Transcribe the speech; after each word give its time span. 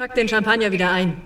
Pack 0.00 0.14
den 0.14 0.28
Champagner 0.28 0.72
wieder 0.72 0.90
ein. 0.90 1.20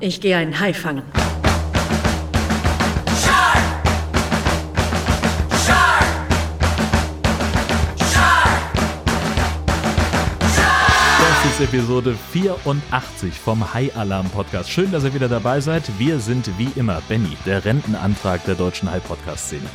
Ich 0.00 0.22
gehe 0.22 0.38
einen 0.38 0.58
Hai 0.58 0.72
fangen. 0.72 1.02
Das 11.18 11.44
ist 11.50 11.60
Episode 11.60 12.16
84 12.32 13.34
vom 13.34 13.74
High 13.74 13.94
Alarm 13.98 14.30
Podcast. 14.30 14.70
Schön, 14.70 14.90
dass 14.92 15.04
ihr 15.04 15.12
wieder 15.12 15.28
dabei 15.28 15.60
seid. 15.60 15.82
Wir 15.98 16.20
sind 16.20 16.50
wie 16.56 16.70
immer 16.74 17.02
Benny, 17.06 17.36
der 17.44 17.66
Rentenantrag 17.66 18.42
der 18.46 18.54
deutschen 18.54 18.90
High 18.90 19.04
Podcast 19.06 19.48
Szene. 19.48 19.68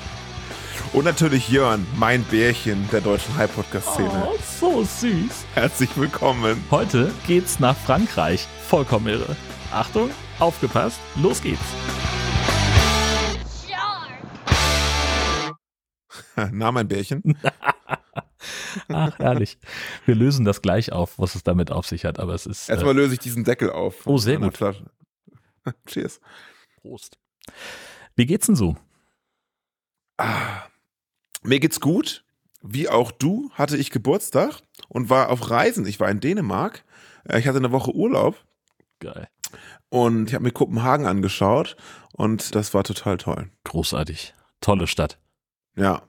Und 0.94 1.06
natürlich 1.06 1.50
Jörn, 1.50 1.86
mein 1.98 2.24
Bärchen 2.24 2.90
der 2.92 3.02
deutschen 3.02 3.36
High 3.36 3.54
Podcast 3.54 3.94
Szene. 3.94 4.28
Oh, 4.28 4.38
so 4.60 4.84
süß. 4.84 5.46
Herzlich 5.54 5.96
willkommen. 5.96 6.64
Heute 6.72 7.12
geht's 7.28 7.60
nach 7.60 7.78
Frankreich. 7.78 8.48
Vollkommen 8.68 9.08
irre. 9.08 9.36
Achtung, 9.72 10.10
aufgepasst, 10.40 11.00
los 11.16 11.42
geht's. 11.42 11.60
Na, 16.52 16.72
mein 16.72 16.88
Bärchen. 16.88 17.38
Ach, 18.88 19.20
herrlich. 19.20 19.58
Wir 20.06 20.16
lösen 20.16 20.46
das 20.46 20.62
gleich 20.62 20.92
auf, 20.92 21.20
was 21.20 21.36
es 21.36 21.44
damit 21.44 21.72
auf 21.72 21.86
sich 21.86 22.06
hat, 22.06 22.20
aber 22.20 22.34
es 22.34 22.46
ist. 22.46 22.70
Erstmal 22.70 22.96
löse 22.96 23.14
ich 23.14 23.20
diesen 23.20 23.44
Deckel 23.44 23.70
auf. 23.70 24.08
Oh, 24.08 24.18
sehr 24.18 24.38
gut. 24.38 24.58
Flasche. 24.58 24.86
Cheers. 25.86 26.20
Prost. 26.82 27.18
Wie 28.16 28.26
geht's 28.26 28.48
denn 28.48 28.56
so? 28.56 28.76
Ah, 30.20 30.64
mir 31.44 31.60
geht's 31.60 31.80
gut. 31.80 32.24
Wie 32.62 32.90
auch 32.90 33.12
du 33.12 33.50
hatte 33.54 33.78
ich 33.78 33.90
Geburtstag 33.90 34.60
und 34.90 35.10
war 35.10 35.30
auf 35.30 35.50
Reisen. 35.50 35.86
Ich 35.86 36.00
war 36.00 36.10
in 36.10 36.20
Dänemark. 36.20 36.84
Äh, 37.24 37.40
Ich 37.40 37.48
hatte 37.48 37.58
eine 37.60 37.72
Woche 37.72 37.94
Urlaub 37.96 38.36
Geil. 39.00 39.30
und 39.88 40.28
ich 40.28 40.34
habe 40.36 40.44
mir 40.44 40.52
Kopenhagen 40.52 41.06
angeschaut 41.06 41.78
und 42.12 42.54
das 42.56 42.74
war 42.74 42.84
total 42.84 43.18
toll. 43.18 43.50
Großartig. 43.64 44.34
Tolle 44.60 44.88
Stadt. 44.88 45.18
Ja, 45.78 46.02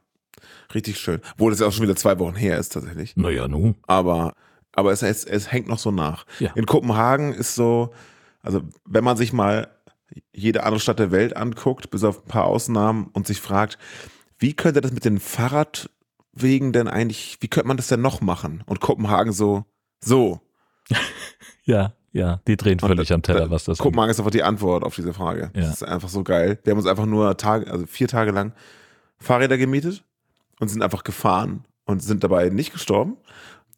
richtig 0.74 0.98
schön. 0.98 1.20
Obwohl 1.34 1.52
es 1.52 1.60
ja 1.60 1.66
auch 1.68 1.72
schon 1.72 1.84
wieder 1.84 1.94
zwei 1.94 2.18
Wochen 2.18 2.34
her 2.34 2.58
ist 2.58 2.70
tatsächlich. 2.70 3.16
Naja, 3.16 3.46
nu. 3.46 3.76
aber, 3.86 4.34
aber 4.72 4.90
es, 4.90 5.02
es, 5.02 5.24
es 5.24 5.52
hängt 5.52 5.68
noch 5.68 5.78
so 5.78 5.92
nach. 5.92 6.26
Ja. 6.40 6.50
In 6.56 6.66
Kopenhagen 6.66 7.32
ist 7.32 7.54
so, 7.54 7.94
also 8.42 8.62
wenn 8.86 9.04
man 9.04 9.16
sich 9.16 9.32
mal 9.32 9.68
jede 10.32 10.62
andere 10.64 10.80
Stadt 10.80 10.98
der 10.98 11.10
Welt 11.10 11.36
anguckt, 11.36 11.90
bis 11.90 12.04
auf 12.04 12.24
ein 12.24 12.28
paar 12.28 12.44
Ausnahmen 12.44 13.08
und 13.12 13.26
sich 13.26 13.40
fragt, 13.40 13.78
wie 14.38 14.54
könnte 14.54 14.80
das 14.80 14.92
mit 14.92 15.04
den 15.04 15.20
Fahrradwegen 15.20 16.72
denn 16.72 16.88
eigentlich, 16.88 17.38
wie 17.40 17.48
könnte 17.48 17.68
man 17.68 17.76
das 17.76 17.88
denn 17.88 18.00
noch 18.00 18.20
machen? 18.20 18.62
Und 18.66 18.80
Kopenhagen 18.80 19.32
so, 19.32 19.64
so. 20.00 20.40
Ja, 21.64 21.92
ja, 22.12 22.40
die 22.48 22.56
drehen 22.56 22.80
völlig 22.80 23.08
da- 23.08 23.14
am 23.14 23.22
Teller, 23.22 23.50
was 23.50 23.64
das 23.64 23.78
Kopenhagen 23.78 24.10
ist 24.10 24.18
einfach 24.18 24.32
die 24.32 24.42
Antwort 24.42 24.82
auf 24.82 24.96
diese 24.96 25.12
Frage. 25.14 25.50
Ja. 25.54 25.60
Das 25.62 25.74
ist 25.74 25.82
einfach 25.84 26.08
so 26.08 26.24
geil. 26.24 26.58
Wir 26.64 26.72
haben 26.72 26.78
uns 26.78 26.88
einfach 26.88 27.06
nur 27.06 27.36
Tage, 27.36 27.70
also 27.70 27.86
vier 27.86 28.08
Tage 28.08 28.32
lang 28.32 28.52
Fahrräder 29.18 29.56
gemietet 29.58 30.02
und 30.58 30.68
sind 30.68 30.82
einfach 30.82 31.04
gefahren 31.04 31.64
und 31.84 32.02
sind 32.02 32.24
dabei 32.24 32.48
nicht 32.48 32.72
gestorben, 32.72 33.16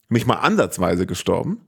nicht 0.08 0.26
mal 0.26 0.36
ansatzweise 0.36 1.04
gestorben 1.06 1.60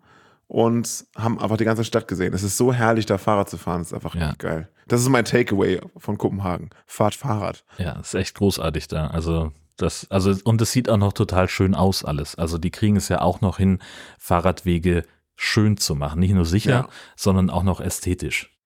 und 0.47 1.07
haben 1.17 1.39
einfach 1.41 1.57
die 1.57 1.65
ganze 1.65 1.85
Stadt 1.85 2.07
gesehen. 2.09 2.35
Es 2.35 2.43
ist 2.43 2.57
so 2.57 2.73
herrlich, 2.73 3.07
da 3.07 3.19
Fahrrad 3.19 3.49
zu 3.51 3.59
fahren. 3.59 3.81
Das 3.81 3.89
ist 3.89 3.95
einfach 3.95 4.15
Ja. 4.15 4.35
geil. 4.39 4.69
Das 4.87 5.01
ist 5.01 5.09
mein 5.09 5.25
Takeaway 5.25 5.81
von 5.97 6.19
Kopenhagen. 6.19 6.71
Fahrt 6.87 7.15
Fahrrad. 7.15 7.65
Ja, 7.79 7.93
ist 8.01 8.15
echt 8.15 8.35
großartig 8.37 8.89
da. 8.89 9.07
Also 9.09 9.53
das, 9.77 10.07
also 10.11 10.35
und 10.45 10.61
es 10.61 10.71
sieht 10.73 10.89
auch 10.91 10.99
noch 10.99 11.13
total 11.15 11.49
schön 11.49 11.75
aus 11.75 12.05
alles. 12.05 12.35
Also 12.37 12.59
die 12.59 12.71
kriegen 12.71 12.97
es 12.97 13.09
ja 13.09 13.21
auch 13.23 13.41
noch 13.41 13.57
hin, 13.57 13.79
Fahrradwege 14.19 15.05
schön 15.37 15.77
zu 15.79 15.95
machen. 15.95 16.21
Nicht 16.21 16.35
nur 16.35 16.45
sicher, 16.45 16.71
Ja. 16.71 16.89
sondern 17.17 17.51
auch 17.51 17.63
noch 17.65 17.81
ästhetisch. 17.81 18.57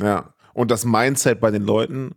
Ja. 0.00 0.34
Und 0.54 0.70
das 0.70 0.84
Mindset 0.84 1.40
bei 1.40 1.50
den 1.50 1.62
Leuten, 1.62 2.16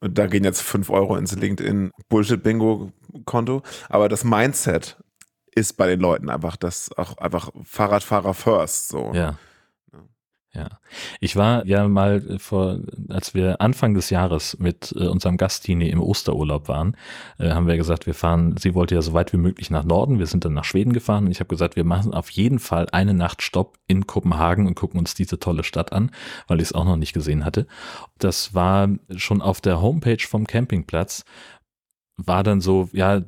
da 0.00 0.26
gehen 0.26 0.44
jetzt 0.44 0.62
5 0.62 0.88
Euro 0.90 1.16
ins 1.16 1.36
LinkedIn 1.36 1.90
Bullshit-Bingo-Konto, 2.08 3.62
aber 3.88 4.08
das 4.08 4.24
Mindset 4.24 4.96
ist 5.54 5.76
bei 5.76 5.86
den 5.86 6.00
Leuten 6.00 6.30
einfach 6.30 6.56
das 6.56 6.90
auch 6.96 7.18
einfach 7.18 7.50
Fahrradfahrer 7.64 8.34
first. 8.34 8.88
So. 8.88 9.12
Ja. 9.14 9.36
Ja. 10.52 10.68
Ich 11.20 11.36
war 11.36 11.64
ja 11.64 11.86
mal 11.86 12.38
vor, 12.40 12.80
als 13.08 13.34
wir 13.34 13.60
Anfang 13.60 13.94
des 13.94 14.10
Jahres 14.10 14.58
mit 14.58 14.92
äh, 14.98 15.06
unserem 15.06 15.36
Gastini 15.36 15.88
im 15.90 16.00
Osterurlaub 16.00 16.66
waren, 16.66 16.96
äh, 17.38 17.50
haben 17.50 17.68
wir 17.68 17.76
gesagt, 17.76 18.06
wir 18.06 18.14
fahren, 18.14 18.56
sie 18.58 18.74
wollte 18.74 18.96
ja 18.96 19.02
so 19.02 19.12
weit 19.12 19.32
wie 19.32 19.36
möglich 19.36 19.70
nach 19.70 19.84
Norden, 19.84 20.18
wir 20.18 20.26
sind 20.26 20.44
dann 20.44 20.54
nach 20.54 20.64
Schweden 20.64 20.92
gefahren 20.92 21.26
und 21.26 21.30
ich 21.30 21.38
habe 21.38 21.46
gesagt, 21.46 21.76
wir 21.76 21.84
machen 21.84 22.12
auf 22.12 22.30
jeden 22.30 22.58
Fall 22.58 22.88
eine 22.90 23.14
Nacht 23.14 23.42
Stopp 23.42 23.78
in 23.86 24.08
Kopenhagen 24.08 24.66
und 24.66 24.74
gucken 24.74 24.98
uns 24.98 25.14
diese 25.14 25.38
tolle 25.38 25.62
Stadt 25.62 25.92
an, 25.92 26.10
weil 26.48 26.58
ich 26.58 26.68
es 26.68 26.72
auch 26.72 26.84
noch 26.84 26.96
nicht 26.96 27.12
gesehen 27.12 27.44
hatte. 27.44 27.68
Das 28.18 28.52
war 28.52 28.88
schon 29.14 29.42
auf 29.42 29.60
der 29.60 29.80
Homepage 29.80 30.26
vom 30.26 30.48
Campingplatz, 30.48 31.24
war 32.16 32.42
dann 32.42 32.60
so, 32.60 32.88
ja, 32.92 33.22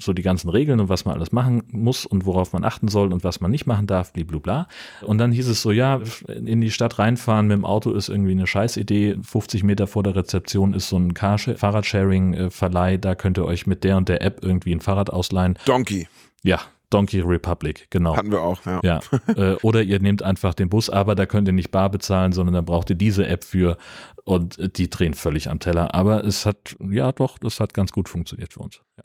so 0.00 0.12
die 0.12 0.22
ganzen 0.22 0.50
Regeln 0.50 0.80
und 0.80 0.88
was 0.88 1.04
man 1.04 1.14
alles 1.14 1.32
machen 1.32 1.62
muss 1.70 2.04
und 2.04 2.26
worauf 2.26 2.52
man 2.52 2.62
achten 2.64 2.88
soll 2.88 3.12
und 3.12 3.24
was 3.24 3.40
man 3.40 3.50
nicht 3.50 3.66
machen 3.66 3.86
darf, 3.86 4.12
blablabla. 4.12 4.68
Und 5.00 5.18
dann 5.18 5.32
hieß 5.32 5.48
es 5.48 5.62
so, 5.62 5.70
ja, 5.72 6.00
in 6.28 6.60
die 6.60 6.70
Stadt 6.70 6.98
reinfahren 6.98 7.46
mit 7.46 7.56
dem 7.56 7.64
Auto 7.64 7.92
ist 7.92 8.08
irgendwie 8.08 8.32
eine 8.32 8.46
Scheißidee. 8.46 9.16
50 9.22 9.62
Meter 9.64 9.86
vor 9.86 10.02
der 10.02 10.14
Rezeption 10.14 10.74
ist 10.74 10.88
so 10.88 10.98
ein 10.98 11.14
Fahrradsharing-Verleih, 11.16 12.98
da 12.98 13.14
könnt 13.14 13.38
ihr 13.38 13.46
euch 13.46 13.66
mit 13.66 13.82
der 13.84 13.96
und 13.96 14.08
der 14.08 14.20
App 14.22 14.40
irgendwie 14.42 14.74
ein 14.74 14.80
Fahrrad 14.80 15.10
ausleihen. 15.10 15.58
Donkey 15.64 16.06
Ja, 16.42 16.60
Donkey 16.90 17.20
Republic, 17.20 17.86
genau. 17.88 18.16
hatten 18.16 18.30
wir 18.30 18.42
auch. 18.42 18.64
Ja. 18.66 18.80
Ja, 18.82 19.00
äh, 19.34 19.54
oder 19.62 19.82
ihr 19.82 20.00
nehmt 20.00 20.22
einfach 20.22 20.52
den 20.52 20.68
Bus, 20.68 20.90
aber 20.90 21.14
da 21.14 21.24
könnt 21.24 21.48
ihr 21.48 21.54
nicht 21.54 21.70
bar 21.70 21.88
bezahlen, 21.88 22.32
sondern 22.32 22.54
da 22.54 22.60
braucht 22.60 22.90
ihr 22.90 22.96
diese 22.96 23.26
App 23.26 23.44
für 23.44 23.78
und 24.24 24.76
die 24.76 24.90
drehen 24.90 25.14
völlig 25.14 25.48
am 25.48 25.58
Teller. 25.58 25.94
Aber 25.94 26.24
es 26.24 26.44
hat, 26.44 26.76
ja 26.80 27.12
doch, 27.12 27.38
das 27.38 27.60
hat 27.60 27.72
ganz 27.72 27.92
gut 27.92 28.10
funktioniert 28.10 28.52
für 28.52 28.60
uns. 28.60 28.80
Ja. 28.98 29.04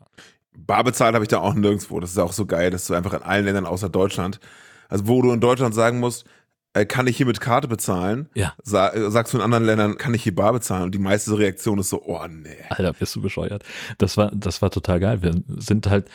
Bar 0.57 0.84
bezahlt 0.84 1.13
habe 1.13 1.23
ich 1.23 1.29
da 1.29 1.40
auch 1.40 1.53
nirgendwo. 1.53 2.00
Das 2.00 2.12
ist 2.12 2.18
auch 2.18 2.34
so 2.34 2.45
geil, 2.45 2.72
dass 2.72 2.88
du 2.88 2.94
einfach 2.94 3.13
in 3.13 3.22
allen 3.22 3.45
Ländern 3.45 3.66
außer 3.66 3.90
Deutschland, 3.90 4.40
also 4.90 5.07
wo 5.07 5.22
du 5.22 5.31
in 5.31 5.40
Deutschland 5.40 5.75
sagen 5.75 6.00
musst, 6.00 6.25
äh, 6.73 6.85
kann 6.85 7.07
ich 7.07 7.18
hier 7.18 7.25
mit 7.25 7.40
Karte 7.40 7.68
bezahlen? 7.68 8.29
Ja. 8.34 8.53
Sa 8.63 8.91
sagst 9.09 9.34
du 9.34 9.38
in 9.38 9.44
anderen 9.44 9.66
Ländern, 9.66 9.97
kann 9.97 10.13
ich 10.13 10.23
hier 10.23 10.35
bar 10.35 10.53
bezahlen? 10.53 10.84
Und 10.84 10.96
die 10.96 11.00
meiste 11.00 11.38
Reaktion 11.38 11.79
ist 11.79 11.90
so, 11.90 12.03
oh 12.03 12.25
nee. 12.28 12.57
Alter, 12.69 12.94
bist 12.94 13.16
du 13.16 13.22
bescheuert. 13.22 13.63
Das 13.97 14.17
war, 14.17 14.31
das 14.34 14.62
war 14.62 14.72
total 14.72 15.00
geil. 15.00 15.22
Wir 15.22 15.34
sind 15.57 15.88
halt 15.88 16.09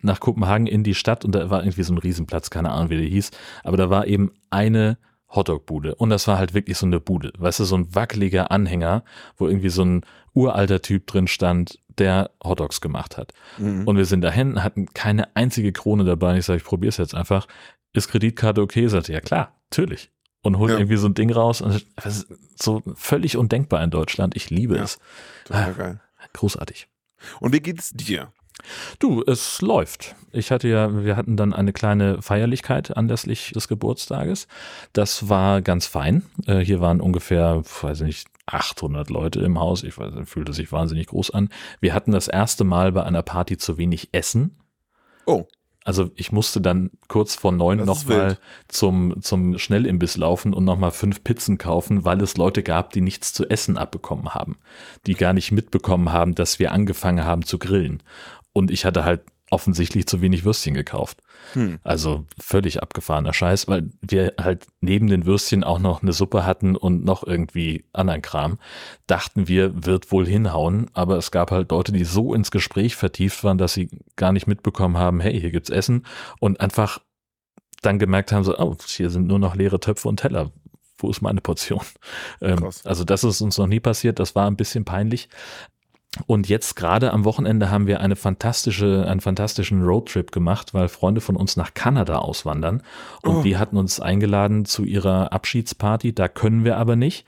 nach 0.00 0.20
Kopenhagen 0.20 0.66
in 0.66 0.82
die 0.82 0.94
Stadt 0.94 1.24
und 1.24 1.34
da 1.34 1.50
war 1.50 1.62
irgendwie 1.62 1.84
so 1.84 1.92
ein 1.92 1.98
Riesenplatz, 1.98 2.50
keine 2.50 2.70
Ahnung, 2.70 2.90
wie 2.90 2.96
der 2.96 3.06
hieß. 3.06 3.30
Aber 3.62 3.76
da 3.76 3.90
war 3.90 4.06
eben 4.06 4.32
eine 4.50 4.98
Hotdog-Bude. 5.34 5.94
Und 5.94 6.10
das 6.10 6.26
war 6.28 6.38
halt 6.38 6.54
wirklich 6.54 6.76
so 6.78 6.86
eine 6.86 7.00
Bude. 7.00 7.32
Weißt 7.38 7.60
du, 7.60 7.64
so 7.64 7.76
ein 7.76 7.94
wackeliger 7.94 8.50
Anhänger, 8.50 9.04
wo 9.36 9.48
irgendwie 9.48 9.70
so 9.70 9.84
ein 9.84 10.04
uralter 10.34 10.80
Typ 10.82 11.06
drin 11.06 11.26
stand, 11.26 11.78
der 11.98 12.30
Hotdogs 12.42 12.80
gemacht 12.80 13.16
hat. 13.18 13.32
Mhm. 13.58 13.86
Und 13.86 13.96
wir 13.96 14.04
sind 14.06 14.22
dahin, 14.22 14.62
hatten 14.62 14.86
keine 14.94 15.34
einzige 15.36 15.72
Krone 15.72 16.04
dabei. 16.04 16.38
Ich 16.38 16.46
sage, 16.46 16.58
ich 16.58 16.64
probiere 16.64 16.88
es 16.90 16.96
jetzt 16.96 17.14
einfach. 17.14 17.46
Ist 17.92 18.08
Kreditkarte 18.08 18.62
okay? 18.62 18.86
Sagte, 18.88 19.12
ja 19.12 19.20
klar, 19.20 19.54
natürlich. 19.70 20.10
Und 20.42 20.58
holt 20.58 20.72
Ja. 20.72 20.78
irgendwie 20.78 20.96
so 20.96 21.06
ein 21.06 21.14
Ding 21.14 21.30
raus. 21.30 21.60
Und 21.60 21.86
das 21.96 22.16
ist 22.16 22.26
so 22.60 22.82
völlig 22.94 23.36
undenkbar 23.36 23.82
in 23.84 23.90
Deutschland. 23.90 24.34
Ich 24.36 24.50
liebe 24.50 24.76
Ja. 24.76 24.82
es. 24.84 24.98
Total 25.44 25.70
Ah. 25.70 25.72
geil. 25.72 26.00
Großartig. 26.32 26.88
Und 27.40 27.52
wie 27.52 27.60
geht's 27.60 27.90
dir? 27.92 28.32
Du, 28.98 29.22
es 29.26 29.60
läuft. 29.60 30.14
Ich 30.30 30.50
hatte 30.50 30.68
ja, 30.68 31.04
wir 31.04 31.16
hatten 31.16 31.36
dann 31.36 31.52
eine 31.52 31.72
kleine 31.72 32.22
Feierlichkeit 32.22 32.96
anlässlich 32.96 33.52
des 33.52 33.68
Geburtstages. 33.68 34.46
Das 34.92 35.28
war 35.28 35.62
ganz 35.62 35.86
fein. 35.86 36.22
Äh, 36.46 36.58
hier 36.58 36.80
waren 36.80 37.00
ungefähr, 37.00 37.62
weiß 37.82 38.00
ich 38.02 38.06
nicht, 38.06 38.28
800 38.46 39.10
Leute 39.10 39.40
im 39.40 39.58
Haus. 39.58 39.82
Ich 39.82 39.98
weiß, 39.98 40.14
fühlte 40.24 40.52
sich 40.52 40.72
wahnsinnig 40.72 41.08
groß 41.08 41.30
an. 41.30 41.48
Wir 41.80 41.94
hatten 41.94 42.12
das 42.12 42.28
erste 42.28 42.64
Mal 42.64 42.92
bei 42.92 43.02
einer 43.02 43.22
Party 43.22 43.56
zu 43.56 43.78
wenig 43.78 44.08
Essen. 44.12 44.56
Oh, 45.26 45.46
Also 45.84 46.10
ich 46.16 46.32
musste 46.32 46.60
dann 46.60 46.90
kurz 47.08 47.34
vor 47.36 47.52
neun 47.52 47.84
nochmal 47.84 48.38
zum, 48.68 49.22
zum 49.22 49.58
Schnellimbiss 49.58 50.16
laufen 50.16 50.54
und 50.54 50.64
nochmal 50.64 50.90
fünf 50.90 51.22
Pizzen 51.22 51.58
kaufen, 51.58 52.04
weil 52.04 52.20
es 52.20 52.36
Leute 52.36 52.62
gab, 52.62 52.92
die 52.92 53.00
nichts 53.00 53.32
zu 53.32 53.48
essen 53.48 53.76
abbekommen 53.76 54.34
haben. 54.34 54.58
Die 55.06 55.14
gar 55.14 55.32
nicht 55.32 55.52
mitbekommen 55.52 56.12
haben, 56.12 56.34
dass 56.34 56.58
wir 56.58 56.72
angefangen 56.72 57.24
haben 57.24 57.44
zu 57.44 57.58
grillen. 57.58 58.02
Und 58.52 58.70
ich 58.70 58.84
hatte 58.84 59.04
halt 59.04 59.22
offensichtlich 59.52 60.06
zu 60.06 60.22
wenig 60.22 60.44
Würstchen 60.44 60.72
gekauft. 60.72 61.22
Hm. 61.52 61.78
Also 61.84 62.24
völlig 62.40 62.82
abgefahrener 62.82 63.34
Scheiß, 63.34 63.68
weil 63.68 63.90
wir 64.00 64.32
halt 64.40 64.66
neben 64.80 65.08
den 65.08 65.26
Würstchen 65.26 65.62
auch 65.62 65.78
noch 65.78 66.02
eine 66.02 66.14
Suppe 66.14 66.46
hatten 66.46 66.74
und 66.74 67.04
noch 67.04 67.22
irgendwie 67.22 67.84
anderen 67.92 68.22
Kram. 68.22 68.58
Dachten 69.06 69.48
wir, 69.48 69.84
wird 69.84 70.10
wohl 70.10 70.26
hinhauen, 70.26 70.90
aber 70.94 71.18
es 71.18 71.30
gab 71.30 71.50
halt 71.50 71.70
Leute, 71.70 71.92
die 71.92 72.04
so 72.04 72.32
ins 72.32 72.50
Gespräch 72.50 72.96
vertieft 72.96 73.44
waren, 73.44 73.58
dass 73.58 73.74
sie 73.74 73.90
gar 74.16 74.32
nicht 74.32 74.46
mitbekommen 74.46 74.96
haben, 74.96 75.20
hey, 75.20 75.38
hier 75.38 75.50
gibt's 75.50 75.70
Essen 75.70 76.06
und 76.40 76.60
einfach 76.60 77.00
dann 77.82 77.98
gemerkt 77.98 78.32
haben, 78.32 78.44
so, 78.44 78.58
oh, 78.58 78.76
hier 78.86 79.10
sind 79.10 79.26
nur 79.26 79.38
noch 79.38 79.54
leere 79.54 79.80
Töpfe 79.80 80.08
und 80.08 80.18
Teller. 80.18 80.50
Wo 80.96 81.10
ist 81.10 81.20
meine 81.20 81.40
Portion? 81.40 81.82
Ähm, 82.40 82.70
also 82.84 83.04
das 83.04 83.22
ist 83.22 83.40
uns 83.40 83.58
noch 83.58 83.66
nie 83.66 83.80
passiert, 83.80 84.18
das 84.18 84.34
war 84.34 84.46
ein 84.46 84.56
bisschen 84.56 84.84
peinlich. 84.84 85.28
Und 86.26 86.48
jetzt 86.48 86.76
gerade 86.76 87.12
am 87.12 87.24
Wochenende 87.24 87.70
haben 87.70 87.86
wir 87.86 88.00
eine 88.00 88.16
fantastische, 88.16 89.06
einen 89.08 89.20
fantastischen 89.20 89.82
Roadtrip 89.82 90.30
gemacht, 90.30 90.74
weil 90.74 90.88
Freunde 90.88 91.22
von 91.22 91.36
uns 91.36 91.56
nach 91.56 91.72
Kanada 91.72 92.18
auswandern. 92.18 92.82
Und 93.22 93.36
Oh. 93.36 93.42
die 93.42 93.56
hatten 93.56 93.78
uns 93.78 93.98
eingeladen 93.98 94.66
zu 94.66 94.84
ihrer 94.84 95.32
Abschiedsparty. 95.32 96.14
Da 96.14 96.28
können 96.28 96.64
wir 96.64 96.76
aber 96.76 96.96
nicht. 96.96 97.24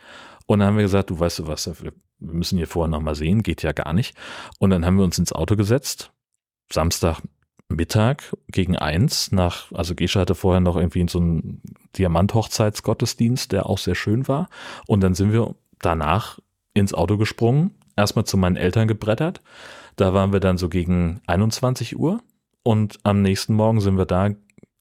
Und 0.46 0.58
dann 0.58 0.68
haben 0.68 0.76
wir 0.76 0.84
gesagt, 0.84 1.08
du 1.08 1.18
weißt 1.18 1.38
du 1.38 1.46
was, 1.46 1.66
wir 1.82 1.92
müssen 2.20 2.58
hier 2.58 2.66
vorher 2.66 2.90
nochmal 2.90 3.14
sehen, 3.14 3.42
geht 3.42 3.62
ja 3.62 3.72
gar 3.72 3.94
nicht. 3.94 4.14
Und 4.58 4.68
dann 4.70 4.84
haben 4.84 4.98
wir 4.98 5.04
uns 5.04 5.18
ins 5.18 5.32
Auto 5.32 5.56
gesetzt. 5.56 6.12
Samstag 6.70 7.20
Mittag 7.70 8.36
gegen 8.48 8.76
eins 8.76 9.32
nach, 9.32 9.72
also 9.72 9.94
Gesche 9.94 10.20
hatte 10.20 10.34
vorher 10.34 10.60
noch 10.60 10.76
irgendwie 10.76 11.06
so 11.08 11.18
einen 11.18 11.62
Diamanthochzeitsgottesdienst, 11.96 13.52
der 13.52 13.66
auch 13.66 13.78
sehr 13.78 13.94
schön 13.94 14.28
war. 14.28 14.48
Und 14.86 15.00
dann 15.02 15.14
sind 15.14 15.32
wir 15.32 15.54
danach 15.80 16.38
ins 16.74 16.92
Auto 16.92 17.16
gesprungen, 17.16 17.70
erstmal 17.96 18.24
zu 18.24 18.36
meinen 18.36 18.56
Eltern 18.56 18.88
gebrettert. 18.88 19.40
Da 19.96 20.14
waren 20.14 20.32
wir 20.32 20.40
dann 20.40 20.58
so 20.58 20.68
gegen 20.68 21.20
21 21.26 21.98
Uhr 21.98 22.20
und 22.62 22.98
am 23.02 23.22
nächsten 23.22 23.54
Morgen 23.54 23.80
sind 23.80 23.96
wir 23.96 24.06
da 24.06 24.30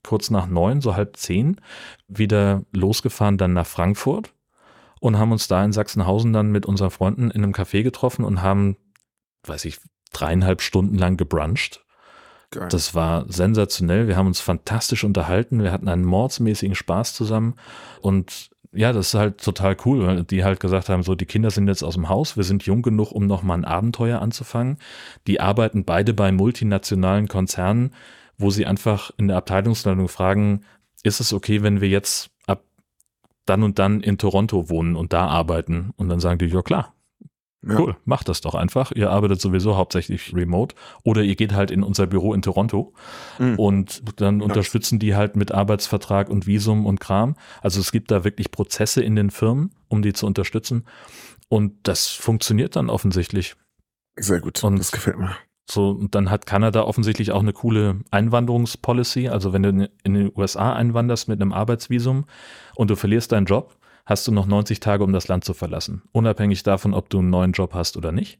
kurz 0.04 0.30
nach 0.30 0.48
neun, 0.48 0.82
so 0.82 0.96
halb 0.96 1.18
zehn, 1.18 1.62
wieder 2.08 2.64
losgefahren 2.72 3.38
dann 3.38 3.54
nach 3.54 3.68
Frankfurt 3.68 4.34
und 5.00 5.18
haben 5.18 5.32
uns 5.32 5.48
da 5.48 5.64
in 5.64 5.72
Sachsenhausen 5.72 6.34
dann 6.34 6.52
mit 6.52 6.66
unseren 6.66 6.92
Freunden 6.92 7.32
in 7.32 7.44
einem 7.44 7.54
Café 7.54 7.84
getroffen 7.84 8.26
und 8.26 8.42
haben, 8.42 8.78
weiß 9.46 9.66
ich, 9.66 9.80
dreieinhalb 10.12 10.62
Stunden 10.62 10.98
lang 10.98 11.18
gebruncht. 11.18 11.84
Geil. 12.52 12.68
Das 12.70 12.94
war 12.94 13.26
sensationell. 13.32 14.08
Wir 14.08 14.16
haben 14.16 14.28
uns 14.28 14.40
fantastisch 14.40 15.04
unterhalten. 15.04 15.64
Wir 15.64 15.72
hatten 15.72 15.88
einen 15.88 16.06
mordsmäßigen 16.06 16.76
Spaß 16.76 17.16
zusammen. 17.16 17.56
Und 18.00 18.52
ja, 18.74 18.92
das 18.92 19.10
ist 19.10 19.14
halt 19.14 19.44
total 19.44 19.78
cool, 19.86 20.06
weil 20.06 20.24
die 20.24 20.44
halt 20.44 20.60
gesagt 20.60 20.90
haben, 20.90 21.04
so, 21.04 21.16
die 21.16 21.26
Kinder 21.26 21.52
sind 21.52 21.68
jetzt 21.68 21.84
aus 21.84 21.94
dem 21.94 22.10
Haus. 22.10 22.36
Wir 22.38 22.44
sind 22.44 22.64
jung 22.66 22.82
genug, 22.82 23.12
um 23.12 23.28
nochmal 23.28 23.58
ein 23.58 23.66
Abenteuer 23.66 24.22
anzufangen. 24.22 24.78
Die 25.28 25.40
arbeiten 25.40 25.86
beide 25.86 26.14
bei 26.14 26.32
multinationalen 26.32 27.28
Konzernen, 27.28 27.94
wo 28.38 28.50
sie 28.50 28.66
einfach 28.66 29.12
in 29.18 29.28
der 29.28 29.38
Abteilungsleitung 29.38 30.08
fragen, 30.08 30.64
ist 31.04 31.20
es 31.20 31.34
okay, 31.34 31.62
wenn 31.62 31.82
wir 31.82 31.90
jetzt 31.90 32.32
ab 32.48 32.64
dann 33.46 33.64
und 33.64 33.78
dann 33.78 34.02
in 34.02 34.18
Toronto 34.18 34.70
wohnen 34.70 34.96
und 34.96 35.14
da 35.14 35.28
arbeiten? 35.28 35.94
Und 35.98 36.10
dann 36.10 36.20
sagen 36.20 36.40
die, 36.40 36.46
ja 36.48 36.62
klar, 36.62 36.94
ja. 37.68 37.80
Cool, 37.80 37.96
macht 38.06 38.28
das 38.30 38.42
doch 38.42 38.56
einfach. 38.56 38.92
Ihr 38.92 39.10
arbeitet 39.12 39.40
sowieso 39.42 39.78
hauptsächlich 39.78 40.34
remote 40.36 40.76
oder 41.04 41.22
ihr 41.24 41.36
geht 41.36 41.54
halt 41.54 41.72
in 41.72 41.82
unser 41.84 42.08
Büro 42.08 42.34
in 42.34 42.42
Toronto 42.42 42.94
Mhm. 43.40 43.60
und 43.60 44.22
dann 44.22 44.38
Nice. 44.38 44.46
unterstützen 44.48 45.00
die 45.00 45.16
halt 45.16 45.36
mit 45.36 45.52
Arbeitsvertrag 45.52 46.30
und 46.30 46.46
Visum 46.48 46.86
und 46.86 47.00
Kram. 47.00 47.36
Also 47.62 47.80
es 47.80 47.92
gibt 47.92 48.12
da 48.12 48.24
wirklich 48.24 48.52
Prozesse 48.52 49.02
in 49.02 49.16
den 49.16 49.30
Firmen, 49.30 49.72
um 49.88 50.02
die 50.02 50.14
zu 50.14 50.26
unterstützen 50.28 50.86
und 51.50 51.74
das 51.84 52.08
funktioniert 52.08 52.76
dann 52.76 52.90
offensichtlich. 52.90 53.56
Sehr 54.18 54.42
gut. 54.42 54.64
Und- 54.64 54.78
das 54.80 54.92
gefällt 54.92 55.18
mir. 55.18 55.36
So, 55.72 55.92
und 55.92 56.14
dann 56.14 56.30
hat 56.30 56.46
Kanada 56.46 56.84
offensichtlich 56.84 57.32
auch 57.32 57.40
eine 57.40 57.54
coole 57.54 58.02
Einwanderungspolicy. 58.12 59.30
Also 59.30 59.54
wenn 59.54 59.64
du 59.64 59.70
in- 59.70 59.88
in 60.04 60.14
den 60.14 60.32
USA 60.36 60.74
einwanderst 60.74 61.28
mit 61.28 61.42
einem 61.42 61.54
Arbeitsvisum 61.54 62.26
und 62.76 62.90
du 62.90 62.96
verlierst 62.96 63.32
deinen 63.32 63.46
Job, 63.46 63.76
hast 64.06 64.28
du 64.28 64.32
noch 64.32 64.46
90 64.46 64.80
Tage, 64.80 65.04
um 65.04 65.14
das 65.14 65.28
Land 65.28 65.44
zu 65.46 65.54
verlassen. 65.54 66.04
Unabhängig 66.12 66.64
davon, 66.64 66.94
ob 66.94 67.10
du 67.10 67.20
einen 67.20 67.30
neuen 67.30 67.52
Job 67.54 67.74
hast 67.74 67.98
oder 67.98 68.12
nicht. 68.12 68.40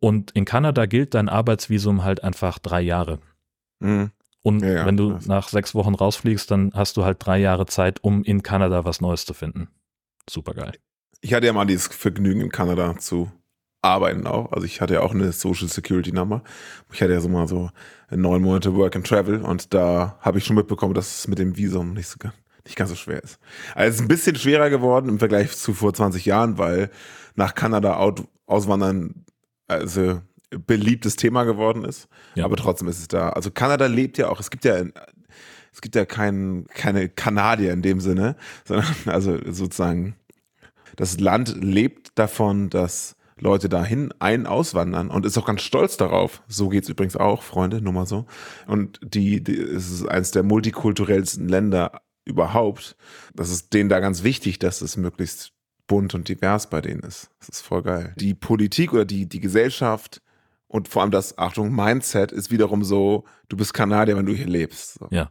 Und 0.00 0.30
in 0.32 0.44
Kanada 0.44 0.86
gilt 0.86 1.14
dein 1.14 1.28
Arbeitsvisum 1.28 2.04
halt 2.04 2.24
einfach 2.24 2.58
drei 2.58 2.80
Jahre. 2.80 3.18
Mhm. 3.80 4.10
Und 4.42 4.62
Ja, 4.62 4.70
ja, 4.72 4.86
wenn 4.86 4.96
du 4.96 5.18
nach 5.26 5.48
sechs 5.48 5.74
Wochen 5.74 5.94
rausfliegst, 5.94 6.50
dann 6.50 6.72
hast 6.74 6.96
du 6.96 7.04
halt 7.04 7.18
drei 7.20 7.38
Jahre 7.38 7.66
Zeit, 7.66 8.02
um 8.02 8.22
in 8.24 8.42
Kanada 8.42 8.84
was 8.86 9.02
Neues 9.02 9.26
zu 9.26 9.34
finden. 9.34 9.68
Supergeil. 10.28 10.72
Ich 11.20 11.34
hatte 11.34 11.46
ja 11.46 11.52
mal 11.52 11.66
dieses 11.66 11.88
Vergnügen 11.88 12.40
in 12.40 12.50
Kanada 12.50 12.96
zu 12.96 13.30
arbeiten 13.82 14.26
auch. 14.26 14.52
Also 14.52 14.64
ich 14.64 14.80
hatte 14.80 14.94
ja 14.94 15.00
auch 15.00 15.12
eine 15.12 15.32
Social 15.32 15.68
Security 15.68 16.12
Nummer. 16.12 16.42
Ich 16.92 17.02
hatte 17.02 17.12
ja 17.12 17.20
so 17.20 17.28
mal 17.28 17.46
so 17.48 17.70
neun 18.10 18.40
Monate 18.42 18.74
Work 18.74 18.96
and 18.96 19.06
Travel 19.06 19.42
und 19.42 19.74
da 19.74 20.16
habe 20.20 20.38
ich 20.38 20.44
schon 20.44 20.56
mitbekommen, 20.56 20.94
dass 20.94 21.18
es 21.20 21.28
mit 21.28 21.38
dem 21.38 21.56
Visum 21.56 21.92
nicht 21.92 22.08
so 22.08 22.16
ga- 22.18 22.32
nicht 22.64 22.76
ganz 22.76 22.90
so 22.90 22.96
schwer 22.96 23.22
ist. 23.22 23.38
Also 23.74 23.88
es 23.88 23.94
ist 23.96 24.00
ein 24.02 24.08
bisschen 24.08 24.36
schwerer 24.36 24.70
geworden 24.70 25.08
im 25.08 25.18
Vergleich 25.18 25.56
zu 25.56 25.74
vor 25.74 25.92
20 25.94 26.24
Jahren, 26.24 26.58
weil 26.58 26.90
nach 27.34 27.54
Kanada 27.54 27.96
out, 27.96 28.24
auswandern 28.46 29.24
also 29.66 30.20
beliebtes 30.50 31.16
Thema 31.16 31.44
geworden 31.44 31.84
ist. 31.84 32.08
Ja. 32.34 32.44
Aber 32.44 32.56
trotzdem 32.56 32.88
ist 32.88 32.98
es 32.98 33.08
da. 33.08 33.30
Also 33.30 33.50
Kanada 33.50 33.86
lebt 33.86 34.18
ja 34.18 34.28
auch, 34.28 34.40
es 34.40 34.50
gibt 34.50 34.64
ja 34.64 34.82
es 35.72 35.80
gibt 35.80 35.94
ja 35.94 36.04
kein, 36.04 36.66
keine 36.74 37.08
Kanadier 37.08 37.72
in 37.72 37.82
dem 37.82 38.00
Sinne, 38.00 38.36
sondern 38.64 38.86
also 39.06 39.38
sozusagen 39.46 40.16
das 40.96 41.20
Land 41.20 41.56
lebt 41.62 42.18
davon, 42.18 42.68
dass 42.68 43.16
Leute 43.38 43.68
dahin 43.68 44.12
ein 44.18 44.46
auswandern 44.46 45.08
und 45.08 45.24
ist 45.24 45.38
auch 45.38 45.46
ganz 45.46 45.62
stolz 45.62 45.96
darauf. 45.96 46.42
So 46.46 46.68
geht's 46.68 46.90
übrigens 46.90 47.16
auch, 47.16 47.42
Freunde, 47.42 47.80
nur 47.80 47.92
mal 47.92 48.06
so. 48.06 48.26
Und 48.66 49.00
die, 49.02 49.42
die 49.42 49.58
es 49.58 49.90
ist 49.90 50.06
eines 50.06 50.30
der 50.32 50.42
multikulturellsten 50.42 51.48
Länder 51.48 52.02
überhaupt. 52.30 52.96
Das 53.34 53.50
ist 53.50 53.72
denen 53.74 53.88
da 53.88 54.00
ganz 54.00 54.22
wichtig, 54.22 54.58
dass 54.58 54.80
es 54.80 54.96
möglichst 54.96 55.52
bunt 55.86 56.14
und 56.14 56.28
divers 56.28 56.70
bei 56.70 56.80
denen 56.80 57.00
ist. 57.00 57.30
Das 57.40 57.48
ist 57.48 57.60
voll 57.62 57.82
geil. 57.82 58.14
Die 58.16 58.34
Politik 58.34 58.92
oder 58.92 59.04
die, 59.04 59.28
die 59.28 59.40
Gesellschaft 59.40 60.22
und 60.68 60.88
vor 60.88 61.02
allem 61.02 61.10
das, 61.10 61.36
Achtung, 61.36 61.74
Mindset 61.74 62.30
ist 62.32 62.50
wiederum 62.50 62.84
so, 62.84 63.24
du 63.48 63.56
bist 63.56 63.74
Kanadier, 63.74 64.16
wenn 64.16 64.26
du 64.26 64.32
hier 64.32 64.46
lebst. 64.46 64.94
So. 64.94 65.08
Ja. 65.10 65.30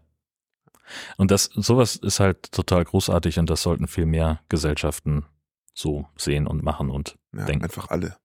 Und 1.17 1.31
das, 1.31 1.45
sowas 1.53 1.95
ist 1.95 2.19
halt 2.19 2.51
total 2.51 2.83
großartig 2.83 3.39
und 3.39 3.49
das 3.49 3.61
sollten 3.61 3.87
viel 3.87 4.05
mehr 4.05 4.41
Gesellschaften 4.49 5.25
so 5.73 6.07
sehen 6.17 6.45
und 6.45 6.61
machen 6.63 6.89
und 6.89 7.17
Ja, 7.33 7.45
denken. 7.45 7.63
einfach 7.63 7.89
alle. 7.89 8.17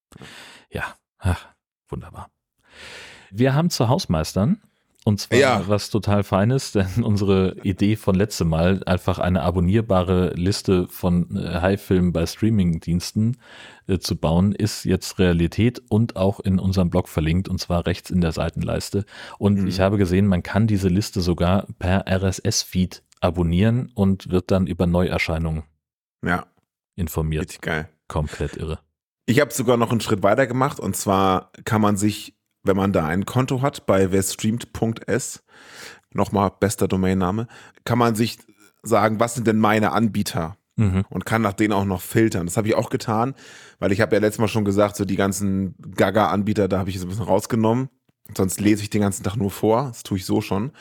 Ja, 0.70 0.94
ach, 1.18 1.46
wunderbar. 1.88 2.30
Wir 3.30 3.54
haben 3.54 3.70
zu 3.70 3.88
Hausmeistern 3.88 4.60
und 5.04 5.20
zwar 5.20 5.38
Ja. 5.38 5.68
was 5.68 5.90
total 5.90 6.24
Feines, 6.24 6.72
denn 6.72 7.02
unsere 7.04 7.56
Idee 7.62 7.96
von 7.96 8.14
letztem 8.14 8.48
Mal, 8.48 8.82
einfach 8.84 9.18
eine 9.18 9.42
abonnierbare 9.42 10.30
Liste 10.34 10.88
von 10.88 11.36
äh, 11.36 11.60
High-Filmen 11.60 12.12
bei 12.12 12.26
Streaming-Diensten 12.26 13.36
äh, 13.86 13.98
zu 13.98 14.16
bauen, 14.16 14.52
ist 14.52 14.84
jetzt 14.84 15.18
Realität 15.18 15.82
und 15.88 16.16
auch 16.16 16.40
in 16.40 16.58
unserem 16.58 16.90
Blog 16.90 17.08
verlinkt 17.08 17.48
und 17.48 17.58
zwar 17.60 17.86
rechts 17.86 18.10
in 18.10 18.20
der 18.20 18.32
Seitenleiste. 18.32 19.04
Und 19.38 19.60
Mhm. 19.60 19.66
ich 19.68 19.80
habe 19.80 19.98
gesehen, 19.98 20.26
man 20.26 20.42
kann 20.42 20.66
diese 20.66 20.88
Liste 20.88 21.20
sogar 21.20 21.66
per 21.78 22.06
RSS-Feed 22.08 23.02
abonnieren 23.20 23.90
und 23.94 24.30
wird 24.30 24.50
dann 24.50 24.66
über 24.66 24.86
Neuerscheinungen 24.86 25.62
Ja, 26.24 26.46
informiert. 26.96 27.42
richtig 27.44 27.60
geil. 27.62 27.88
Komplett 28.08 28.56
irre. 28.56 28.80
Ich 29.26 29.40
habe 29.40 29.52
sogar 29.52 29.76
noch 29.78 29.90
einen 29.90 30.02
Schritt 30.02 30.22
weiter 30.22 30.46
gemacht 30.46 30.78
und 30.78 30.94
zwar 30.96 31.50
kann 31.64 31.80
man 31.80 31.96
sich, 31.96 32.34
wenn 32.64 32.76
man 32.76 32.92
da 32.92 33.06
ein 33.06 33.24
Konto 33.26 33.62
hat 33.62 33.86
bei 33.86 34.10
werstreamt.s, 34.10 35.42
nochmal 36.12 36.50
bester 36.58 36.88
Domainname, 36.88 37.46
kann 37.84 37.98
man 37.98 38.14
sich 38.14 38.38
sagen, 38.82 39.20
was 39.20 39.34
sind 39.34 39.46
denn 39.46 39.58
meine 39.58 39.92
Anbieter 39.92 40.56
Mhm. 40.76 41.04
und 41.08 41.24
kann 41.24 41.40
nach 41.40 41.52
denen 41.52 41.72
auch 41.72 41.84
noch 41.84 42.00
filtern. 42.00 42.46
Das 42.46 42.56
habe 42.56 42.66
ich 42.66 42.74
auch 42.74 42.90
getan, 42.90 43.34
weil 43.78 43.92
ich 43.92 44.00
habe 44.00 44.16
ja 44.16 44.20
letztes 44.20 44.40
Mal 44.40 44.48
schon 44.48 44.64
gesagt, 44.64 44.96
so 44.96 45.04
die 45.04 45.14
ganzen 45.14 45.76
Gaga-Anbieter, 45.94 46.66
da 46.66 46.80
habe 46.80 46.90
ich 46.90 46.96
es 46.96 47.02
ein 47.02 47.08
bisschen 47.08 47.22
rausgenommen. 47.24 47.90
Sonst 48.36 48.58
lese 48.60 48.82
ich 48.82 48.90
den 48.90 49.02
ganzen 49.02 49.22
Tag 49.22 49.36
nur 49.36 49.52
vor. 49.52 49.84
Das 49.84 50.02
tue 50.02 50.16
ich 50.18 50.24
so 50.26 50.40
schon. 50.40 50.72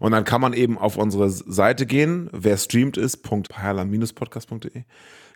Und 0.00 0.10
dann 0.12 0.24
kann 0.24 0.40
man 0.40 0.52
eben 0.52 0.78
auf 0.78 0.96
unsere 0.96 1.30
Seite 1.30 1.86
gehen, 1.86 2.28
wer 2.32 2.56
streamt 2.56 2.96
ist, 2.96 3.22
podcast.de. 3.22 4.82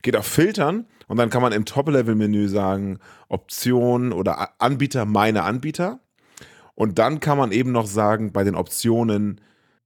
Geht 0.02 0.16
auf 0.16 0.26
Filtern 0.26 0.86
und 1.08 1.16
dann 1.16 1.30
kann 1.30 1.42
man 1.42 1.52
im 1.52 1.64
Top-Level-Menü 1.64 2.48
sagen, 2.48 2.98
Optionen 3.28 4.12
oder 4.12 4.60
Anbieter, 4.60 5.04
meine 5.04 5.42
Anbieter. 5.42 6.00
Und 6.74 6.98
dann 6.98 7.20
kann 7.20 7.36
man 7.36 7.52
eben 7.52 7.72
noch 7.72 7.86
sagen, 7.86 8.32
bei 8.32 8.44
den 8.44 8.54
Optionen 8.54 9.40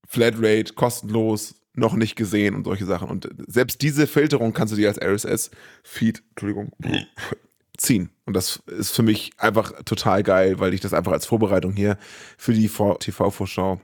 Flatrate, 0.07 0.75
kostenlos, 0.75 1.57
noch 1.75 1.95
nicht 1.95 2.15
gesehen 2.15 2.55
und 2.55 2.65
solche 2.65 2.87
Sachen. 2.87 3.09
Und 3.09 3.29
selbst 3.47 3.83
diese 3.83 4.07
Filterung 4.07 4.53
kannst 4.53 4.73
du 4.73 4.77
dir 4.77 4.89
als 4.89 5.01
RSS-Feed, 5.01 6.23
Entschuldigung, 6.31 6.73
ziehen. 7.77 8.11
Und 8.27 8.35
das 8.35 8.63
ist 8.67 8.95
für 8.95 9.03
mich 9.03 9.33
einfach 9.39 9.73
total 9.85 10.23
geil, 10.23 10.61
weil 10.61 10.75
ich 10.75 10.81
das 10.81 10.95
einfach 10.95 11.13
als 11.13 11.27
Vorbereitung 11.27 11.73
hier 11.73 11.99
für 12.39 12.53
die 12.53 12.69
TV-Vorschau 12.69 13.81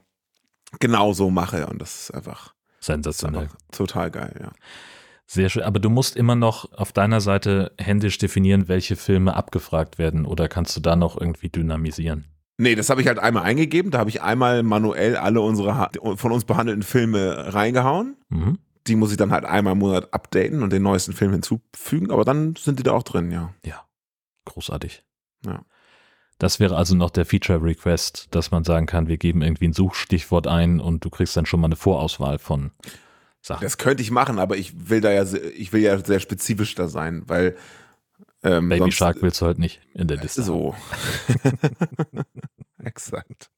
genauso 0.78 1.30
mache. 1.30 1.66
Und 1.66 1.82
das 1.82 2.02
ist 2.02 2.10
einfach, 2.12 2.54
das 2.78 2.80
ist 2.80 2.86
Sensationell. 2.86 3.42
einfach 3.42 3.58
total 3.72 4.10
geil, 4.10 4.36
ja. 4.40 4.52
Sehr 5.32 5.48
schön. 5.48 5.62
Aber 5.62 5.78
du 5.78 5.90
musst 5.90 6.16
immer 6.16 6.34
noch 6.34 6.72
auf 6.72 6.90
deiner 6.90 7.20
Seite 7.20 7.70
händisch 7.78 8.18
definieren, 8.18 8.66
welche 8.66 8.96
Filme 8.96 9.36
abgefragt 9.36 9.96
werden. 9.96 10.26
Oder 10.26 10.48
kannst 10.48 10.76
du 10.76 10.80
da 10.80 10.96
noch 10.96 11.16
irgendwie 11.16 11.48
dynamisieren? 11.48 12.24
Nee, 12.58 12.74
das 12.74 12.90
habe 12.90 13.00
ich 13.00 13.06
halt 13.06 13.20
einmal 13.20 13.44
eingegeben. 13.44 13.92
Da 13.92 14.00
habe 14.00 14.10
ich 14.10 14.22
einmal 14.22 14.64
manuell 14.64 15.16
alle 15.16 15.40
unsere 15.40 15.88
von 16.16 16.32
uns 16.32 16.44
behandelten 16.44 16.82
Filme 16.82 17.54
reingehauen. 17.54 18.16
Mhm. 18.28 18.58
Die 18.88 18.96
muss 18.96 19.12
ich 19.12 19.18
dann 19.18 19.30
halt 19.30 19.44
einmal 19.44 19.74
im 19.74 19.78
Monat 19.78 20.12
updaten 20.12 20.64
und 20.64 20.72
den 20.72 20.82
neuesten 20.82 21.12
Film 21.12 21.30
hinzufügen. 21.30 22.10
Aber 22.10 22.24
dann 22.24 22.56
sind 22.56 22.80
die 22.80 22.82
da 22.82 22.90
auch 22.90 23.04
drin, 23.04 23.30
ja. 23.30 23.54
Ja, 23.64 23.84
großartig. 24.46 25.04
Ja. 25.46 25.62
Das 26.38 26.58
wäre 26.58 26.76
also 26.76 26.96
noch 26.96 27.10
der 27.10 27.24
Feature 27.24 27.62
Request, 27.62 28.26
dass 28.32 28.50
man 28.50 28.64
sagen 28.64 28.86
kann, 28.86 29.06
wir 29.06 29.16
geben 29.16 29.42
irgendwie 29.42 29.68
ein 29.68 29.74
Suchstichwort 29.74 30.48
ein 30.48 30.80
und 30.80 31.04
du 31.04 31.10
kriegst 31.10 31.36
dann 31.36 31.46
schon 31.46 31.60
mal 31.60 31.68
eine 31.68 31.76
Vorauswahl 31.76 32.40
von 32.40 32.72
Sachen. 33.42 33.62
Das 33.64 33.78
könnte 33.78 34.02
ich 34.02 34.10
machen, 34.10 34.38
aber 34.38 34.56
ich 34.56 34.88
will 34.90 35.00
da 35.00 35.10
ja, 35.10 35.24
ich 35.56 35.72
will 35.72 35.80
ja 35.82 35.98
sehr 36.04 36.20
spezifisch 36.20 36.74
da 36.74 36.88
sein, 36.88 37.22
weil 37.26 37.56
Ähm, 38.42 38.68
Baby 38.70 38.80
sonst- 38.80 38.94
Shark 38.96 39.22
willst 39.22 39.40
du 39.42 39.46
halt 39.46 39.58
nicht 39.58 39.80
in 39.94 40.08
der 40.08 40.16
Liste. 40.18 40.42
So. 40.42 40.74
Exakt. 42.82 43.50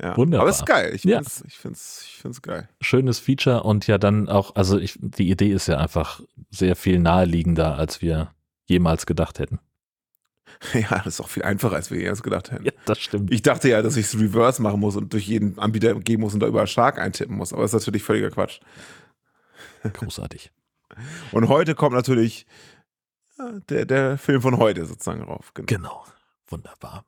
Ja. 0.00 0.16
Wunderbar. 0.16 0.42
Aber 0.42 0.50
es 0.50 0.58
ist 0.58 0.66
geil. 0.66 0.92
Ich 0.94 1.04
Ja. 1.04 1.16
find's, 1.18 1.42
ich 1.46 1.56
find's, 1.58 2.02
ich 2.06 2.16
find's 2.20 2.42
geil. 2.42 2.68
Schönes 2.80 3.18
Feature 3.18 3.62
und 3.64 3.86
ja 3.86 3.98
dann 3.98 4.28
auch, 4.28 4.54
also 4.54 4.78
ich, 4.78 4.96
die 5.00 5.30
Idee 5.30 5.50
ist 5.50 5.66
ja 5.66 5.78
einfach 5.78 6.20
sehr 6.50 6.76
viel 6.76 6.98
naheliegender, 7.00 7.76
als 7.76 8.00
wir 8.00 8.32
jemals 8.66 9.06
gedacht 9.06 9.38
hätten. 9.38 9.58
Ja, 10.74 10.98
das 10.98 11.14
ist 11.14 11.20
auch 11.20 11.28
viel 11.28 11.42
einfacher, 11.42 11.76
als 11.76 11.90
wir 11.90 12.00
erst 12.00 12.22
gedacht 12.22 12.50
hätten. 12.50 12.64
Ja, 12.64 12.72
das 12.84 12.98
stimmt. 12.98 13.32
Ich 13.32 13.42
dachte 13.42 13.68
ja, 13.68 13.82
dass 13.82 13.96
ich 13.96 14.06
es 14.06 14.18
reverse 14.18 14.60
machen 14.62 14.80
muss 14.80 14.96
und 14.96 15.12
durch 15.12 15.26
jeden 15.26 15.58
Anbieter 15.58 15.94
gehen 15.94 16.20
muss 16.20 16.34
und 16.34 16.40
da 16.40 16.46
überall 16.46 16.66
Shark 16.66 16.98
eintippen 16.98 17.36
muss. 17.36 17.52
Aber 17.52 17.62
das 17.62 17.72
ist 17.72 17.80
natürlich 17.80 18.02
völliger 18.02 18.30
Quatsch. 18.30 18.60
Großartig. 19.92 20.50
Und 21.32 21.48
heute 21.48 21.74
kommt 21.74 21.94
natürlich 21.94 22.46
äh, 23.38 23.60
der, 23.68 23.84
der 23.84 24.18
Film 24.18 24.42
von 24.42 24.58
heute 24.58 24.84
sozusagen 24.86 25.22
rauf. 25.22 25.52
Genau. 25.54 25.66
Genau. 25.66 26.04
Wunderbar. 26.48 27.04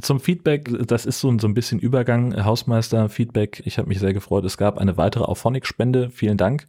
Zum 0.00 0.20
Feedback, 0.20 0.70
das 0.86 1.06
ist 1.06 1.18
so 1.18 1.28
ein, 1.28 1.40
so 1.40 1.48
ein 1.48 1.54
bisschen 1.54 1.80
Übergang, 1.80 2.44
Hausmeister-Feedback. 2.44 3.62
Ich 3.66 3.78
habe 3.78 3.88
mich 3.88 3.98
sehr 3.98 4.12
gefreut. 4.14 4.44
Es 4.44 4.56
gab 4.56 4.78
eine 4.78 4.96
weitere 4.96 5.24
Auphonic-Spende. 5.24 6.10
Vielen 6.10 6.36
Dank. 6.36 6.68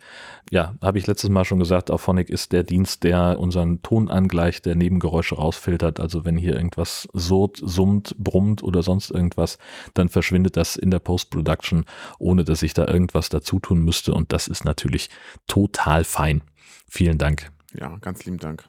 Ja, 0.49 0.75
habe 0.81 0.97
ich 0.97 1.05
letztes 1.05 1.29
Mal 1.29 1.45
schon 1.45 1.59
gesagt, 1.59 1.91
Auphonic 1.91 2.31
ist 2.31 2.53
der 2.53 2.63
Dienst, 2.63 3.03
der 3.03 3.39
unseren 3.39 3.83
Ton 3.83 4.09
angleicht, 4.09 4.65
der 4.65 4.73
Nebengeräusche 4.73 5.35
rausfiltert. 5.35 5.99
Also 5.99 6.25
wenn 6.25 6.37
hier 6.37 6.55
irgendwas 6.55 7.07
surrt, 7.13 7.61
summt, 7.61 8.15
brummt 8.17 8.63
oder 8.63 8.81
sonst 8.81 9.11
irgendwas, 9.11 9.59
dann 9.93 10.09
verschwindet 10.09 10.57
das 10.57 10.75
in 10.75 10.89
der 10.89 10.99
Post-Production, 10.99 11.85
ohne 12.17 12.43
dass 12.43 12.63
ich 12.63 12.73
da 12.73 12.87
irgendwas 12.87 13.29
dazu 13.29 13.59
tun 13.59 13.83
müsste. 13.83 14.15
Und 14.15 14.33
das 14.33 14.47
ist 14.47 14.65
natürlich 14.65 15.11
total 15.45 16.03
fein. 16.03 16.41
Vielen 16.89 17.19
Dank. 17.19 17.51
Ja, 17.79 17.95
ganz 17.97 18.25
lieben 18.25 18.39
Dank. 18.39 18.67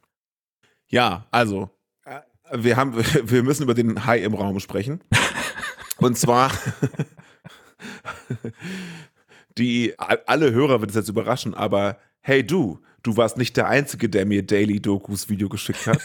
Ja, 0.86 1.26
also, 1.30 1.70
wir 2.52 2.76
haben, 2.76 2.94
wir 3.24 3.42
müssen 3.42 3.62
über 3.64 3.74
den 3.74 4.06
Hai 4.06 4.18
im 4.18 4.34
Raum 4.34 4.60
sprechen. 4.60 5.00
Und 5.98 6.18
zwar, 6.18 6.52
die, 9.58 9.94
alle 9.98 10.52
Hörer 10.52 10.80
wird 10.80 10.90
es 10.90 10.96
jetzt 10.96 11.08
überraschen, 11.08 11.54
aber 11.54 11.98
hey 12.20 12.44
du, 12.44 12.80
du 13.02 13.16
warst 13.16 13.36
nicht 13.36 13.56
der 13.56 13.68
Einzige, 13.68 14.08
der 14.08 14.26
mir 14.26 14.44
Daily 14.44 14.80
Dokus 14.80 15.28
Video 15.28 15.48
geschickt 15.48 15.86
hat. 15.86 16.00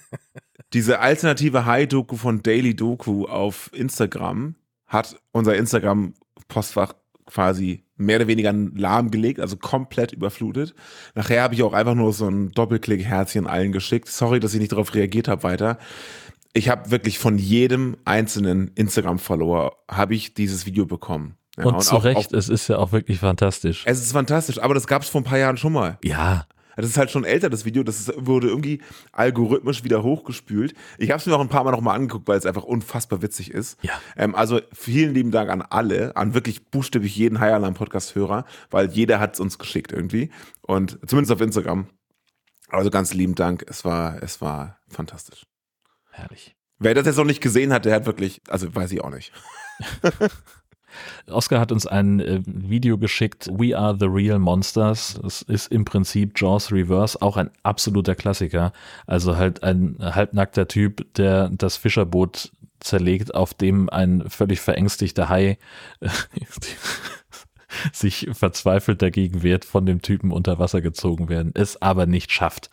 Diese 0.72 1.00
alternative 1.00 1.66
Hai-Doku 1.66 2.16
von 2.16 2.42
Daily 2.42 2.76
Doku 2.76 3.26
auf 3.26 3.70
Instagram 3.72 4.54
hat 4.86 5.20
unser 5.32 5.56
Instagram-Postfach 5.56 6.94
quasi 7.26 7.84
mehr 8.00 8.16
oder 8.16 8.26
weniger 8.26 8.52
lahmgelegt, 8.52 9.40
also 9.40 9.56
komplett 9.56 10.12
überflutet. 10.12 10.74
Nachher 11.14 11.42
habe 11.42 11.54
ich 11.54 11.62
auch 11.62 11.72
einfach 11.72 11.94
nur 11.94 12.12
so 12.12 12.26
ein 12.28 12.50
Doppelklick-Herzchen 12.52 13.46
allen 13.46 13.72
geschickt. 13.72 14.08
Sorry, 14.08 14.40
dass 14.40 14.54
ich 14.54 14.60
nicht 14.60 14.72
darauf 14.72 14.94
reagiert 14.94 15.28
habe 15.28 15.42
weiter. 15.42 15.78
Ich 16.52 16.68
habe 16.68 16.90
wirklich 16.90 17.18
von 17.18 17.38
jedem 17.38 17.96
einzelnen 18.04 18.72
Instagram-Follower 18.74 19.76
habe 19.88 20.14
ich 20.14 20.34
dieses 20.34 20.66
Video 20.66 20.86
bekommen. 20.86 21.36
Ja, 21.56 21.64
und, 21.64 21.82
zu 21.82 21.96
auch- 21.96 22.04
Recht, 22.04 22.16
auch- 22.34 22.38
es 22.38 22.48
ist 22.48 22.68
ja 22.68 22.78
auch 22.78 22.92
wirklich 22.92 23.18
fantastisch. 23.18 23.82
es 23.86 24.00
ist 24.02 24.12
fantastisch, 24.12 24.58
aber 24.60 24.74
das 24.74 24.86
gab 24.86 25.02
es 25.02 25.08
vor 25.08 25.20
ein 25.20 25.24
paar 25.24 25.38
Jahren 25.38 25.56
schon 25.56 25.72
mal. 25.72 25.98
Ja, 26.02 26.46
Das 26.80 26.90
ist 26.90 26.98
halt 26.98 27.10
schon 27.10 27.24
älter, 27.24 27.50
das 27.50 27.64
Video. 27.64 27.82
Das 27.82 28.00
ist, 28.00 28.12
wurde 28.16 28.48
irgendwie 28.48 28.80
algorithmisch 29.12 29.84
wieder 29.84 30.02
hochgespült. 30.02 30.74
Ich 30.98 31.10
habe 31.10 31.20
es 31.20 31.26
mir 31.26 31.34
auch 31.34 31.40
ein 31.40 31.48
paar 31.48 31.64
Mal 31.64 31.72
noch 31.72 31.80
mal 31.80 31.94
angeguckt, 31.94 32.28
weil 32.28 32.38
es 32.38 32.46
einfach 32.46 32.64
unfassbar 32.64 33.22
witzig 33.22 33.50
ist. 33.50 33.78
Ja. 33.82 33.92
Ähm, 34.16 34.34
also 34.34 34.60
vielen 34.72 35.14
lieben 35.14 35.30
Dank 35.30 35.50
an 35.50 35.62
alle, 35.62 36.16
an 36.16 36.34
wirklich 36.34 36.66
buchstäblich 36.70 37.16
jeden 37.16 37.40
High 37.40 37.54
Alarm 37.54 37.74
Podcast 37.74 38.14
Hörer, 38.14 38.44
weil 38.70 38.90
jeder 38.90 39.20
hat 39.20 39.34
es 39.34 39.40
uns 39.40 39.58
geschickt 39.58 39.92
irgendwie 39.92 40.30
und 40.62 40.98
zumindest 41.06 41.32
auf 41.32 41.40
Instagram. 41.40 41.86
Also 42.68 42.90
ganz 42.90 43.12
lieben 43.14 43.34
Dank. 43.34 43.64
Es 43.68 43.84
war, 43.84 44.22
es 44.22 44.40
war 44.40 44.78
fantastisch. 44.88 45.44
herrlich. 46.10 46.56
Wer 46.78 46.94
das 46.94 47.06
jetzt 47.06 47.16
noch 47.16 47.24
nicht 47.24 47.42
gesehen 47.42 47.72
hat, 47.72 47.84
der 47.84 47.94
hat 47.94 48.06
wirklich, 48.06 48.40
also 48.48 48.74
weiß 48.74 48.90
ich 48.92 49.02
auch 49.02 49.10
nicht. 49.10 49.32
Oscar 51.28 51.60
hat 51.60 51.72
uns 51.72 51.86
ein 51.86 52.20
äh, 52.20 52.40
Video 52.44 52.98
geschickt, 52.98 53.48
We 53.52 53.76
Are 53.76 53.96
the 53.98 54.06
Real 54.06 54.38
Monsters. 54.38 55.18
Das 55.22 55.42
ist 55.42 55.70
im 55.72 55.84
Prinzip 55.84 56.32
Jaws 56.40 56.72
Reverse, 56.72 57.20
auch 57.20 57.36
ein 57.36 57.50
absoluter 57.62 58.14
Klassiker. 58.14 58.72
Also 59.06 59.36
halt 59.36 59.62
ein 59.62 59.96
halbnackter 60.00 60.68
Typ, 60.68 61.14
der 61.14 61.50
das 61.50 61.76
Fischerboot 61.76 62.52
zerlegt, 62.80 63.34
auf 63.34 63.54
dem 63.54 63.88
ein 63.90 64.28
völlig 64.28 64.60
verängstigter 64.60 65.28
Hai 65.28 65.58
äh, 66.00 66.08
sich 67.92 68.28
verzweifelt 68.32 69.02
dagegen 69.02 69.42
wehrt, 69.42 69.64
von 69.64 69.86
dem 69.86 70.02
Typen 70.02 70.32
unter 70.32 70.58
Wasser 70.58 70.80
gezogen 70.80 71.28
werden, 71.28 71.52
es 71.54 71.80
aber 71.80 72.06
nicht 72.06 72.32
schafft. 72.32 72.70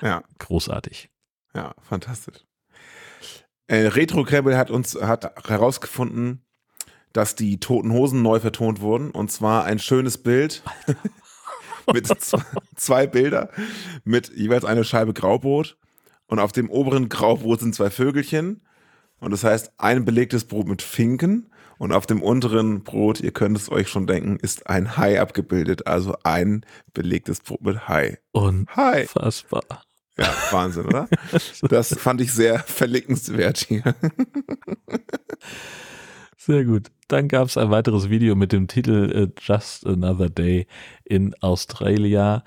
Ja. 0.00 0.22
Großartig. 0.38 1.10
Ja, 1.54 1.74
fantastisch. 1.80 2.44
Äh, 3.68 3.86
Retro 3.88 4.24
Krabble 4.24 4.56
hat 4.56 4.70
uns 4.70 4.94
hat 5.00 5.46
herausgefunden, 5.48 6.44
dass 7.12 7.34
die 7.34 7.60
Toten 7.60 7.92
Hosen 7.92 8.22
neu 8.22 8.40
vertont 8.40 8.80
wurden 8.80 9.10
und 9.10 9.30
zwar 9.30 9.64
ein 9.64 9.78
schönes 9.78 10.18
Bild 10.18 10.62
mit 11.92 12.08
zwei 12.76 13.06
Bilder 13.06 13.50
mit 14.04 14.32
jeweils 14.34 14.64
eine 14.64 14.84
Scheibe 14.84 15.12
Graubrot 15.12 15.76
und 16.26 16.38
auf 16.38 16.52
dem 16.52 16.70
oberen 16.70 17.08
Graubrot 17.08 17.60
sind 17.60 17.74
zwei 17.74 17.90
Vögelchen 17.90 18.62
und 19.20 19.30
das 19.30 19.44
heißt 19.44 19.72
ein 19.78 20.04
belegtes 20.04 20.44
Brot 20.44 20.68
mit 20.68 20.82
Finken 20.82 21.48
und 21.78 21.92
auf 21.92 22.06
dem 22.06 22.22
unteren 22.22 22.84
Brot, 22.84 23.20
ihr 23.20 23.32
könnt 23.32 23.56
es 23.56 23.68
euch 23.68 23.88
schon 23.88 24.06
denken, 24.06 24.36
ist 24.36 24.68
ein 24.68 24.96
Hai 24.96 25.20
abgebildet, 25.20 25.88
also 25.88 26.14
ein 26.22 26.64
belegtes 26.92 27.40
Brot 27.40 27.62
mit 27.62 27.88
Hai. 27.88 28.18
Hai. 28.34 29.02
Unfassbar. 29.02 29.64
Ja, 30.16 30.32
Wahnsinn, 30.50 30.86
oder? 30.86 31.08
Das 31.62 31.98
fand 31.98 32.20
ich 32.20 32.32
sehr 32.32 32.60
verlinkenswert 32.60 33.58
hier. 33.58 33.82
Sehr 36.44 36.64
gut. 36.64 36.90
Dann 37.06 37.28
gab 37.28 37.46
es 37.46 37.56
ein 37.56 37.70
weiteres 37.70 38.10
Video 38.10 38.34
mit 38.34 38.50
dem 38.50 38.66
Titel 38.66 39.30
äh, 39.30 39.40
Just 39.40 39.86
Another 39.86 40.28
Day 40.28 40.66
in 41.04 41.36
Australia. 41.40 42.42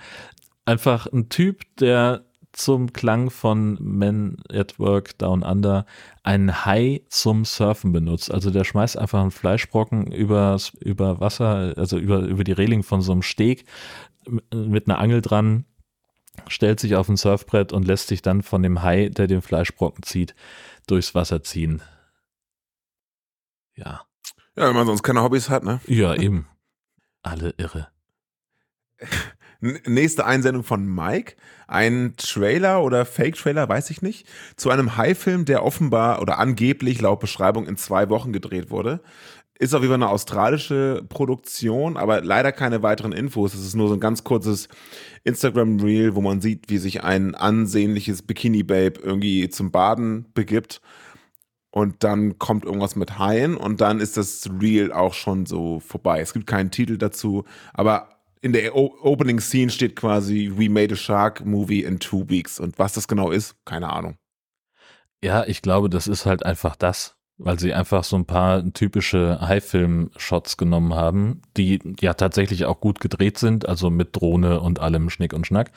Einfach 0.66 1.08
ein 1.08 1.30
Typ, 1.30 1.62
der 1.78 2.26
zum 2.52 2.92
Klang 2.92 3.30
von 3.30 3.78
Men 3.80 4.36
at 4.52 4.80
Work 4.80 5.18
Down 5.20 5.44
Under 5.44 5.86
einen 6.24 6.66
Hai 6.66 7.04
zum 7.08 7.46
Surfen 7.46 7.94
benutzt. 7.94 8.30
Also 8.34 8.52
der 8.52 8.66
schmeißt 8.66 8.98
einfach 8.98 9.22
einen 9.22 9.32
Fleischbrocken 9.32 10.12
übers, 10.12 10.74
über 10.82 11.22
Wasser, 11.22 11.74
also 11.78 11.98
über, 11.98 12.20
über 12.20 12.44
die 12.44 12.52
Reling 12.52 12.84
von 12.84 13.00
so 13.00 13.14
einem 13.14 13.22
Steg 13.22 13.64
mit 14.54 14.90
einer 14.90 15.00
Angel 15.00 15.22
dran, 15.22 15.64
stellt 16.50 16.82
sich 16.82 16.98
auf 16.98 17.08
ein 17.08 17.16
Surfbrett 17.16 17.72
und 17.72 17.88
lässt 17.88 18.10
sich 18.10 18.22
dann 18.22 18.42
von 18.42 18.62
dem 18.62 18.84
Hai, 18.84 19.08
der 19.08 19.28
den 19.28 19.42
Fleischbrocken 19.42 20.04
zieht, 20.04 20.36
durchs 20.86 21.16
Wasser 21.16 21.44
ziehen. 21.44 21.82
Ja. 23.76 24.02
Ja, 24.56 24.68
wenn 24.68 24.76
man 24.76 24.88
sonst 24.88 25.04
keine 25.04 25.22
Hobbys 25.22 25.50
hat, 25.50 25.64
ne? 25.64 25.82
Ja, 25.86 26.16
eben. 26.20 26.48
Alle 27.24 27.54
irre. 27.58 27.88
Nächste 29.60 30.26
Einsendung 30.26 30.64
von 30.64 30.86
Mike. 30.86 31.36
Ein 31.68 32.14
Trailer 32.18 32.84
oder 32.84 33.06
Fake-Trailer, 33.06 33.68
weiß 33.68 33.90
ich 33.90 34.02
nicht, 34.02 34.28
zu 34.56 34.70
einem 34.70 34.96
Hai-Film, 34.98 35.46
der 35.46 35.64
offenbar 35.64 36.22
oder 36.22 36.38
angeblich 36.38 37.02
laut 37.02 37.20
Beschreibung 37.20 37.68
in 37.68 37.76
zwei 37.78 38.10
Wochen 38.10 38.32
gedreht 38.32 38.70
wurde. 38.70 39.02
Ist 39.58 39.74
auf 39.74 39.82
jeden 39.82 39.92
Fall 39.92 40.04
eine 40.04 40.12
australische 40.12 41.04
Produktion, 41.08 41.96
aber 41.98 42.22
leider 42.22 42.52
keine 42.52 42.84
weiteren 42.84 43.14
Infos. 43.14 43.54
Es 43.54 43.66
ist 43.66 43.76
nur 43.76 43.88
so 43.88 43.94
ein 43.94 44.02
ganz 44.02 44.24
kurzes 44.24 44.68
Instagram-Reel, 45.24 46.14
wo 46.14 46.22
man 46.22 46.42
sieht, 46.42 46.70
wie 46.70 46.78
sich 46.78 47.04
ein 47.04 47.36
ansehnliches 47.36 48.22
Bikini-Babe 48.22 49.00
irgendwie 49.02 49.50
zum 49.50 49.72
Baden 49.72 50.26
begibt. 50.34 50.82
Und 51.76 52.06
dann 52.06 52.40
kommt 52.40 52.64
irgendwas 52.64 52.96
mit 52.96 53.20
Haien 53.20 53.58
und 53.58 53.82
dann 53.82 54.00
ist 54.00 54.16
das 54.16 54.50
Reel 54.62 54.94
auch 54.94 55.14
schon 55.14 55.46
so 55.46 55.82
vorbei. 55.82 56.22
Es 56.22 56.32
gibt 56.32 56.48
keinen 56.48 56.72
Titel 56.72 56.98
dazu, 56.98 57.44
aber 57.74 58.08
in 58.40 58.54
der 58.54 58.78
o 58.78 58.96
Opening 59.02 59.42
Scene 59.42 59.70
steht 59.70 59.98
quasi 59.98 60.54
We 60.56 60.70
made 60.70 60.94
a 60.94 60.96
shark 60.96 61.46
movie 61.46 61.84
in 61.84 62.00
two 62.00 62.30
weeks. 62.30 62.62
Und 62.62 62.80
was 62.80 62.94
das 62.94 63.10
genau 63.10 63.30
ist, 63.30 63.58
keine 63.66 63.92
Ahnung. 63.92 64.16
Ja, 65.22 65.44
ich 65.46 65.62
glaube, 65.62 65.90
das 65.90 66.08
ist 66.08 66.26
halt 66.26 66.46
einfach 66.46 66.78
das, 66.78 67.18
weil 67.38 67.60
sie 67.60 67.74
einfach 67.74 68.06
so 68.06 68.16
ein 68.16 68.26
paar 68.26 68.64
typische 68.72 69.42
High-Film-Shots 69.42 70.56
genommen 70.56 70.94
haben, 70.94 71.42
die 71.58 71.82
ja 72.00 72.14
tatsächlich 72.14 72.64
auch 72.64 72.80
gut 72.80 73.02
gedreht 73.02 73.38
sind, 73.38 73.68
also 73.68 73.90
mit 73.90 74.16
Drohne 74.16 74.62
und 74.62 74.80
allem 74.80 75.10
Schnick 75.10 75.34
und 75.34 75.46
Schnack. 75.46 75.74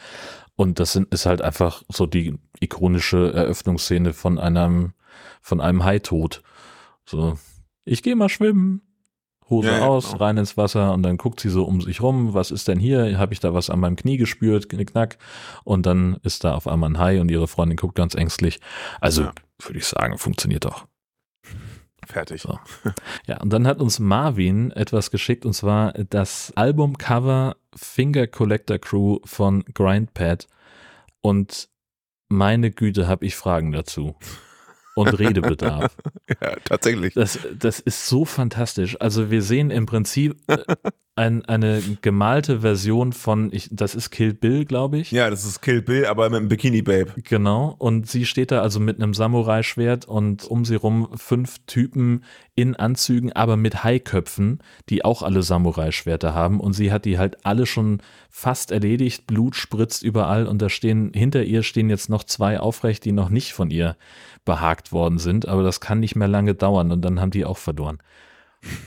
Und 0.55 0.79
das 0.79 0.93
sind, 0.93 1.13
ist 1.13 1.27
halt 1.27 1.43
einfach 1.43 1.83
so 1.89 2.07
die 2.07 2.39
ikonische 2.61 3.33
Eröffnungsszene 3.33 4.13
von 4.13 4.39
einem, 4.39 4.93
von 5.41 5.61
einem 5.61 5.85
Hai-Tod. 5.85 6.43
So, 7.05 7.39
ich 7.85 8.03
gehe 8.03 8.17
mal 8.17 8.29
schwimmen. 8.29 8.83
Hose 9.51 9.69
Ja, 9.71 9.87
aus, 9.87 10.11
genau. 10.13 10.25
rein 10.25 10.37
ins 10.37 10.59
Wasser 10.59 10.93
und 10.93 11.03
dann 11.03 11.17
guckt 11.17 11.41
sie 11.41 11.49
so 11.49 11.65
um 11.65 11.81
sich 11.81 12.03
rum, 12.03 12.35
was 12.35 12.51
ist 12.51 12.69
denn 12.69 12.79
hier? 12.79 13.17
Habe 13.19 13.33
ich 13.33 13.41
da 13.41 13.55
was 13.55 13.71
an 13.71 13.81
meinem 13.81 13.97
Knie 13.97 14.19
gespürt? 14.19 14.69
Knack. 14.69 15.17
Und 15.65 15.87
dann 15.87 16.19
ist 16.23 16.45
da 16.45 16.55
auf 16.55 16.69
einmal 16.69 16.91
ein 16.91 16.99
Hai 16.99 17.19
und 17.19 17.31
ihre 17.31 17.49
Freundin 17.49 17.79
guckt 17.79 17.95
ganz 17.95 18.15
ängstlich. 18.15 18.61
Also 19.01 19.23
Ja. 19.23 19.33
würde 19.63 19.79
ich 19.79 19.87
sagen, 19.87 20.19
funktioniert 20.19 20.67
doch. 20.67 20.87
Fertig. 22.07 22.43
So. 22.43 22.59
Ja, 23.27 23.41
und 23.41 23.51
dann 23.53 23.67
hat 23.67 23.81
uns 23.81 23.99
Marvin 23.99 24.71
etwas 24.73 25.11
geschickt 25.11 25.47
und 25.47 25.55
zwar 25.55 25.93
das 25.93 26.53
Albumcover 26.55 27.57
Finger 27.75 28.27
Collector 28.27 28.79
Crew 28.79 29.19
von 29.25 29.65
Grindpad. 29.73 30.47
Und 31.23 31.71
meine 32.29 32.71
Güte, 32.71 33.09
habe 33.09 33.25
ich 33.25 33.35
Fragen 33.35 33.73
dazu. 33.73 34.15
Und 34.99 35.19
Redebedarf. 35.19 35.97
Ja, 36.43 36.57
tatsächlich. 36.63 37.15
Das, 37.15 37.39
das 37.59 37.81
ist 37.81 38.07
so 38.07 38.27
fantastisch. 38.27 39.01
Also 39.01 39.31
wir 39.31 39.41
sehen 39.41 39.71
im 39.71 39.87
Prinzip 39.87 40.37
äh, 40.47 40.59
ein, 41.19 41.45
eine 41.47 41.83
gemalte 42.01 42.61
Version 42.61 43.13
von, 43.13 43.51
ich, 43.53 43.69
das 43.73 43.95
ist 43.95 44.11
Kill 44.11 44.35
Bill, 44.35 44.67
glaube 44.67 44.99
ich. 44.99 45.11
Ja, 45.11 45.31
das 45.31 45.45
ist 45.45 45.63
Kill 45.63 45.81
Bill, 45.83 46.07
aber 46.07 46.29
mit 46.29 46.39
einem 46.39 46.49
Bikini 46.49 46.83
Babe. 46.83 47.15
Genau. 47.25 47.75
Und 47.79 48.09
sie 48.09 48.25
steht 48.27 48.53
da 48.53 48.61
also 48.61 48.79
mit 48.79 49.03
einem 49.03 49.15
Samurai-Schwert 49.15 50.05
und 50.05 50.45
um 50.45 50.65
sie 50.65 50.77
rum 50.77 51.09
fünf 51.17 51.59
Typen 51.67 52.25
in 52.55 52.77
Anzügen, 52.77 53.33
aber 53.33 53.57
mit 53.57 53.83
Haiköpfen, 53.83 54.61
die 54.91 55.05
auch 55.05 55.23
alle 55.23 55.43
Samurai-Schwerter 55.43 56.35
haben. 56.35 56.61
Und 56.61 56.75
sie 56.75 56.93
hat 56.93 57.05
die 57.05 57.19
halt 57.19 57.45
alle 57.45 57.67
schon 57.67 58.01
fast 58.31 58.71
erledigt. 58.71 59.27
Blut 59.27 59.57
spritzt 59.57 60.03
überall 60.05 60.47
und 60.47 60.63
da 60.63 60.69
stehen, 60.69 61.11
hinter 61.15 61.43
ihr 61.43 61.65
stehen 61.65 61.91
jetzt 61.91 62.11
noch 62.11 62.23
zwei 62.23 62.61
aufrecht, 62.61 63.05
die 63.05 63.13
noch 63.13 63.31
nicht 63.31 63.55
von 63.55 63.71
ihr 63.71 63.97
behagt 64.49 64.93
worden 64.93 65.19
sind. 65.19 65.47
Aber 65.47 65.63
das 65.63 65.81
kann 65.81 66.01
nicht 66.01 66.17
mehr 66.17 66.27
lange 66.27 66.55
dauern 66.55 66.91
und 66.91 67.03
dann 67.03 67.21
haben 67.21 67.31
die 67.31 67.45
auch 67.45 67.59
verloren. 67.59 67.99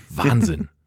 Wahnsinn. 0.10 0.68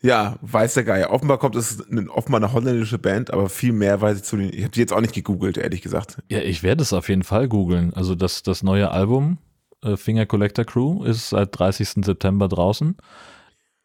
Ja, 0.00 0.36
weiß 0.42 0.74
der 0.74 0.84
Geier. 0.84 1.10
Offenbar 1.12 1.38
kommt 1.38 1.56
es 1.56 1.80
eine, 1.90 2.10
offenbar 2.10 2.38
eine 2.38 2.52
holländische 2.52 2.98
Band, 2.98 3.32
aber 3.32 3.48
viel 3.48 3.72
mehr 3.72 4.02
weiß 4.02 4.18
ich 4.18 4.24
zu 4.24 4.36
den. 4.36 4.52
Ich 4.52 4.62
habe 4.62 4.68
die 4.68 4.80
jetzt 4.80 4.92
auch 4.92 5.00
nicht 5.00 5.14
gegoogelt, 5.14 5.56
ehrlich 5.56 5.80
gesagt. 5.80 6.18
Ja, 6.28 6.40
ich 6.40 6.62
werde 6.62 6.82
es 6.82 6.92
auf 6.92 7.08
jeden 7.08 7.22
Fall 7.22 7.48
googeln. 7.48 7.94
Also 7.94 8.14
das, 8.14 8.42
das 8.42 8.62
neue 8.62 8.90
Album 8.90 9.38
äh, 9.82 9.96
Finger 9.96 10.26
Collector 10.26 10.66
Crew 10.66 11.04
ist 11.04 11.30
seit 11.30 11.58
30. 11.58 12.04
September 12.04 12.48
draußen. 12.48 12.98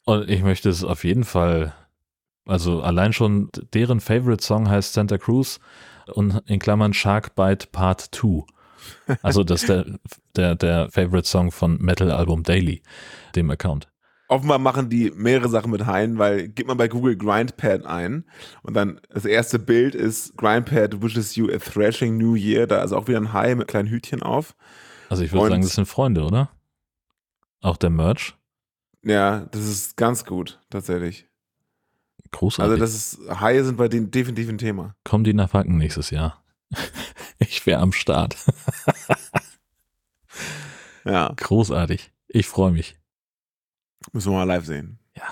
Und 0.04 0.30
ich 0.30 0.44
möchte 0.44 0.68
es 0.68 0.84
auf 0.84 1.06
jeden 1.06 1.24
Fall, 1.24 1.74
also 2.46 2.82
allein 2.82 3.14
schon 3.14 3.50
deren 3.74 4.02
Favorite 4.02 4.44
Song 4.44 4.70
heißt 4.70 4.92
Santa 4.92 5.18
Cruz 5.18 5.62
und 6.14 6.42
in 6.46 6.60
Klammern 6.60 6.94
Shark 6.94 7.36
Bite 7.36 7.68
Part 7.72 8.10
2. 8.14 8.44
Also 9.22 9.44
das 9.44 9.62
ist 9.64 9.70
der, 9.70 9.86
der, 10.36 10.56
der 10.56 10.90
Favorite 10.90 11.28
Song 11.28 11.52
von 11.52 11.78
Metal 11.82 12.12
Album 12.12 12.44
Daily, 12.44 12.82
dem 13.36 13.50
Account. 13.52 13.88
Offenbar 14.30 14.60
machen 14.60 14.90
die 14.90 15.12
mehrere 15.16 15.50
Sachen 15.50 15.72
mit 15.72 15.86
Haien, 15.88 16.18
weil 16.20 16.50
gibt 16.50 16.68
man 16.68 16.78
bei 16.78 16.88
Google 16.88 17.18
Grindpad 17.18 17.86
ein 17.86 18.26
und 18.62 18.76
dann 18.76 19.02
das 19.10 19.26
erste 19.26 19.58
Bild 19.58 19.96
ist 19.96 20.38
Grindpad 20.38 21.02
wishes 21.02 21.36
you 21.36 21.50
a 21.50 21.58
thrashing 21.58 22.18
new 22.18 22.36
year. 22.36 22.68
Da 22.68 22.84
ist 22.84 22.92
auch 22.94 23.08
wieder 23.08 23.18
ein 23.20 23.34
Hai 23.34 23.56
mit 23.56 23.68
kleinen 23.68 23.90
Hütchen 23.90 24.22
auf. 24.22 24.56
Also 25.10 25.24
ich 25.24 25.32
würde 25.32 25.46
Und- 25.46 25.50
sagen, 25.52 25.62
das 25.64 25.74
sind 25.76 25.88
Freunde, 25.88 26.24
oder? 26.24 26.50
Auch 27.62 27.78
der 27.78 27.90
Merch. 27.90 28.36
Ja, 29.04 29.48
das 29.52 29.62
ist 29.68 29.98
ganz 29.98 30.26
gut, 30.26 30.60
tatsächlich. 30.70 31.26
Großartig. 32.32 32.72
Also 32.72 32.78
das 32.82 32.94
ist, 32.96 33.40
Haie 33.42 33.64
sind 33.64 33.78
bei 33.78 33.88
denen 33.88 34.12
definitiv 34.12 34.50
ein 34.50 34.58
Thema. 34.58 34.96
Kommen 35.04 35.24
die 35.24 35.34
nach 35.34 35.54
Wacken 35.54 35.78
nächstes 35.78 36.10
Jahr? 36.12 36.44
Ich 37.42 37.66
wäre 37.66 37.80
am 37.80 37.94
Start. 37.94 38.36
Ja, 41.06 41.34
Großartig. 41.38 42.12
Ich 42.28 42.48
freue 42.48 42.72
mich. 42.72 42.98
müssen 44.12 44.32
wir 44.32 44.38
mal 44.40 44.44
live 44.44 44.66
sehen. 44.66 45.00
Ja. 45.16 45.24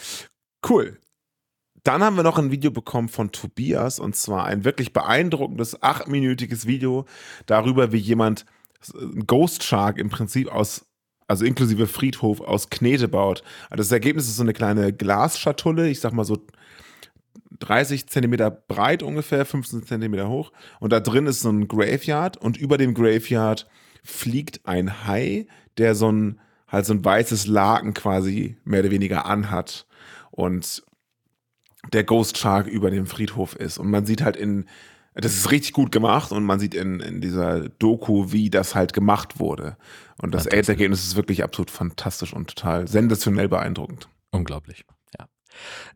Cool. 0.67 0.99
Dann 1.83 2.03
haben 2.03 2.15
wir 2.15 2.23
noch 2.23 2.37
ein 2.37 2.51
Video 2.51 2.71
bekommen 2.71 3.07
von 3.09 3.31
Tobias 3.31 3.99
und 3.99 4.15
zwar 4.15 4.45
ein 4.45 4.63
wirklich 4.65 4.93
beeindruckendes 4.93 5.81
achtminütiges 5.83 6.65
Video 6.65 7.05
darüber, 7.45 7.91
wie 7.91 7.97
jemand 7.97 8.45
ein 8.93 9.25
Ghost 9.25 9.63
Shark 9.63 9.97
im 9.97 10.09
Prinzip 10.09 10.49
aus, 10.49 10.85
also 11.27 11.45
inklusive 11.45 11.87
Friedhof 11.87 12.41
aus 12.41 12.69
Knete 12.69 13.07
baut. 13.07 13.43
Also 13.69 13.77
das 13.83 13.91
Ergebnis 13.91 14.27
ist 14.27 14.37
so 14.37 14.43
eine 14.43 14.53
kleine 14.53 14.91
Glasschatulle, 14.91 15.89
ich 15.89 15.99
sag 15.99 16.13
mal 16.13 16.25
so 16.25 16.45
30 17.59 18.07
Zentimeter 18.07 18.51
breit 18.51 19.03
ungefähr, 19.03 19.45
15 19.45 19.83
Zentimeter 19.83 20.29
hoch. 20.29 20.51
Und 20.79 20.91
da 20.93 20.99
drin 20.99 21.27
ist 21.27 21.41
so 21.41 21.49
ein 21.49 21.67
Graveyard 21.67 22.37
und 22.37 22.57
über 22.57 22.77
dem 22.77 22.93
Graveyard 22.93 23.67
fliegt 24.03 24.65
ein 24.65 25.05
Hai, 25.07 25.47
der 25.77 25.95
so 25.95 26.11
ein, 26.11 26.39
halt 26.67 26.85
so 26.85 26.93
ein 26.93 27.03
weißes 27.03 27.47
Laken 27.47 27.93
quasi 27.93 28.57
mehr 28.63 28.81
oder 28.81 28.91
weniger 28.91 29.25
anhat. 29.25 29.85
Und 30.31 30.83
der 31.93 32.03
Ghost 32.03 32.37
Shark 32.37 32.67
über 32.67 32.91
dem 32.91 33.05
Friedhof 33.05 33.55
ist. 33.55 33.77
Und 33.77 33.89
man 33.89 34.05
sieht 34.05 34.21
halt 34.21 34.35
in, 34.35 34.65
das 35.13 35.33
ist 35.33 35.51
richtig 35.51 35.73
gut 35.73 35.91
gemacht 35.91 36.31
und 36.31 36.43
man 36.43 36.59
sieht 36.59 36.73
in, 36.73 36.99
in 36.99 37.21
dieser 37.21 37.69
Doku, 37.69 38.31
wie 38.31 38.49
das 38.49 38.75
halt 38.75 38.93
gemacht 38.93 39.39
wurde. 39.39 39.77
Und 40.21 40.33
das. 40.33 40.45
Endergebnis 40.45 41.05
ist 41.05 41.15
wirklich 41.15 41.43
absolut 41.43 41.71
fantastisch 41.71 42.33
und 42.33 42.47
total 42.49 42.87
sensationell 42.87 43.47
beeindruckend. 43.47 44.09
Unglaublich. 44.31 44.85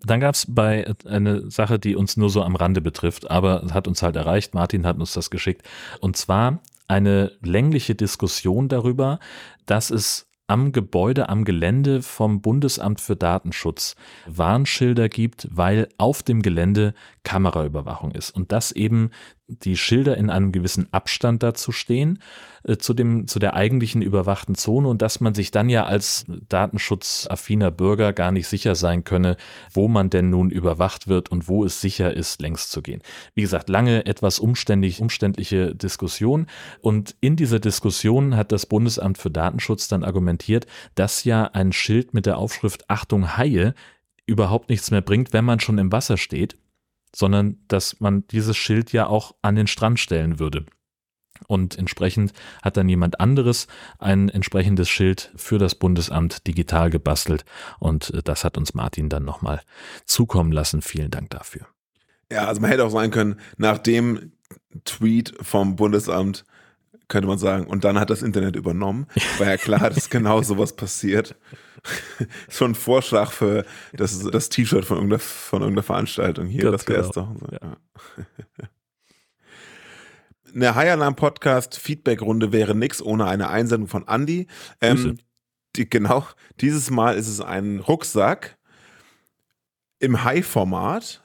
Dann 0.04 0.19
gab 0.19 0.36
es 0.36 0.45
bei 0.47 0.84
äh, 0.84 0.93
eine 1.08 1.50
Sache, 1.50 1.80
die 1.80 1.95
uns 1.95 2.17
nur 2.17 2.30
so 2.30 2.43
am 2.43 2.56
Rande 2.56 2.82
betrifft, 2.82 3.30
aber 3.30 3.63
hat 3.74 3.88
uns 3.88 4.02
halt 4.02 4.15
erreicht. 4.15 4.54
Martin 4.54 4.86
hat 4.86 4.97
uns 4.97 5.13
das 5.13 5.30
geschickt. 5.30 5.67
Und 6.00 6.17
zwar 6.17 6.60
eine 6.88 7.32
längliche 7.41 7.95
Diskussion 7.95 8.67
darüber, 8.67 9.19
dass 9.65 9.91
es 9.91 10.28
am 10.52 10.74
Gebäude, 10.74 11.30
am 11.30 11.45
Gelände 11.45 12.02
vom 12.02 12.41
Bundesamt 12.41 13.00
für 13.00 13.15
Datenschutz 13.15 13.95
Warnschilder 14.28 15.08
gibt, 15.08 15.47
weil 15.50 15.88
auf 15.97 16.24
dem 16.24 16.41
Gelände 16.41 16.93
Kameraüberwachung 17.24 18.12
ist 18.12 18.32
und 18.32 18.52
dass 18.52 18.74
eben 18.74 19.12
die 19.47 19.78
Schilder 19.78 20.17
in 20.17 20.30
einem 20.30 20.52
gewissen 20.52 20.91
Abstand 20.91 21.41
dazu 21.41 21.71
stehen 21.71 22.19
äh, 22.63 22.78
zu 22.78 22.93
dem 22.93 23.28
zu 23.28 23.39
der 23.39 23.56
eigentlichen 23.56 24.02
überwachten 24.02 24.56
Zone 24.56 24.88
und 24.88 25.02
dass 25.02 25.19
man 25.19 25.34
sich 25.34 25.52
dann 25.52 25.69
ja 25.69 25.86
als 25.86 26.26
datenschutzaffiner 26.50 27.71
Bürger 27.71 28.13
gar 28.13 28.32
nicht 28.32 28.47
sicher 28.47 28.76
sein 28.76 29.04
könne, 29.04 29.38
wo 29.71 29.88
man 29.88 30.10
denn 30.10 30.30
nun 30.30 30.50
überwacht 30.50 31.08
wird 31.08 31.30
und 31.30 31.47
wo 31.47 31.65
es 31.65 31.82
sicher 31.82 32.13
ist, 32.13 32.41
längs 32.41 32.69
zu 32.69 32.82
gehen. 32.82 33.02
Wie 33.34 33.41
gesagt, 33.41 33.69
lange 33.69 34.06
etwas 34.06 34.39
umständlich 34.39 35.02
umständliche 35.02 35.76
Diskussion 35.76 36.47
und 36.82 37.15
in 37.21 37.36
dieser 37.36 37.60
Diskussion 37.60 38.36
hat 38.36 38.52
das 38.52 38.65
Bundesamt 38.65 39.17
für 39.17 39.32
Datenschutz 39.32 39.88
dann 39.88 40.04
argumentiert, 40.04 40.67
dass 40.95 41.24
ja 41.24 41.45
ein 41.45 41.71
Schild 41.71 42.13
mit 42.13 42.26
der 42.26 42.38
Aufschrift 42.38 42.89
Achtung 42.89 43.38
Haie 43.38 43.74
überhaupt 44.26 44.69
nichts 44.69 44.91
mehr 44.91 45.02
bringt, 45.02 45.34
wenn 45.34 45.45
man 45.45 45.60
schon 45.60 45.78
im 45.78 45.91
Wasser 45.91 46.17
steht, 46.17 46.58
sondern 47.15 47.58
dass 47.67 48.00
man 48.00 48.26
dieses 48.28 48.58
Schild 48.58 48.93
ja 48.93 49.08
auch 49.08 49.36
an 49.41 49.56
den 49.56 49.67
Strand 49.67 50.00
stellen 50.00 50.39
würde. 50.39 50.65
Und 51.47 51.77
entsprechend 51.77 52.34
hat 52.62 52.77
dann 52.77 52.88
jemand 52.88 53.19
anderes 53.19 53.67
ein 53.99 54.30
entsprechendes 54.30 54.89
Schild 54.89 55.32
für 55.36 55.58
das 55.58 55.75
Bundesamt 55.75 56.47
digital 56.47 56.89
gebastelt. 56.89 57.45
Und 57.80 58.13
äh, 58.13 58.23
das 58.23 58.43
hat 58.43 58.58
uns 58.58 58.73
Martin 58.73 59.10
dann 59.10 59.25
nochmal 59.25 59.62
zukommen 60.06 60.51
lassen. 60.51 60.82
Vielen 60.82 61.12
Dank 61.12 61.30
dafür. 61.30 61.67
Ja, 62.32 62.47
also 62.47 62.62
man 62.62 62.69
hätte 62.69 62.86
auch 62.86 62.91
sagen 62.91 63.12
können, 63.12 63.39
nach 63.58 63.77
dem 63.77 64.32
Tweet 64.86 65.34
vom 65.41 65.75
Bundesamt 65.75 66.45
könnte 67.12 67.27
man 67.27 67.38
sagen, 67.38 67.67
und 67.67 67.84
dann 67.84 67.99
hat 67.99 68.10
das 68.10 68.21
Internet 68.21 68.56
übernommen, 68.56 69.06
war 69.38 69.47
ja 69.47 69.58
klar, 69.58 69.89
dass 69.89 70.10
genau 70.10 70.41
sowas 70.43 70.73
passiert. 70.73 71.36
Schon 72.49 72.71
ein 72.71 72.75
Vorschlag 72.75 73.32
für 73.32 73.65
das, 73.93 74.17
das 74.19 74.47
T-Shirt 74.49 74.86
von 74.86 74.97
irgendeiner, 74.97 75.19
von 75.19 75.62
irgendeiner 75.62 75.84
Veranstaltung 75.84 76.47
hier, 76.47 76.63
Ganz 76.63 76.86
das 76.86 76.88
wäre 76.88 77.01
es 77.01 77.12
genau. 77.12 77.36
doch. 77.38 77.51
Ja. 77.51 77.77
Eine 80.54 80.76
High 80.76 80.92
Alarm 80.92 81.16
Podcast 81.16 81.78
Feedback-Runde 81.80 82.52
wäre 82.52 82.76
nix 82.76 83.02
ohne 83.02 83.26
eine 83.26 83.50
Einsendung 83.50 83.88
von 83.88 84.08
Andy. 84.08 84.48
Ähm, 84.82 85.18
die, 85.76 85.90
genau, 85.90 86.26
dieses 86.60 86.90
Mal 86.90 87.16
ist 87.16 87.28
es 87.28 87.40
ein 87.42 87.80
Rucksack 87.80 88.58
im 90.00 90.24
High-Format. 90.24 91.24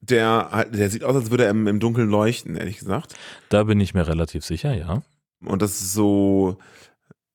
Der, 0.00 0.48
halt- 0.52 0.74
der 0.74 0.90
sieht 0.90 1.02
aus, 1.04 1.16
als 1.16 1.30
würde 1.30 1.44
er 1.44 1.50
im, 1.50 1.66
im 1.66 1.80
Dunkeln 1.80 2.08
leuchten, 2.08 2.56
ehrlich 2.56 2.78
gesagt. 2.78 3.14
Da 3.48 3.64
bin 3.64 3.80
ich 3.80 3.94
mir 3.94 4.06
relativ 4.06 4.44
sicher, 4.44 4.74
ja. 4.74 5.02
Und 5.44 5.62
das 5.62 5.80
ist 5.80 5.92
so, 5.92 6.58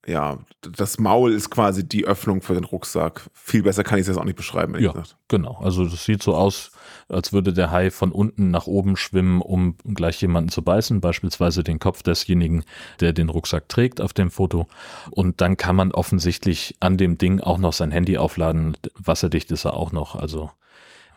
ja, 0.06 0.40
das 0.62 1.00
Maul 1.00 1.32
ist 1.32 1.50
quasi 1.50 1.88
die 1.88 2.06
Öffnung 2.06 2.42
für 2.42 2.54
den 2.54 2.64
Rucksack. 2.66 3.30
Viel 3.34 3.64
besser 3.64 3.84
kann 3.84 3.98
ich 3.98 4.02
es 4.04 4.08
jetzt 4.10 4.18
auch 4.18 4.26
nicht 4.26 4.36
beschreiben, 4.36 4.74
Ja. 4.80 4.92
gesagt. 4.92 5.18
Genau. 5.30 5.58
Also 5.62 5.86
das 5.86 6.04
sieht 6.04 6.22
so 6.22 6.36
aus, 6.36 6.72
als 7.08 7.32
würde 7.34 7.54
der 7.54 7.72
Hai 7.72 7.90
von 7.90 8.12
unten 8.12 8.52
nach 8.52 8.68
oben 8.68 8.98
schwimmen, 8.98 9.42
um 9.42 9.78
gleich 9.94 10.22
jemanden 10.22 10.50
zu 10.50 10.62
beißen, 10.62 11.00
beispielsweise 11.02 11.64
den 11.64 11.80
Kopf 11.80 12.04
desjenigen, 12.04 12.64
der 13.00 13.14
den 13.14 13.30
Rucksack 13.30 13.70
trägt 13.70 14.02
auf 14.02 14.14
dem 14.14 14.30
Foto. 14.30 14.68
Und 15.12 15.40
dann 15.42 15.56
kann 15.58 15.76
man 15.76 15.92
offensichtlich 15.92 16.76
an 16.80 16.98
dem 16.98 17.18
Ding 17.18 17.40
auch 17.40 17.58
noch 17.58 17.74
sein 17.74 17.92
Handy 17.92 18.18
aufladen. 18.18 18.76
Wasserdicht 18.96 19.52
ist 19.52 19.66
er 19.66 19.76
auch 19.76 19.92
noch. 19.92 20.16
Also 20.16 20.52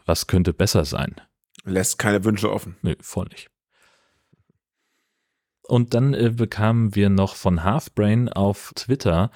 was 0.04 0.26
könnte 0.28 0.52
besser 0.52 0.84
sein? 0.84 1.16
Lässt 1.64 1.98
keine 1.98 2.24
Wünsche 2.24 2.52
offen. 2.52 2.76
Nö, 2.82 2.94
voll 3.00 3.26
nicht. 3.32 3.48
Und 5.68 5.94
dann 5.94 6.14
äh, 6.14 6.30
bekamen 6.34 6.94
wir 6.94 7.10
noch 7.10 7.34
von 7.34 7.64
Halfbrain 7.64 8.28
auf 8.28 8.72
Twitter 8.74 9.30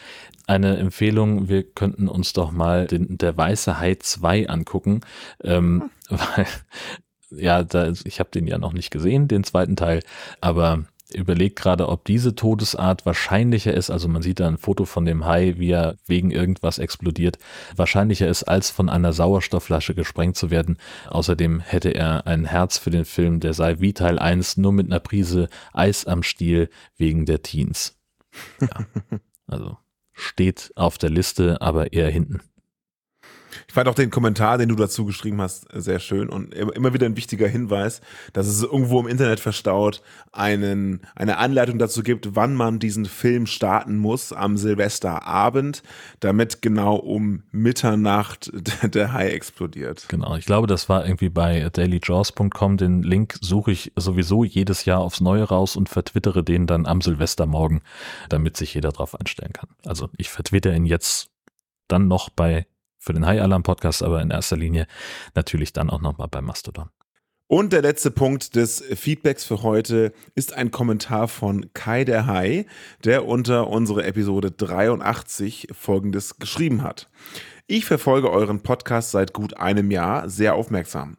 eine 0.46 0.76
Empfehlung, 0.78 1.48
wir 1.48 1.62
könnten 1.62 2.08
uns 2.08 2.32
doch 2.32 2.50
mal 2.50 2.86
den, 2.86 3.18
der 3.18 3.36
Weiße 3.36 3.78
Hai 3.78 3.94
2 3.94 4.48
angucken, 4.48 5.00
ähm, 5.44 5.90
weil, 6.08 6.46
ja, 7.30 7.62
da, 7.62 7.92
ich 8.04 8.18
habe 8.18 8.30
den 8.30 8.48
ja 8.48 8.58
noch 8.58 8.72
nicht 8.72 8.90
gesehen, 8.90 9.28
den 9.28 9.44
zweiten 9.44 9.76
Teil, 9.76 10.02
aber 10.40 10.84
überlegt 11.14 11.56
gerade, 11.56 11.88
ob 11.88 12.04
diese 12.04 12.34
Todesart 12.34 13.06
wahrscheinlicher 13.06 13.74
ist, 13.74 13.90
also 13.90 14.08
man 14.08 14.22
sieht 14.22 14.40
da 14.40 14.48
ein 14.48 14.58
Foto 14.58 14.84
von 14.84 15.04
dem 15.04 15.26
Hai, 15.26 15.54
wie 15.58 15.70
er 15.70 15.96
wegen 16.06 16.30
irgendwas 16.30 16.78
explodiert, 16.78 17.38
wahrscheinlicher 17.76 18.28
ist, 18.28 18.44
als 18.44 18.70
von 18.70 18.88
einer 18.88 19.12
Sauerstoffflasche 19.12 19.94
gesprengt 19.94 20.36
zu 20.36 20.50
werden. 20.50 20.78
Außerdem 21.08 21.60
hätte 21.60 21.90
er 21.90 22.26
ein 22.26 22.44
Herz 22.44 22.78
für 22.78 22.90
den 22.90 23.04
Film, 23.04 23.40
der 23.40 23.54
sei 23.54 23.80
wie 23.80 23.92
Teil 23.92 24.18
1, 24.18 24.56
nur 24.56 24.72
mit 24.72 24.86
einer 24.86 25.00
Prise 25.00 25.48
Eis 25.72 26.06
am 26.06 26.22
Stiel 26.22 26.70
wegen 26.96 27.26
der 27.26 27.42
Teens. 27.42 27.98
Ja, 28.60 28.68
also 29.46 29.78
steht 30.12 30.72
auf 30.76 30.98
der 30.98 31.10
Liste, 31.10 31.60
aber 31.60 31.92
eher 31.92 32.10
hinten. 32.10 32.40
Ich 33.68 33.74
fand 33.74 33.88
auch 33.88 33.94
den 33.94 34.10
Kommentar, 34.10 34.58
den 34.58 34.68
du 34.68 34.74
dazu 34.74 35.04
geschrieben 35.04 35.40
hast, 35.40 35.66
sehr 35.72 35.98
schön 35.98 36.28
und 36.28 36.54
immer 36.54 36.94
wieder 36.94 37.06
ein 37.06 37.16
wichtiger 37.16 37.48
Hinweis, 37.48 38.00
dass 38.32 38.46
es 38.46 38.62
irgendwo 38.62 39.00
im 39.00 39.06
Internet 39.06 39.40
verstaut 39.40 40.02
einen, 40.32 41.00
eine 41.14 41.38
Anleitung 41.38 41.78
dazu 41.78 42.02
gibt, 42.02 42.34
wann 42.36 42.54
man 42.54 42.78
diesen 42.78 43.06
Film 43.06 43.46
starten 43.46 43.96
muss 43.96 44.32
am 44.32 44.56
Silvesterabend, 44.56 45.82
damit 46.20 46.62
genau 46.62 46.96
um 46.96 47.42
Mitternacht 47.50 48.50
der 48.82 49.12
Hai 49.12 49.30
explodiert. 49.30 50.06
Genau, 50.08 50.36
ich 50.36 50.46
glaube, 50.46 50.66
das 50.66 50.88
war 50.88 51.04
irgendwie 51.04 51.28
bei 51.28 51.68
dailyjaws.com. 51.70 52.76
Den 52.76 53.02
Link 53.02 53.36
suche 53.40 53.72
ich 53.72 53.92
sowieso 53.96 54.44
jedes 54.44 54.84
Jahr 54.84 55.00
aufs 55.00 55.20
Neue 55.20 55.44
raus 55.44 55.76
und 55.76 55.88
vertwittere 55.88 56.42
den 56.42 56.66
dann 56.66 56.86
am 56.86 57.00
Silvestermorgen, 57.00 57.82
damit 58.28 58.56
sich 58.56 58.74
jeder 58.74 58.92
drauf 58.92 59.18
einstellen 59.18 59.52
kann. 59.52 59.70
Also 59.84 60.08
ich 60.16 60.30
vertwitter 60.30 60.74
ihn 60.74 60.86
jetzt 60.86 61.30
dann 61.88 62.08
noch 62.08 62.30
bei 62.30 62.66
für 63.00 63.12
den 63.12 63.26
High 63.26 63.40
Alarm 63.40 63.64
Podcast, 63.64 64.02
aber 64.04 64.20
in 64.22 64.30
erster 64.30 64.56
Linie 64.56 64.86
natürlich 65.34 65.72
dann 65.72 65.90
auch 65.90 66.00
nochmal 66.00 66.28
bei 66.28 66.40
Mastodon. 66.40 66.90
Und 67.48 67.72
der 67.72 67.82
letzte 67.82 68.12
Punkt 68.12 68.54
des 68.54 68.80
Feedbacks 68.80 69.44
für 69.44 69.64
heute 69.64 70.12
ist 70.36 70.52
ein 70.52 70.70
Kommentar 70.70 71.26
von 71.26 71.72
Kai 71.74 72.04
der 72.04 72.26
Hai, 72.28 72.64
der 73.02 73.26
unter 73.26 73.66
unsere 73.66 74.04
Episode 74.04 74.52
83 74.52 75.66
folgendes 75.72 76.38
geschrieben 76.38 76.84
hat. 76.84 77.08
Ich 77.66 77.86
verfolge 77.86 78.30
euren 78.30 78.62
Podcast 78.62 79.10
seit 79.10 79.32
gut 79.32 79.56
einem 79.56 79.90
Jahr 79.90 80.28
sehr 80.28 80.54
aufmerksam. 80.54 81.16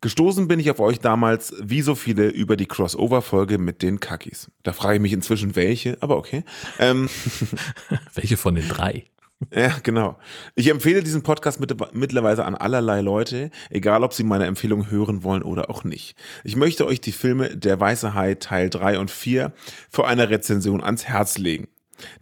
Gestoßen 0.00 0.48
bin 0.48 0.58
ich 0.58 0.72
auf 0.72 0.80
euch 0.80 0.98
damals, 0.98 1.54
wie 1.60 1.82
so 1.82 1.94
viele, 1.94 2.30
über 2.30 2.56
die 2.56 2.66
Crossover-Folge 2.66 3.58
mit 3.58 3.82
den 3.82 4.00
Kakis. 4.00 4.50
Da 4.64 4.72
frage 4.72 4.96
ich 4.96 5.00
mich 5.00 5.12
inzwischen 5.12 5.54
welche, 5.54 5.98
aber 6.00 6.16
okay. 6.16 6.42
Ähm, 6.78 7.08
welche 8.14 8.36
von 8.36 8.56
den 8.56 8.66
drei? 8.66 9.04
Ja, 9.54 9.74
genau. 9.82 10.18
Ich 10.54 10.68
empfehle 10.68 11.02
diesen 11.02 11.22
Podcast 11.22 11.60
mit, 11.60 11.74
mittlerweile 11.94 12.44
an 12.44 12.54
allerlei 12.54 13.00
Leute, 13.00 13.50
egal 13.70 14.04
ob 14.04 14.12
sie 14.12 14.22
meine 14.22 14.44
Empfehlung 14.44 14.90
hören 14.90 15.22
wollen 15.24 15.42
oder 15.42 15.70
auch 15.70 15.82
nicht. 15.82 16.14
Ich 16.44 16.56
möchte 16.56 16.86
euch 16.86 17.00
die 17.00 17.12
Filme 17.12 17.56
Der 17.56 17.80
Weiße 17.80 18.12
Hai 18.14 18.34
Teil 18.34 18.68
3 18.68 18.98
und 18.98 19.10
4 19.10 19.52
vor 19.88 20.06
einer 20.06 20.28
Rezension 20.28 20.82
ans 20.82 21.06
Herz 21.06 21.38
legen. 21.38 21.68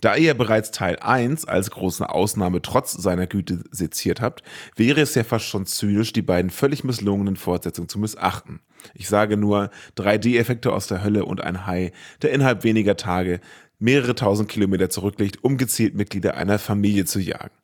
Da 0.00 0.16
ihr 0.16 0.34
bereits 0.34 0.70
Teil 0.70 0.96
1 1.00 1.44
als 1.44 1.70
große 1.70 2.08
Ausnahme 2.08 2.62
trotz 2.62 2.92
seiner 2.92 3.26
Güte 3.26 3.62
seziert 3.70 4.20
habt, 4.20 4.42
wäre 4.76 5.00
es 5.00 5.14
ja 5.14 5.24
fast 5.24 5.44
schon 5.46 5.66
zynisch, 5.66 6.12
die 6.12 6.22
beiden 6.22 6.50
völlig 6.50 6.84
misslungenen 6.84 7.36
Fortsetzungen 7.36 7.88
zu 7.88 7.98
missachten. 7.98 8.60
Ich 8.94 9.08
sage 9.08 9.36
nur 9.36 9.70
3D-Effekte 9.96 10.72
aus 10.72 10.86
der 10.86 11.02
Hölle 11.02 11.24
und 11.24 11.40
ein 11.40 11.66
Hai, 11.66 11.92
der 12.22 12.32
innerhalb 12.32 12.64
weniger 12.64 12.96
Tage 12.96 13.40
mehrere 13.78 14.14
tausend 14.14 14.48
Kilometer 14.48 14.90
zurücklegt, 14.90 15.42
um 15.42 15.56
gezielt 15.56 15.94
Mitglieder 15.94 16.36
einer 16.36 16.58
Familie 16.58 17.04
zu 17.04 17.20
jagen. 17.20 17.54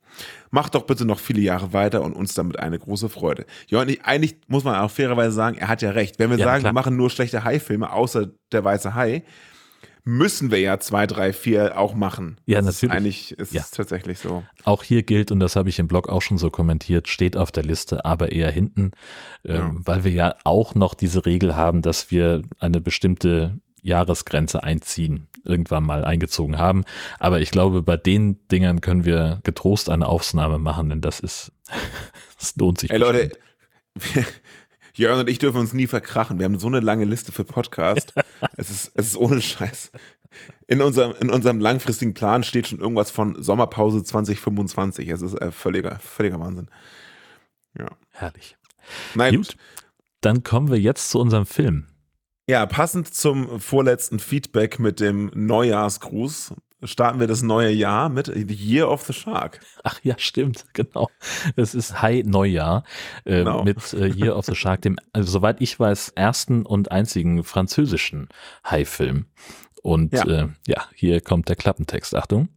Macht 0.50 0.76
doch 0.76 0.86
bitte 0.86 1.04
noch 1.04 1.18
viele 1.18 1.40
Jahre 1.40 1.72
weiter 1.72 2.02
und 2.02 2.12
uns 2.12 2.34
damit 2.34 2.60
eine 2.60 2.78
große 2.78 3.08
Freude. 3.08 3.46
Ja, 3.68 3.80
und 3.80 3.88
ich, 3.88 4.04
eigentlich 4.04 4.36
muss 4.46 4.62
man 4.62 4.76
auch 4.76 4.90
fairerweise 4.90 5.32
sagen, 5.32 5.58
er 5.58 5.68
hat 5.68 5.82
ja 5.82 5.90
recht. 5.90 6.20
Wenn 6.20 6.30
wir 6.30 6.38
ja, 6.38 6.44
sagen, 6.44 6.60
klar. 6.60 6.72
wir 6.72 6.74
machen 6.74 6.96
nur 6.96 7.10
schlechte 7.10 7.42
Hai-Filme, 7.42 7.92
außer 7.92 8.30
der 8.52 8.62
weiße 8.62 8.94
Hai, 8.94 9.24
müssen 10.04 10.50
wir 10.50 10.60
ja 10.60 10.78
zwei, 10.78 11.06
drei, 11.06 11.32
vier 11.32 11.78
auch 11.78 11.94
machen. 11.94 12.38
Ja, 12.46 12.60
das 12.60 12.82
natürlich. 12.82 12.92
Ist 12.92 12.96
eigentlich 12.96 13.38
ist 13.38 13.52
ja. 13.52 13.62
es 13.62 13.70
tatsächlich 13.70 14.18
so. 14.18 14.44
Auch 14.62 14.82
hier 14.82 15.02
gilt, 15.02 15.32
und 15.32 15.40
das 15.40 15.56
habe 15.56 15.68
ich 15.70 15.78
im 15.78 15.88
Blog 15.88 16.08
auch 16.08 16.22
schon 16.22 16.38
so 16.38 16.50
kommentiert, 16.50 17.08
steht 17.08 17.36
auf 17.36 17.50
der 17.50 17.64
Liste, 17.64 18.04
aber 18.04 18.30
eher 18.30 18.50
hinten, 18.50 18.92
ähm, 19.44 19.54
ja. 19.54 19.72
weil 19.74 20.04
wir 20.04 20.12
ja 20.12 20.36
auch 20.44 20.74
noch 20.74 20.94
diese 20.94 21.26
Regel 21.26 21.56
haben, 21.56 21.82
dass 21.82 22.10
wir 22.10 22.42
eine 22.60 22.80
bestimmte 22.80 23.58
Jahresgrenze 23.82 24.62
einziehen, 24.62 25.26
irgendwann 25.44 25.84
mal 25.84 26.04
eingezogen 26.04 26.58
haben. 26.58 26.84
Aber 27.18 27.40
ich 27.40 27.50
glaube, 27.50 27.82
bei 27.82 27.96
den 27.96 28.46
Dingern 28.48 28.80
können 28.80 29.04
wir 29.04 29.40
getrost 29.44 29.90
eine 29.90 30.06
Aufnahme 30.06 30.58
machen, 30.58 30.88
denn 30.88 31.00
das 31.00 31.20
ist, 31.20 31.52
das 32.38 32.56
lohnt 32.56 32.80
sich. 32.80 32.90
Ey 32.90 32.98
Leute, 32.98 33.32
Jörn 34.94 35.18
und 35.18 35.28
ich 35.28 35.38
dürfen 35.38 35.58
uns 35.58 35.72
nie 35.72 35.86
verkrachen. 35.86 36.38
Wir 36.38 36.44
haben 36.44 36.58
so 36.58 36.68
eine 36.68 36.80
lange 36.80 37.04
Liste 37.04 37.32
für 37.32 37.44
Podcast. 37.44 38.14
es 38.56 38.70
ist, 38.70 38.92
es 38.94 39.06
ist 39.08 39.16
ohne 39.16 39.40
Scheiß. 39.40 39.90
In 40.66 40.82
unserem, 40.82 41.14
in 41.20 41.30
unserem 41.30 41.60
langfristigen 41.60 42.14
Plan 42.14 42.42
steht 42.42 42.68
schon 42.68 42.80
irgendwas 42.80 43.10
von 43.10 43.40
Sommerpause 43.42 44.02
2025. 44.02 45.08
Es 45.08 45.22
ist 45.22 45.34
äh, 45.34 45.52
völliger, 45.52 45.98
völliger 46.00 46.40
Wahnsinn. 46.40 46.68
Ja. 47.78 47.88
Herrlich. 48.10 48.56
Nein, 49.14 49.36
gut. 49.36 49.56
Dann 50.20 50.42
kommen 50.42 50.70
wir 50.70 50.80
jetzt 50.80 51.10
zu 51.10 51.20
unserem 51.20 51.46
Film. 51.46 51.86
Ja, 52.46 52.66
passend 52.66 53.14
zum 53.14 53.58
vorletzten 53.58 54.18
Feedback 54.18 54.78
mit 54.78 55.00
dem 55.00 55.30
Neujahrsgruß 55.34 56.54
starten 56.82 57.18
wir 57.18 57.26
das 57.26 57.40
neue 57.40 57.70
Jahr 57.70 58.10
mit 58.10 58.26
The 58.26 58.54
Year 58.54 58.90
of 58.90 59.02
the 59.04 59.14
Shark. 59.14 59.60
Ach 59.82 59.98
ja, 60.02 60.14
stimmt, 60.18 60.66
genau. 60.74 61.08
Es 61.56 61.74
ist 61.74 62.02
High 62.02 62.24
Neujahr 62.26 62.84
äh, 63.24 63.38
genau. 63.38 63.64
mit 63.64 63.94
äh, 63.94 64.08
Year 64.08 64.36
of 64.36 64.44
the 64.44 64.54
Shark, 64.54 64.82
dem, 64.82 64.98
also 65.14 65.30
soweit 65.30 65.62
ich 65.62 65.80
weiß, 65.80 66.10
ersten 66.16 66.66
und 66.66 66.90
einzigen 66.92 67.44
französischen 67.44 68.28
High-Film. 68.68 69.24
Und 69.82 70.12
ja. 70.12 70.26
Äh, 70.26 70.48
ja, 70.66 70.84
hier 70.94 71.22
kommt 71.22 71.48
der 71.48 71.56
Klappentext. 71.56 72.14
Achtung. 72.14 72.48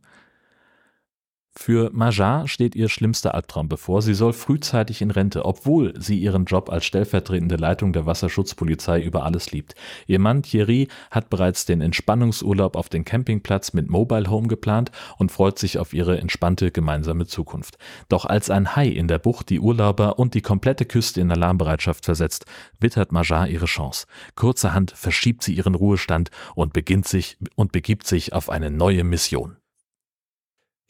Für 1.59 1.89
Maja 1.91 2.47
steht 2.47 2.75
ihr 2.75 2.87
schlimmster 2.87 3.33
Albtraum 3.33 3.67
bevor. 3.67 4.03
Sie 4.03 4.13
soll 4.13 4.31
frühzeitig 4.31 5.01
in 5.01 5.09
Rente, 5.09 5.43
obwohl 5.43 5.99
sie 5.99 6.17
ihren 6.17 6.45
Job 6.45 6.69
als 6.69 6.85
stellvertretende 6.85 7.55
Leitung 7.55 7.93
der 7.93 8.05
Wasserschutzpolizei 8.05 9.01
über 9.01 9.25
alles 9.25 9.51
liebt. 9.51 9.73
Ihr 10.05 10.19
Mann 10.19 10.43
Thierry 10.43 10.87
hat 11.09 11.31
bereits 11.31 11.65
den 11.65 11.81
Entspannungsurlaub 11.81 12.75
auf 12.75 12.89
den 12.89 13.05
Campingplatz 13.05 13.73
mit 13.73 13.89
Mobile 13.89 14.29
Home 14.29 14.47
geplant 14.47 14.91
und 15.17 15.31
freut 15.31 15.57
sich 15.57 15.79
auf 15.79 15.93
ihre 15.93 16.19
entspannte 16.19 16.71
gemeinsame 16.71 17.25
Zukunft. 17.25 17.79
Doch 18.07 18.25
als 18.25 18.51
ein 18.51 18.75
Hai 18.75 18.87
in 18.87 19.07
der 19.07 19.19
Bucht 19.19 19.49
die 19.49 19.59
Urlauber 19.59 20.19
und 20.19 20.35
die 20.35 20.41
komplette 20.41 20.85
Küste 20.85 21.21
in 21.21 21.31
Alarmbereitschaft 21.31 22.05
versetzt, 22.05 22.45
wittert 22.79 23.11
Maja 23.11 23.47
ihre 23.47 23.65
Chance. 23.65 24.05
Kurzerhand 24.35 24.91
verschiebt 24.91 25.41
sie 25.41 25.55
ihren 25.55 25.75
Ruhestand 25.75 26.29
und 26.53 26.71
beginnt 26.71 27.07
sich 27.07 27.37
und 27.55 27.71
begibt 27.71 28.05
sich 28.05 28.31
auf 28.31 28.49
eine 28.49 28.69
neue 28.69 29.03
Mission. 29.03 29.57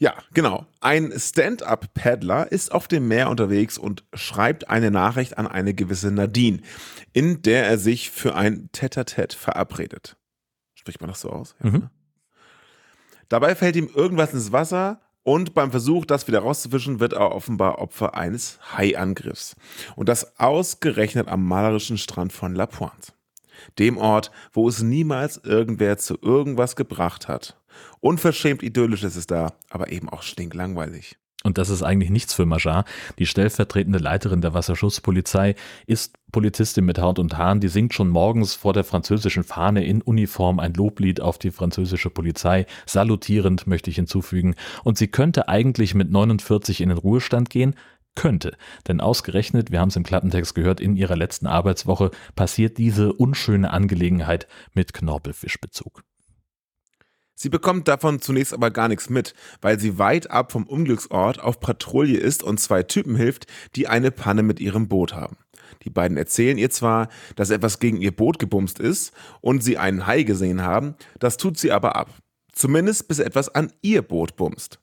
Ja, 0.00 0.14
genau. 0.32 0.66
Ein 0.80 1.12
Stand-up-Paddler 1.16 2.52
ist 2.52 2.70
auf 2.70 2.86
dem 2.86 3.08
Meer 3.08 3.30
unterwegs 3.30 3.78
und 3.78 4.04
schreibt 4.14 4.70
eine 4.70 4.92
Nachricht 4.92 5.38
an 5.38 5.48
eine 5.48 5.74
gewisse 5.74 6.12
Nadine, 6.12 6.60
in 7.12 7.42
der 7.42 7.66
er 7.66 7.78
sich 7.78 8.10
für 8.10 8.36
ein 8.36 8.70
Tete-a-Tete 8.70 9.36
verabredet. 9.36 10.16
Spricht 10.74 11.00
man 11.00 11.10
das 11.10 11.20
so 11.20 11.30
aus? 11.30 11.56
Ja, 11.62 11.70
mhm. 11.70 11.78
Ne? 11.78 11.90
Dabei 13.28 13.54
fällt 13.54 13.76
ihm 13.76 13.90
irgendwas 13.92 14.32
ins 14.32 14.52
Wasser 14.52 15.00
und 15.22 15.52
beim 15.52 15.70
Versuch, 15.70 16.06
das 16.06 16.26
wieder 16.28 16.38
rauszufischen, 16.38 17.00
wird 17.00 17.12
er 17.12 17.32
offenbar 17.32 17.78
Opfer 17.78 18.14
eines 18.14 18.58
Haiangriffs. 18.72 19.56
Und 19.96 20.08
das 20.08 20.38
ausgerechnet 20.38 21.28
am 21.28 21.46
malerischen 21.46 21.98
Strand 21.98 22.32
von 22.32 22.54
La 22.54 22.66
Pointe. 22.66 23.12
Dem 23.78 23.96
Ort, 23.96 24.30
wo 24.52 24.68
es 24.68 24.82
niemals 24.82 25.38
irgendwer 25.38 25.98
zu 25.98 26.18
irgendwas 26.20 26.76
gebracht 26.76 27.28
hat 27.28 27.58
Unverschämt 28.00 28.62
idyllisch 28.62 29.04
ist 29.04 29.16
es 29.16 29.26
da, 29.26 29.54
aber 29.70 29.90
eben 29.90 30.08
auch 30.08 30.22
stinklangweilig. 30.22 31.16
Und 31.44 31.56
das 31.56 31.70
ist 31.70 31.84
eigentlich 31.84 32.10
nichts 32.10 32.34
für 32.34 32.46
Majar. 32.46 32.84
Die 33.20 33.26
stellvertretende 33.26 34.00
Leiterin 34.00 34.40
der 34.40 34.54
Wasserschutzpolizei 34.54 35.54
ist 35.86 36.16
Polizistin 36.32 36.84
mit 36.84 36.98
Haut 36.98 37.20
und 37.20 37.38
Haaren. 37.38 37.60
Die 37.60 37.68
singt 37.68 37.94
schon 37.94 38.08
morgens 38.08 38.54
vor 38.54 38.72
der 38.72 38.82
französischen 38.82 39.44
Fahne 39.44 39.84
in 39.84 40.02
Uniform 40.02 40.58
ein 40.58 40.74
Loblied 40.74 41.20
auf 41.20 41.38
die 41.38 41.52
französische 41.52 42.10
Polizei. 42.10 42.66
Salutierend 42.86 43.68
möchte 43.68 43.88
ich 43.88 43.96
hinzufügen. 43.96 44.56
Und 44.82 44.98
sie 44.98 45.08
könnte 45.08 45.48
eigentlich 45.48 45.94
mit 45.94 46.10
49 46.10 46.80
in 46.80 46.88
den 46.88 46.98
Ruhestand 46.98 47.50
gehen. 47.50 47.76
Könnte. 48.14 48.56
Denn 48.88 49.00
ausgerechnet, 49.00 49.70
wir 49.70 49.80
haben 49.80 49.90
es 49.90 49.96
im 49.96 50.02
Klappentext 50.02 50.54
gehört, 50.54 50.80
in 50.80 50.96
ihrer 50.96 51.16
letzten 51.16 51.46
Arbeitswoche 51.46 52.10
passiert 52.34 52.78
diese 52.78 53.12
unschöne 53.12 53.70
Angelegenheit 53.70 54.48
mit 54.74 54.92
Knorpelfischbezug. 54.92 56.02
Sie 57.40 57.50
bekommt 57.50 57.86
davon 57.86 58.20
zunächst 58.20 58.52
aber 58.52 58.72
gar 58.72 58.88
nichts 58.88 59.08
mit, 59.08 59.32
weil 59.60 59.78
sie 59.78 59.96
weit 59.96 60.28
ab 60.28 60.50
vom 60.50 60.66
Unglücksort 60.66 61.38
auf 61.38 61.60
Patrouille 61.60 62.18
ist 62.18 62.42
und 62.42 62.58
zwei 62.58 62.82
Typen 62.82 63.14
hilft, 63.14 63.46
die 63.76 63.86
eine 63.86 64.10
Panne 64.10 64.42
mit 64.42 64.58
ihrem 64.58 64.88
Boot 64.88 65.14
haben. 65.14 65.36
Die 65.84 65.90
beiden 65.90 66.16
erzählen 66.16 66.58
ihr 66.58 66.70
zwar, 66.70 67.08
dass 67.36 67.50
etwas 67.50 67.78
gegen 67.78 68.00
ihr 68.00 68.10
Boot 68.10 68.40
gebumst 68.40 68.80
ist 68.80 69.12
und 69.40 69.62
sie 69.62 69.78
einen 69.78 70.08
Hai 70.08 70.24
gesehen 70.24 70.62
haben, 70.62 70.96
das 71.20 71.36
tut 71.36 71.58
sie 71.58 71.70
aber 71.70 71.94
ab. 71.94 72.10
Zumindest 72.52 73.06
bis 73.06 73.20
etwas 73.20 73.48
an 73.54 73.72
ihr 73.82 74.02
Boot 74.02 74.34
bumst. 74.34 74.80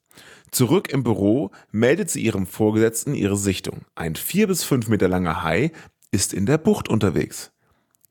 Zurück 0.52 0.90
im 0.92 1.04
Büro 1.04 1.52
meldet 1.72 2.10
sie 2.10 2.22
ihrem 2.24 2.46
Vorgesetzten 2.46 3.14
ihre 3.14 3.38
Sichtung. 3.38 3.82
Ein 3.96 4.16
vier 4.16 4.48
bis 4.48 4.64
fünf 4.64 4.88
Meter 4.88 5.08
langer 5.08 5.44
Hai 5.44 5.72
ist 6.12 6.34
in 6.34 6.46
der 6.46 6.58
Bucht 6.58 6.88
unterwegs. 6.88 7.52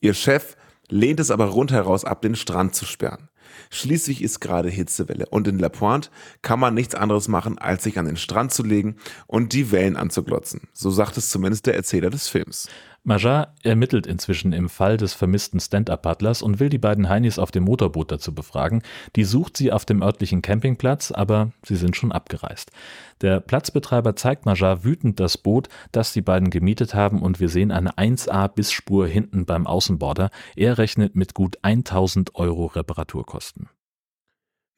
Ihr 0.01 0.15
Chef 0.15 0.57
lehnt 0.89 1.21
es 1.21 1.31
aber 1.31 1.47
rundheraus 1.47 2.05
ab, 2.05 2.21
den 2.23 2.37
Strand 2.37 2.75
zu 2.75 2.85
sperren. 2.85 3.31
Schließlich 3.71 4.23
ist 4.23 4.41
gerade 4.41 4.69
Hitzewelle 4.69 5.27
und 5.31 5.49
in 5.49 5.59
La 5.59 5.69
Pointe 5.69 6.11
kann 6.43 6.61
man 6.61 6.75
nichts 6.75 6.95
anderes 6.95 7.29
machen, 7.29 7.59
als 7.59 7.85
sich 7.85 7.99
an 7.99 8.07
den 8.07 8.17
Strand 8.17 8.53
zu 8.53 8.63
legen 8.63 8.97
und 9.27 9.53
die 9.53 9.71
Wellen 9.71 9.97
anzuglotzen. 9.97 10.69
So 10.73 10.91
sagt 10.91 11.17
es 11.17 11.31
zumindest 11.31 11.67
der 11.67 11.75
Erzähler 11.75 12.11
des 12.11 12.29
Films. 12.29 12.69
Majar 13.07 13.55
ermittelt 13.63 14.07
inzwischen 14.07 14.55
im 14.55 14.71
Fall 14.71 14.97
des 14.97 15.13
vermissten 15.13 15.61
Stand-Up-Paddlers 15.61 16.41
und 16.41 16.59
will 16.59 16.71
die 16.71 16.79
beiden 16.79 17.11
Heinis 17.11 17.39
auf 17.39 17.51
dem 17.51 17.65
Motorboot 17.65 18.11
dazu 18.11 18.35
befragen. 18.35 18.83
Die 19.15 19.25
sucht 19.25 19.59
sie 19.59 19.73
auf 19.73 19.85
dem 19.85 20.03
örtlichen 20.03 20.41
Campingplatz, 20.41 21.13
aber 21.13 21.53
sie 21.63 21.77
sind 21.77 21.97
schon 21.97 22.13
abgereist. 22.13 22.73
Der 23.21 23.41
Platzbetreiber 23.41 24.17
zeigt 24.17 24.47
Majar 24.47 24.85
wütend 24.85 25.21
das 25.21 25.37
Boot, 25.37 25.69
das 25.93 26.15
die 26.15 26.23
beiden 26.23 26.49
gemietet 26.49 26.95
haben 26.95 27.21
und 27.21 27.41
wir 27.41 27.51
sehen 27.51 27.73
eine 27.73 27.99
1A-Bissspur 27.99 29.07
hinten 29.07 29.45
beim 29.45 29.67
Außenborder. 29.67 30.31
Er 30.57 30.79
rechnet 30.79 31.15
mit 31.15 31.35
gut 31.35 31.59
1000 31.61 32.35
Euro 32.37 32.67
Reparaturkosten. 32.67 33.69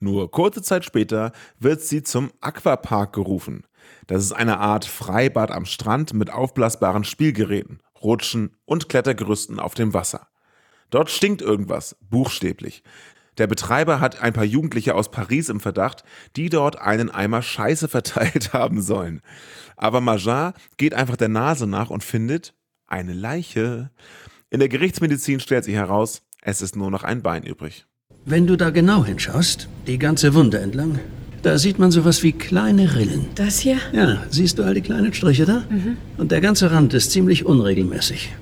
Nur 0.00 0.32
kurze 0.32 0.62
Zeit 0.62 0.84
später 0.84 1.30
wird 1.60 1.80
sie 1.80 2.02
zum 2.02 2.32
Aquapark 2.40 3.12
gerufen. 3.12 3.62
Das 4.08 4.24
ist 4.24 4.32
eine 4.32 4.58
Art 4.58 4.84
Freibad 4.84 5.52
am 5.52 5.64
Strand 5.64 6.12
mit 6.12 6.32
aufblasbaren 6.32 7.04
Spielgeräten. 7.04 7.80
Rutschen 8.06 8.56
und 8.64 8.88
Klettergerüsten 8.88 9.60
auf 9.60 9.74
dem 9.74 9.92
Wasser. 9.92 10.28
Dort 10.90 11.10
stinkt 11.10 11.42
irgendwas, 11.42 11.96
buchstäblich. 12.00 12.82
Der 13.38 13.48
Betreiber 13.48 14.00
hat 14.00 14.22
ein 14.22 14.32
paar 14.32 14.44
Jugendliche 14.44 14.94
aus 14.94 15.10
Paris 15.10 15.50
im 15.50 15.60
Verdacht, 15.60 16.04
die 16.36 16.48
dort 16.48 16.80
einen 16.80 17.10
Eimer 17.10 17.42
Scheiße 17.42 17.88
verteilt 17.96 18.52
haben 18.52 18.80
sollen. 18.80 19.20
Aber 19.76 20.00
Majar 20.00 20.54
geht 20.78 20.94
einfach 20.94 21.16
der 21.16 21.28
Nase 21.28 21.66
nach 21.66 21.90
und 21.90 22.04
findet 22.04 22.54
eine 22.86 23.12
Leiche. 23.12 23.90
In 24.48 24.60
der 24.60 24.68
Gerichtsmedizin 24.68 25.40
stellt 25.40 25.64
sich 25.64 25.74
heraus, 25.74 26.22
es 26.40 26.62
ist 26.62 26.76
nur 26.76 26.90
noch 26.90 27.02
ein 27.02 27.22
Bein 27.22 27.42
übrig. 27.42 27.86
Wenn 28.24 28.46
du 28.46 28.56
da 28.56 28.70
genau 28.70 29.04
hinschaust, 29.04 29.68
die 29.86 29.98
ganze 29.98 30.34
Wunde 30.34 30.58
entlang, 30.60 31.00
da 31.46 31.58
sieht 31.58 31.78
man 31.78 31.92
sowas 31.92 32.24
wie 32.24 32.32
kleine 32.32 32.96
Rillen. 32.96 33.26
Das 33.36 33.60
hier? 33.60 33.78
Ja, 33.92 34.20
siehst 34.30 34.58
du 34.58 34.64
all 34.64 34.74
die 34.74 34.80
kleinen 34.80 35.14
Striche 35.14 35.44
da? 35.44 35.62
Und 36.18 36.32
der 36.32 36.40
ganze 36.40 36.72
Rand 36.72 36.92
ist 36.92 37.12
ziemlich 37.12 37.46
unregelmäßig. 37.46 38.34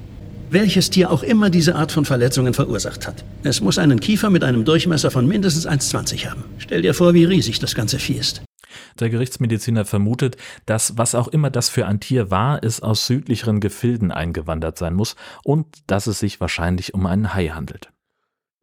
Welches 0.49 0.89
Tier 0.89 1.11
auch 1.11 1.23
immer 1.23 1.51
diese 1.51 1.75
Art 1.75 1.93
von 1.93 2.07
Verletzungen 2.07 2.55
verursacht 2.55 3.07
hat. 3.07 3.23
Es 3.43 3.61
muss 3.61 3.77
einen 3.77 4.01
Kiefer 4.01 4.31
mit 4.31 4.43
einem 4.43 4.65
Durchmesser 4.65 5.11
von 5.11 5.29
mindestens 5.29 5.69
1,20 5.69 6.31
haben. 6.31 6.45
Stell 6.57 6.81
dir 6.81 6.95
vor, 6.95 7.13
wie 7.13 7.25
riesig 7.25 7.59
das 7.59 7.75
ganze 7.75 7.99
Vieh 7.99 8.15
ist. 8.15 8.43
Der 8.99 9.11
Gerichtsmediziner 9.11 9.85
vermutet, 9.85 10.39
dass 10.65 10.97
was 10.97 11.15
auch 11.15 11.29
immer 11.29 11.51
das 11.51 11.69
für 11.69 11.85
ein 11.85 12.01
Tier 12.01 12.31
war, 12.31 12.65
es 12.65 12.81
aus 12.81 13.07
südlicheren 13.07 13.61
Gefilden 13.61 14.13
eingewandert 14.13 14.79
sein 14.79 14.95
muss 14.95 15.15
und 15.45 15.67
dass 15.89 16.07
es 16.07 16.21
sich 16.21 16.41
wahrscheinlich 16.41 16.95
um 16.95 17.05
einen 17.05 17.35
Hai 17.35 17.49
handelt. 17.49 17.91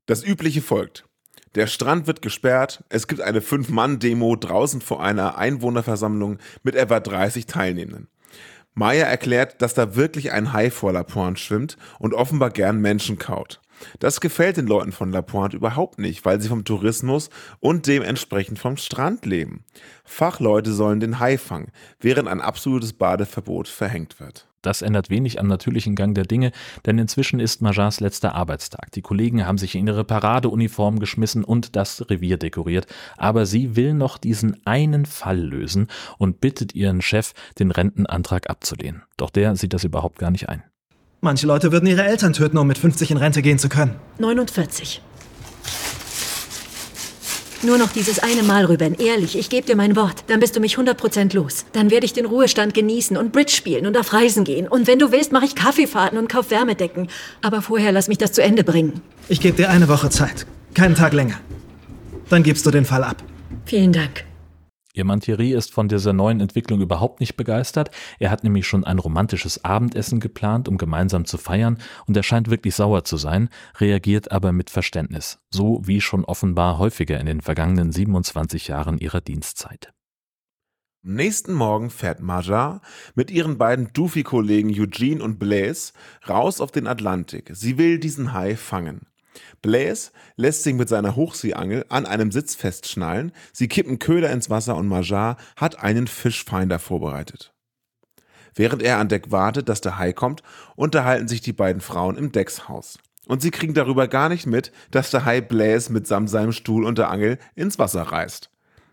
Das 0.08 0.24
Übliche 0.24 0.64
folgt. 0.64 1.06
Der 1.56 1.68
Strand 1.68 2.08
wird 2.08 2.22
gesperrt, 2.22 2.84
es 2.88 3.08
gibt 3.08 3.20
eine 3.20 3.42
Fünf-Mann-Demo 3.42 4.38
draußen 4.38 4.80
vor 4.80 5.04
einer 5.04 5.38
Einwohnerversammlung 5.38 6.38
mit 6.64 6.76
etwa 6.76 7.02
30 7.02 7.46
Teilnehmenden. 7.46 8.08
Maya 8.74 9.06
erklärt, 9.06 9.62
dass 9.62 9.74
da 9.74 9.96
wirklich 9.96 10.32
ein 10.32 10.54
Hai 10.54 10.72
vor 10.72 10.94
La 10.94 11.04
Pointe 11.04 11.42
schwimmt 11.42 11.76
und 12.00 12.14
offenbar 12.14 12.52
gern 12.52 12.80
Menschen 12.80 13.18
kaut. 13.18 13.60
Das 14.00 14.22
gefällt 14.22 14.56
den 14.56 14.68
Leuten 14.68 14.94
von 14.94 15.12
La 15.12 15.22
Pointe 15.22 15.58
überhaupt 15.58 16.00
nicht, 16.00 16.24
weil 16.24 16.40
sie 16.40 16.48
vom 16.48 16.64
Tourismus 16.64 17.30
und 17.60 17.86
dementsprechend 17.86 18.58
vom 18.58 18.78
Strand 18.78 19.26
leben. 19.26 19.66
Fachleute 20.06 20.72
sollen 20.72 21.02
den 21.02 21.20
Hai 21.20 21.38
fangen, 21.38 21.72
während 22.00 22.30
ein 22.30 22.40
absolutes 22.40 22.94
Badeverbot 22.94 23.68
verhängt 23.68 24.22
wird. 24.22 24.48
Das 24.62 24.82
ändert 24.82 25.10
wenig 25.10 25.39
am 25.39 25.47
natürlichen 25.47 25.95
Gang 25.95 26.13
der 26.13 26.26
Dinge, 26.26 26.52
denn 26.86 26.97
inzwischen 26.97 27.39
ist 27.39 27.62
Majars 27.62 28.00
letzter 28.00 28.36
Arbeitstag. 28.36 28.91
Die 28.91 29.02
Kollegen 29.02 29.45
haben 29.45 29.58
sich 29.58 29.76
in 29.76 29.88
ihre 29.88 30.04
Paradeuniform 30.04 31.00
geschmissen 31.00 31.43
und 31.43 31.76
das 31.76 32.10
Revier 32.10 32.38
dekoriert, 32.38 32.86
aber 33.17 33.45
sie 33.45 33.76
will 33.76 33.93
noch 33.93 34.17
diesen 34.17 34.65
einen 34.65 35.06
Fall 35.06 35.39
lösen 35.39 35.88
und 36.17 36.41
bittet 36.41 36.76
ihren 36.76 37.02
Chef, 37.02 37.34
den 37.60 37.71
Rentenantrag 37.71 38.50
abzulehnen. 38.50 39.04
Doch 39.17 39.30
der 39.30 39.56
sieht 39.56 39.74
das 39.74 39.84
überhaupt 39.84 40.19
gar 40.19 40.32
nicht 40.32 40.50
ein. 40.50 40.63
Manche 41.21 41.45
Leute 41.45 41.71
würden 41.71 41.88
ihre 41.88 42.04
Eltern 42.04 42.34
töten, 42.34 42.58
um 42.58 42.65
mit 42.67 42.80
50 42.80 43.12
in 43.12 43.17
Rente 43.17 43.41
gehen 43.43 43.60
zu 43.60 43.69
können. 43.69 43.95
49. 44.17 45.02
Nur 47.63 47.78
noch 47.78 47.91
dieses 47.91 48.17
eine 48.17 48.41
Mal, 48.41 48.65
Ruben. 48.65 48.95
Ehrlich, 48.95 49.38
ich 49.38 49.50
gebe 49.50 49.67
dir 49.67 49.76
mein 49.76 49.95
Wort. 49.95 50.24
Dann 50.28 50.39
bist 50.39 50.56
du 50.56 50.60
mich 50.60 50.78
100% 50.78 51.36
los. 51.36 51.65
Dann 51.74 51.91
werde 51.91 52.08
ich 52.08 52.13
den 52.13 52.26
Ruhestand 52.26 52.74
genießen 52.74 53.15
und 53.17 53.32
Bridge 53.32 53.52
spielen 53.52 53.86
und 53.86 53.97
auf 53.97 54.13
Reisen 54.13 54.43
gehen. 54.43 54.67
Und 54.67 54.88
wenn 54.88 54.97
du 54.97 55.12
willst, 55.12 55.32
mache 55.32 55.45
ich 55.45 55.54
Kaffeefahrten 55.54 56.17
und 56.17 56.28
kauf 56.28 56.50
Wärmedecken. 56.50 57.08
Aber 57.43 57.62
vorher 57.62 57.91
lass 57.91 58.08
mich 58.08 58.17
das 58.17 58.32
zu 58.32 58.41
Ende 58.41 58.63
bringen. 58.63 59.02
Ich 59.30 59.41
gebe 59.41 59.58
dir 59.58 59.69
eine 59.69 59.88
Woche 59.88 60.10
Zeit. 60.10 60.47
Keinen 60.74 60.95
Tag 60.95 61.13
länger. 61.13 61.39
Dann 62.30 62.41
gibst 62.41 62.65
du 62.65 62.71
den 62.71 62.86
Fall 62.86 63.04
ab. 63.04 63.17
Vielen 63.65 63.93
Dank. 63.93 64.26
Ihr 64.94 65.06
Mann 65.06 65.22
Thierry 65.22 65.54
ist 65.54 65.74
von 65.74 65.88
dieser 65.88 66.14
neuen 66.14 66.40
Entwicklung 66.40 66.82
überhaupt 66.82 67.20
nicht 67.20 67.38
begeistert. 67.38 67.92
Er 68.20 68.32
hat 68.32 68.44
nämlich 68.44 68.68
schon 68.68 68.84
ein 68.84 69.00
romantisches 69.00 69.64
Abendessen 69.64 70.20
geplant, 70.20 70.68
um 70.68 70.78
gemeinsam 70.78 71.26
zu 71.26 71.38
feiern, 71.38 71.78
und 72.08 72.18
er 72.18 72.24
scheint 72.24 72.50
wirklich 72.50 72.76
sauer 72.76 73.04
zu 73.04 73.18
sein, 73.18 73.50
reagiert 73.80 74.32
aber 74.32 74.52
mit 74.52 74.70
Verständnis, 74.70 75.40
so 75.50 75.82
wie 75.86 76.02
schon 76.02 76.26
offenbar 76.26 76.78
häufiger 76.78 77.20
in 77.20 77.26
den 77.26 77.42
vergangenen 77.42 77.92
27 77.92 78.68
Jahren 78.68 78.98
ihrer 78.98 79.22
Dienstzeit. 79.22 79.94
Am 81.04 81.16
nächsten 81.16 81.54
Morgen 81.54 81.90
fährt 81.90 82.20
Maja 82.20 82.80
mit 83.16 83.32
ihren 83.32 83.58
beiden 83.58 83.92
Doofy-Kollegen 83.92 84.70
Eugene 84.70 85.24
und 85.24 85.40
Blaise 85.40 85.94
raus 86.30 86.62
auf 86.62 86.72
den 86.72 86.86
Atlantik. 86.86 87.50
Sie 87.54 87.80
will 87.80 87.98
diesen 87.98 88.34
Hai 88.34 88.56
fangen. 88.56 89.08
Blaise 89.62 90.12
lässt 90.36 90.63
sich 90.63 90.74
mit 90.74 90.89
seiner 90.89 91.15
Hochseeangel 91.15 91.86
an 91.89 92.06
einem 92.06 92.32
Sitz 92.32 92.56
festschnallen, 92.56 93.32
sie 93.54 93.67
kippen 93.67 94.00
Köder 94.00 94.32
ins 94.32 94.50
Wasser 94.50 94.76
und 94.76 94.88
Majar 94.88 95.38
hat 95.56 95.80
einen 95.80 96.08
Fischfinder 96.08 96.80
vorbereitet. 96.80 97.54
Während 98.56 98.84
er 98.84 98.98
an 98.98 99.08
Deck 99.08 99.32
wartet, 99.32 99.70
dass 99.70 99.82
der 99.82 99.98
Hai 99.98 100.13
kommt, 100.13 100.44
unterhalten 100.76 101.28
sich 101.28 101.41
die 101.41 101.54
beiden 101.54 101.82
Frauen 101.82 102.17
im 102.17 102.32
Deckshaus. 102.32 103.00
Und 103.28 103.41
sie 103.41 103.52
kriegen 103.52 103.74
darüber 103.74 104.08
gar 104.08 104.30
nicht 104.30 104.46
mit, 104.46 104.72
dass 104.89 105.12
der 105.12 105.26
Hai 105.26 105.41
Blaise 105.41 105.94
mitsamt 105.94 106.30
seinem 106.30 106.52
Stuhl 106.52 106.86
und 106.86 106.98
der 106.98 107.10
Angel 107.10 107.38
ins 107.56 107.80
Wasser 107.80 108.02
reißt. 108.02 108.50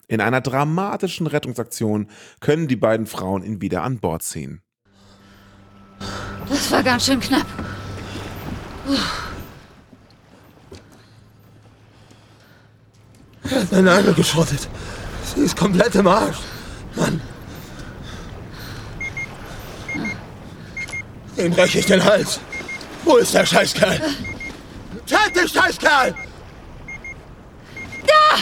In 0.06 0.20
einer 0.20 0.40
dramatischen 0.40 1.26
Rettungsaktion 1.26 2.08
können 2.40 2.68
die 2.68 2.76
beiden 2.76 3.06
Frauen 3.06 3.42
ihn 3.42 3.60
wieder 3.60 3.82
an 3.82 3.98
Bord 3.98 4.22
ziehen. 4.22 4.62
Das 6.48 6.70
war 6.70 6.82
ganz 6.82 7.06
schön 7.06 7.20
knapp. 7.20 7.46
Er 13.50 13.60
hat 13.60 13.72
meine 13.72 13.92
Angel 13.92 14.14
geschrottet. 14.14 14.68
Sie 15.34 15.40
ist 15.40 15.56
komplett 15.56 15.94
im 15.94 16.06
Arsch. 16.06 16.38
Mann. 16.96 17.20
Dem 21.36 21.52
breche 21.52 21.78
ich 21.78 21.86
den 21.86 22.04
Hals. 22.04 22.40
Wo 23.04 23.16
ist 23.16 23.32
der 23.32 23.46
Scheißkerl? 23.46 24.00
Zeig 25.06 25.32
den 25.34 25.48
Scheißkerl! 25.48 26.14
Da! 28.06 28.38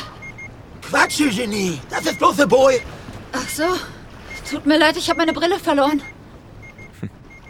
Quatsch, 0.88 1.20
Eugenie. 1.20 1.80
Das 1.90 2.06
ist 2.06 2.18
bloß 2.18 2.40
ein 2.40 2.48
Boy. 2.48 2.80
Ach 3.32 3.48
so. 3.48 3.64
Tut 4.50 4.64
mir 4.64 4.78
leid, 4.78 4.96
ich 4.96 5.08
habe 5.08 5.18
meine 5.18 5.32
Brille 5.32 5.58
verloren. 5.58 6.02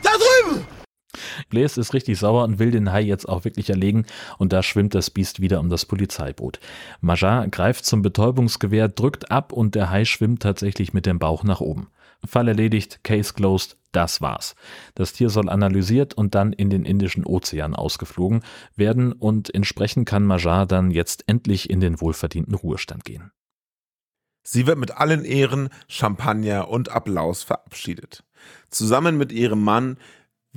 Da 0.03 0.11
drüben! 0.11 0.66
Blaise 1.49 1.81
ist 1.81 1.95
richtig 1.95 2.19
sauer 2.19 2.45
und 2.45 2.59
will 2.59 2.71
den 2.71 2.93
Hai 2.93 3.03
jetzt 3.03 3.29
auch 3.29 3.45
wirklich 3.45 3.71
erlegen 3.71 4.05
und 4.39 4.53
da 4.53 4.63
schwimmt 4.63 4.95
das 4.95 5.11
Biest 5.11 5.41
wieder 5.41 5.61
um 5.61 5.69
das 5.69 5.87
Polizeiboot. 5.87 6.61
Majar 7.01 7.49
greift 7.49 7.85
zum 7.85 8.03
Betäubungsgewehr, 8.03 8.89
drückt 8.89 9.31
ab 9.31 9.53
und 9.53 9.75
der 9.75 9.91
Hai 9.91 10.05
schwimmt 10.05 10.43
tatsächlich 10.43 10.93
mit 10.93 11.07
dem 11.07 11.19
Bauch 11.19 11.45
nach 11.45 11.61
oben. 11.61 11.89
Fall 12.25 12.49
erledigt, 12.49 13.05
Case 13.05 13.35
closed, 13.35 13.77
das 13.93 14.21
war's. 14.21 14.55
Das 14.95 15.13
Tier 15.13 15.31
soll 15.31 15.49
analysiert 15.49 16.15
und 16.15 16.35
dann 16.35 16.53
in 16.53 16.71
den 16.71 16.85
Indischen 16.85 17.25
Ozean 17.25 17.75
ausgeflogen 17.75 18.43
werden 18.75 19.13
und 19.13 19.55
entsprechend 19.55 20.09
kann 20.09 20.25
Majar 20.25 20.67
dann 20.67 20.91
jetzt 20.91 21.25
endlich 21.27 21.71
in 21.71 21.81
den 21.81 22.01
wohlverdienten 22.01 22.55
Ruhestand 22.55 23.05
gehen. 23.05 23.31
Sie 24.43 24.67
wird 24.67 24.79
mit 24.79 24.93
allen 24.93 25.25
Ehren, 25.25 25.71
Champagner 25.89 26.69
und 26.69 26.91
Applaus 26.91 27.43
verabschiedet. 27.43 28.23
Zusammen 28.71 29.17
mit 29.17 29.33
ihrem 29.33 29.63
Mann 29.63 29.97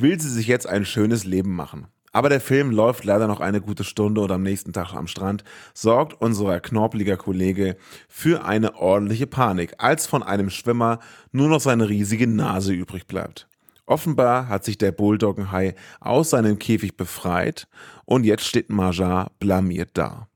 will 0.02 0.20
sie 0.20 0.30
sich 0.30 0.48
jetzt 0.48 0.68
ein 0.68 0.86
schönes 0.86 1.26
Leben 1.26 1.56
machen. 1.56 1.88
Aber 2.12 2.30
der 2.30 2.42
Film 2.42 2.72
läuft 2.72 3.06
leider 3.06 3.28
noch 3.28 3.40
eine 3.40 3.62
gute 3.62 3.84
Stunde 3.84 4.22
und 4.22 4.32
am 4.32 4.42
nächsten 4.42 4.74
Tag 4.74 4.94
am 4.94 5.08
Strand 5.08 5.44
sorgt 5.74 6.20
unser 6.20 6.60
knorpeliger 6.60 7.18
Kollege 7.18 7.78
für 8.08 8.46
eine 8.46 8.76
ordentliche 8.76 9.28
Panik, 9.28 9.76
als 9.78 10.08
von 10.08 10.24
einem 10.24 10.50
Schwimmer 10.50 11.00
nur 11.32 11.50
noch 11.50 11.60
seine 11.60 11.88
riesige 11.88 12.26
Nase 12.26 12.74
übrig 12.74 13.06
bleibt. 13.06 13.48
Offenbar 13.86 14.48
hat 14.48 14.66
sich 14.66 14.78
der 14.78 14.92
Bulldoggenhai 14.92 15.76
aus 16.00 16.32
seinem 16.32 16.60
Käfig 16.60 16.96
befreit 16.96 17.68
und 18.06 18.24
jetzt 18.24 18.46
steht 18.46 18.70
Majar 18.70 19.32
blamiert 19.40 19.92
da. 19.94 20.29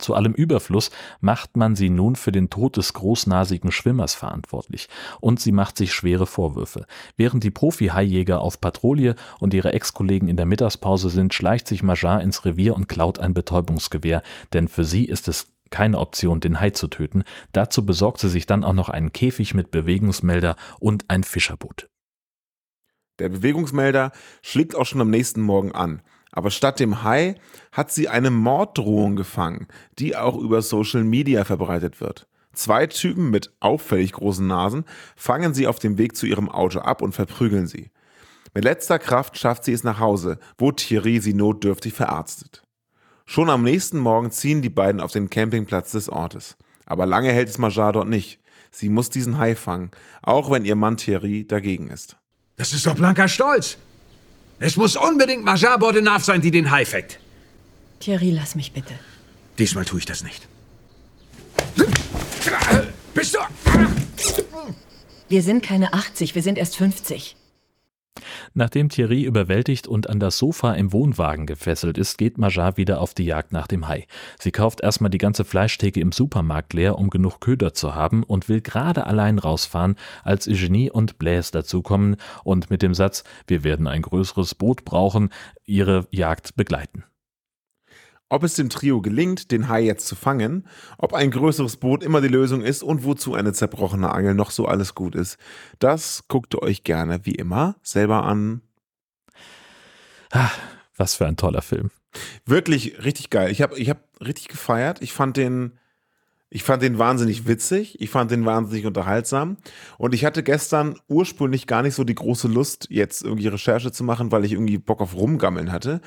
Zu 0.00 0.14
allem 0.14 0.32
Überfluss 0.32 0.90
macht 1.20 1.56
man 1.56 1.76
sie 1.76 1.90
nun 1.90 2.16
für 2.16 2.32
den 2.32 2.50
Tod 2.50 2.76
des 2.76 2.92
großnasigen 2.92 3.72
Schwimmers 3.72 4.14
verantwortlich. 4.14 4.88
Und 5.20 5.40
sie 5.40 5.52
macht 5.52 5.78
sich 5.78 5.92
schwere 5.92 6.26
Vorwürfe. 6.26 6.86
Während 7.16 7.44
die 7.44 7.50
Profi-Haijäger 7.50 8.40
auf 8.40 8.60
Patrouille 8.60 9.14
und 9.40 9.54
ihre 9.54 9.72
Ex-Kollegen 9.72 10.28
in 10.28 10.36
der 10.36 10.46
Mittagspause 10.46 11.10
sind, 11.10 11.34
schleicht 11.34 11.68
sich 11.68 11.82
Major 11.82 12.20
ins 12.20 12.44
Revier 12.44 12.74
und 12.74 12.88
klaut 12.88 13.18
ein 13.18 13.34
Betäubungsgewehr, 13.34 14.22
denn 14.52 14.68
für 14.68 14.84
sie 14.84 15.04
ist 15.04 15.28
es 15.28 15.48
keine 15.70 15.98
Option, 15.98 16.40
den 16.40 16.60
Hai 16.60 16.70
zu 16.70 16.86
töten. 16.86 17.24
Dazu 17.52 17.84
besorgt 17.84 18.20
sie 18.20 18.28
sich 18.28 18.46
dann 18.46 18.62
auch 18.62 18.74
noch 18.74 18.88
einen 18.88 19.12
Käfig 19.12 19.54
mit 19.54 19.70
Bewegungsmelder 19.70 20.56
und 20.78 21.06
ein 21.08 21.24
Fischerboot. 21.24 21.88
Der 23.18 23.28
Bewegungsmelder 23.28 24.12
schlägt 24.42 24.74
auch 24.74 24.86
schon 24.86 25.00
am 25.00 25.10
nächsten 25.10 25.40
Morgen 25.40 25.72
an. 25.72 26.02
Aber 26.36 26.50
statt 26.50 26.80
dem 26.80 27.04
Hai 27.04 27.36
hat 27.70 27.92
sie 27.92 28.08
eine 28.08 28.32
Morddrohung 28.32 29.14
gefangen, 29.14 29.68
die 30.00 30.16
auch 30.16 30.36
über 30.36 30.62
Social 30.62 31.04
Media 31.04 31.44
verbreitet 31.44 32.00
wird. 32.00 32.26
Zwei 32.52 32.88
Typen 32.88 33.30
mit 33.30 33.52
auffällig 33.60 34.12
großen 34.12 34.44
Nasen 34.44 34.84
fangen 35.14 35.54
sie 35.54 35.68
auf 35.68 35.78
dem 35.78 35.96
Weg 35.96 36.16
zu 36.16 36.26
ihrem 36.26 36.48
Auto 36.48 36.80
ab 36.80 37.02
und 37.02 37.12
verprügeln 37.12 37.68
sie. 37.68 37.90
Mit 38.52 38.64
letzter 38.64 38.98
Kraft 38.98 39.38
schafft 39.38 39.62
sie 39.64 39.72
es 39.72 39.84
nach 39.84 40.00
Hause, 40.00 40.40
wo 40.58 40.72
Thierry 40.72 41.20
sie 41.20 41.34
notdürftig 41.34 41.94
verarztet. 41.94 42.64
Schon 43.26 43.48
am 43.48 43.62
nächsten 43.62 43.98
Morgen 44.00 44.32
ziehen 44.32 44.60
die 44.60 44.70
beiden 44.70 45.00
auf 45.00 45.12
den 45.12 45.30
Campingplatz 45.30 45.92
des 45.92 46.08
Ortes. 46.08 46.56
Aber 46.84 47.06
lange 47.06 47.30
hält 47.30 47.48
es 47.48 47.58
Majar 47.58 47.92
dort 47.92 48.08
nicht. 48.08 48.40
Sie 48.72 48.88
muss 48.88 49.08
diesen 49.08 49.38
Hai 49.38 49.54
fangen, 49.54 49.92
auch 50.20 50.50
wenn 50.50 50.64
ihr 50.64 50.74
Mann 50.74 50.96
Thierry 50.96 51.46
dagegen 51.46 51.90
ist. 51.90 52.16
Das 52.56 52.72
ist 52.72 52.86
doch 52.86 52.96
blanker 52.96 53.28
Stolz. 53.28 53.78
Es 54.66 54.76
muss 54.76 54.96
unbedingt 54.96 55.44
Majar 55.44 55.78
Bordenave 55.78 56.24
sein, 56.24 56.40
die 56.40 56.50
den 56.50 56.70
Hai 56.70 56.86
fängt. 56.86 57.18
Thierry, 58.00 58.30
lass 58.30 58.54
mich 58.54 58.72
bitte. 58.72 58.94
Diesmal 59.58 59.84
tue 59.84 59.98
ich 59.98 60.06
das 60.06 60.24
nicht. 60.24 60.48
Bist 63.12 63.34
du... 63.34 63.40
Wir 65.28 65.42
sind 65.42 65.62
keine 65.62 65.92
80, 65.92 66.34
wir 66.34 66.42
sind 66.42 66.56
erst 66.56 66.76
50. 66.76 67.36
Nachdem 68.56 68.88
Thierry 68.88 69.24
überwältigt 69.24 69.88
und 69.88 70.08
an 70.08 70.20
das 70.20 70.38
Sofa 70.38 70.74
im 70.74 70.92
Wohnwagen 70.92 71.44
gefesselt 71.44 71.98
ist, 71.98 72.18
geht 72.18 72.38
Majar 72.38 72.76
wieder 72.76 73.00
auf 73.00 73.12
die 73.12 73.24
Jagd 73.24 73.50
nach 73.50 73.66
dem 73.66 73.88
Hai. 73.88 74.06
Sie 74.38 74.52
kauft 74.52 74.80
erstmal 74.80 75.10
die 75.10 75.18
ganze 75.18 75.44
Fleischtheke 75.44 75.98
im 75.98 76.12
Supermarkt 76.12 76.72
leer, 76.72 76.96
um 76.96 77.10
genug 77.10 77.40
Köder 77.40 77.74
zu 77.74 77.96
haben 77.96 78.22
und 78.22 78.48
will 78.48 78.60
gerade 78.60 79.06
allein 79.06 79.40
rausfahren, 79.40 79.96
als 80.22 80.46
Eugenie 80.46 80.88
und 80.88 81.18
Blaise 81.18 81.50
dazukommen 81.50 82.14
und 82.44 82.70
mit 82.70 82.82
dem 82.82 82.94
Satz, 82.94 83.24
wir 83.48 83.64
werden 83.64 83.88
ein 83.88 84.02
größeres 84.02 84.54
Boot 84.54 84.84
brauchen, 84.84 85.30
ihre 85.64 86.06
Jagd 86.12 86.54
begleiten. 86.54 87.02
Ob 88.30 88.42
es 88.42 88.54
dem 88.54 88.70
Trio 88.70 89.02
gelingt, 89.02 89.50
den 89.50 89.68
Hai 89.68 89.82
jetzt 89.82 90.06
zu 90.06 90.16
fangen, 90.16 90.66
ob 90.98 91.12
ein 91.12 91.30
größeres 91.30 91.76
Boot 91.76 92.02
immer 92.02 92.20
die 92.20 92.28
Lösung 92.28 92.62
ist 92.62 92.82
und 92.82 93.04
wozu 93.04 93.34
eine 93.34 93.52
zerbrochene 93.52 94.12
Angel 94.12 94.34
noch 94.34 94.50
so 94.50 94.66
alles 94.66 94.94
gut 94.94 95.14
ist, 95.14 95.36
das 95.78 96.24
guckt 96.28 96.54
ihr 96.54 96.62
euch 96.62 96.84
gerne 96.84 97.20
wie 97.24 97.34
immer 97.34 97.76
selber 97.82 98.24
an. 98.24 98.62
Ah, 100.32 100.50
was 100.96 101.14
für 101.14 101.26
ein 101.26 101.36
toller 101.36 101.62
Film. 101.62 101.90
Wirklich 102.46 103.04
richtig 103.04 103.30
geil. 103.30 103.50
Ich 103.50 103.62
habe 103.62 103.78
ich 103.78 103.90
hab 103.90 103.98
richtig 104.20 104.48
gefeiert. 104.48 105.02
Ich 105.02 105.12
fand 105.12 105.36
den, 105.36 105.78
ich 106.50 106.62
fand 106.62 106.82
den 106.82 106.98
wahnsinnig 106.98 107.46
witzig. 107.46 108.00
Ich 108.00 108.10
fand 108.10 108.30
den 108.30 108.44
wahnsinnig 108.44 108.86
unterhaltsam. 108.86 109.56
Und 109.98 110.14
ich 110.14 110.24
hatte 110.24 110.42
gestern 110.42 110.98
ursprünglich 111.08 111.66
gar 111.66 111.82
nicht 111.82 111.94
so 111.94 112.04
die 112.04 112.14
große 112.14 112.48
Lust, 112.48 112.86
jetzt 112.90 113.22
irgendwie 113.22 113.48
Recherche 113.48 113.92
zu 113.92 114.04
machen, 114.04 114.32
weil 114.32 114.44
ich 114.44 114.52
irgendwie 114.52 114.78
Bock 114.78 115.00
auf 115.00 115.14
Rumgammeln 115.14 115.72
hatte. 115.72 116.00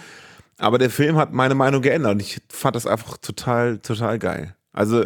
Aber 0.57 0.77
der 0.77 0.89
Film 0.89 1.17
hat 1.17 1.33
meine 1.33 1.55
Meinung 1.55 1.81
geändert 1.81 2.13
und 2.13 2.19
ich 2.21 2.41
fand 2.49 2.75
das 2.75 2.87
einfach 2.87 3.17
total, 3.17 3.77
total 3.79 4.17
geil. 4.19 4.55
Also 4.73 5.05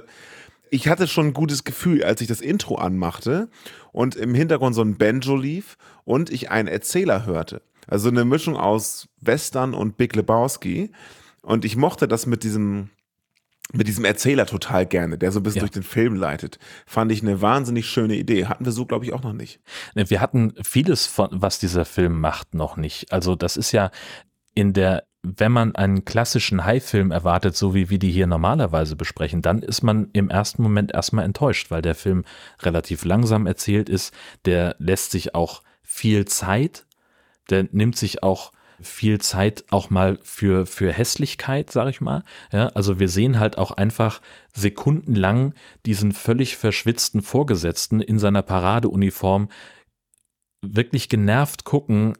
ich 0.69 0.87
hatte 0.87 1.07
schon 1.07 1.27
ein 1.27 1.33
gutes 1.33 1.63
Gefühl, 1.65 2.03
als 2.03 2.21
ich 2.21 2.27
das 2.27 2.39
Intro 2.39 2.75
anmachte 2.75 3.49
und 3.91 4.15
im 4.15 4.33
Hintergrund 4.33 4.75
so 4.75 4.81
ein 4.81 4.97
Banjo 4.97 5.35
lief 5.35 5.77
und 6.05 6.29
ich 6.29 6.49
einen 6.51 6.69
Erzähler 6.69 7.25
hörte. 7.25 7.61
Also 7.87 8.07
eine 8.09 8.23
Mischung 8.23 8.55
aus 8.55 9.09
Western 9.19 9.73
und 9.73 9.97
Big 9.97 10.15
Lebowski. 10.15 10.91
Und 11.41 11.65
ich 11.65 11.75
mochte 11.75 12.07
das 12.07 12.25
mit 12.25 12.43
diesem, 12.43 12.89
mit 13.73 13.87
diesem 13.87 14.05
Erzähler 14.05 14.45
total 14.45 14.85
gerne, 14.85 15.17
der 15.17 15.33
so 15.33 15.39
ein 15.39 15.43
bisschen 15.43 15.57
Ja. 15.57 15.63
durch 15.63 15.71
den 15.71 15.83
Film 15.83 16.15
leitet. 16.15 16.59
Fand 16.85 17.11
ich 17.11 17.21
eine 17.21 17.41
wahnsinnig 17.41 17.87
schöne 17.87 18.15
Idee. 18.15 18.45
Hatten 18.45 18.63
wir 18.63 18.71
so, 18.71 18.85
glaube 18.85 19.03
ich, 19.03 19.11
auch 19.11 19.23
noch 19.23 19.33
nicht. 19.33 19.59
Wir 19.95 20.21
hatten 20.21 20.53
vieles 20.63 21.07
von, 21.07 21.29
was 21.31 21.59
dieser 21.59 21.83
Film 21.83 22.21
macht, 22.21 22.53
noch 22.53 22.77
nicht. 22.77 23.11
Also 23.11 23.35
das 23.35 23.57
ist 23.57 23.73
ja 23.73 23.91
in 24.53 24.71
der, 24.71 25.03
wenn 25.23 25.51
man 25.51 25.75
einen 25.75 26.03
klassischen 26.03 26.65
Hai-Film 26.65 27.11
erwartet, 27.11 27.55
so 27.55 27.75
wie 27.75 27.89
wir 27.89 27.99
die 27.99 28.11
hier 28.11 28.27
normalerweise 28.27 28.95
besprechen, 28.95 29.41
dann 29.41 29.61
ist 29.61 29.83
man 29.83 30.09
im 30.13 30.29
ersten 30.29 30.63
Moment 30.63 30.93
erstmal 30.93 31.25
enttäuscht, 31.25 31.69
weil 31.69 31.81
der 31.81 31.95
Film 31.95 32.23
relativ 32.61 33.05
langsam 33.05 33.45
erzählt 33.45 33.87
ist. 33.87 34.13
Der 34.45 34.75
lässt 34.79 35.11
sich 35.11 35.35
auch 35.35 35.61
viel 35.83 36.25
Zeit, 36.25 36.85
der 37.49 37.67
nimmt 37.71 37.97
sich 37.97 38.23
auch 38.23 38.51
viel 38.81 39.21
Zeit 39.21 39.63
auch 39.69 39.91
mal 39.91 40.17
für, 40.23 40.65
für 40.65 40.91
Hässlichkeit, 40.91 41.71
sag 41.71 41.87
ich 41.89 42.01
mal. 42.01 42.23
Ja, 42.51 42.67
also 42.69 42.99
wir 42.99 43.09
sehen 43.09 43.39
halt 43.39 43.59
auch 43.59 43.71
einfach 43.71 44.21
sekundenlang 44.53 45.53
diesen 45.85 46.13
völlig 46.13 46.57
verschwitzten 46.57 47.21
Vorgesetzten 47.21 48.01
in 48.01 48.17
seiner 48.17 48.41
Paradeuniform 48.41 49.49
wirklich 50.63 51.09
genervt 51.09 51.63
gucken, 51.63 52.15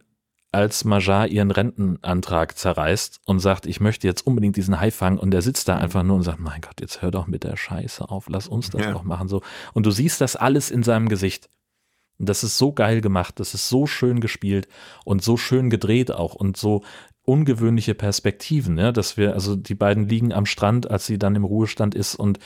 als 0.52 0.84
Majar 0.84 1.28
ihren 1.28 1.52
Rentenantrag 1.52 2.58
zerreißt 2.58 3.22
und 3.26 3.40
sagt, 3.40 3.66
ich 3.66 3.80
möchte 3.80 4.08
jetzt 4.08 4.28
unbedingt 4.28 4.58
diesen 4.58 4.80
Hai 4.82 4.92
fangen 4.92 5.18
und 5.18 5.32
der 5.32 5.42
sitzt 5.42 5.70
da 5.70 5.78
einfach 5.78 6.04
nur 6.04 6.18
und 6.18 6.24
sagt, 6.24 6.40
mein 6.40 6.60
Gott, 6.62 6.82
jetzt 6.82 7.02
hör 7.02 7.12
doch 7.12 7.28
mit 7.28 7.44
der 7.44 7.56
Scheiße 7.56 8.10
auf, 8.10 8.28
lass 8.30 8.48
uns 8.48 8.70
das 8.70 8.82
Ja. 8.82 8.92
doch 8.92 9.04
machen 9.04 9.30
so. 9.30 9.42
Und 9.74 9.86
du 9.86 9.92
siehst 9.92 10.20
das 10.20 10.36
alles 10.36 10.70
in 10.70 10.84
seinem 10.84 11.08
Gesicht. 11.08 11.50
Und 12.20 12.28
das 12.28 12.44
ist 12.44 12.58
so 12.58 12.74
geil 12.74 13.02
gemacht, 13.02 13.40
das 13.40 13.54
ist 13.54 13.70
so 13.70 13.88
schön 13.88 14.20
gespielt 14.20 14.68
und 15.06 15.24
so 15.24 15.38
schön 15.38 15.70
gedreht 15.70 16.12
auch 16.12 16.36
und 16.36 16.58
so 16.58 16.84
ungewöhnliche 17.24 17.94
Perspektiven, 17.96 18.78
ja, 18.78 18.92
dass 18.92 19.16
wir, 19.16 19.34
also 19.34 19.56
die 19.56 19.76
beiden 19.76 20.08
liegen 20.10 20.34
am 20.34 20.46
Strand, 20.46 20.90
als 20.90 21.06
sie 21.06 21.18
dann 21.20 21.36
im 21.36 21.44
Ruhestand 21.46 21.96
ist 21.96 22.16
und 22.16 22.40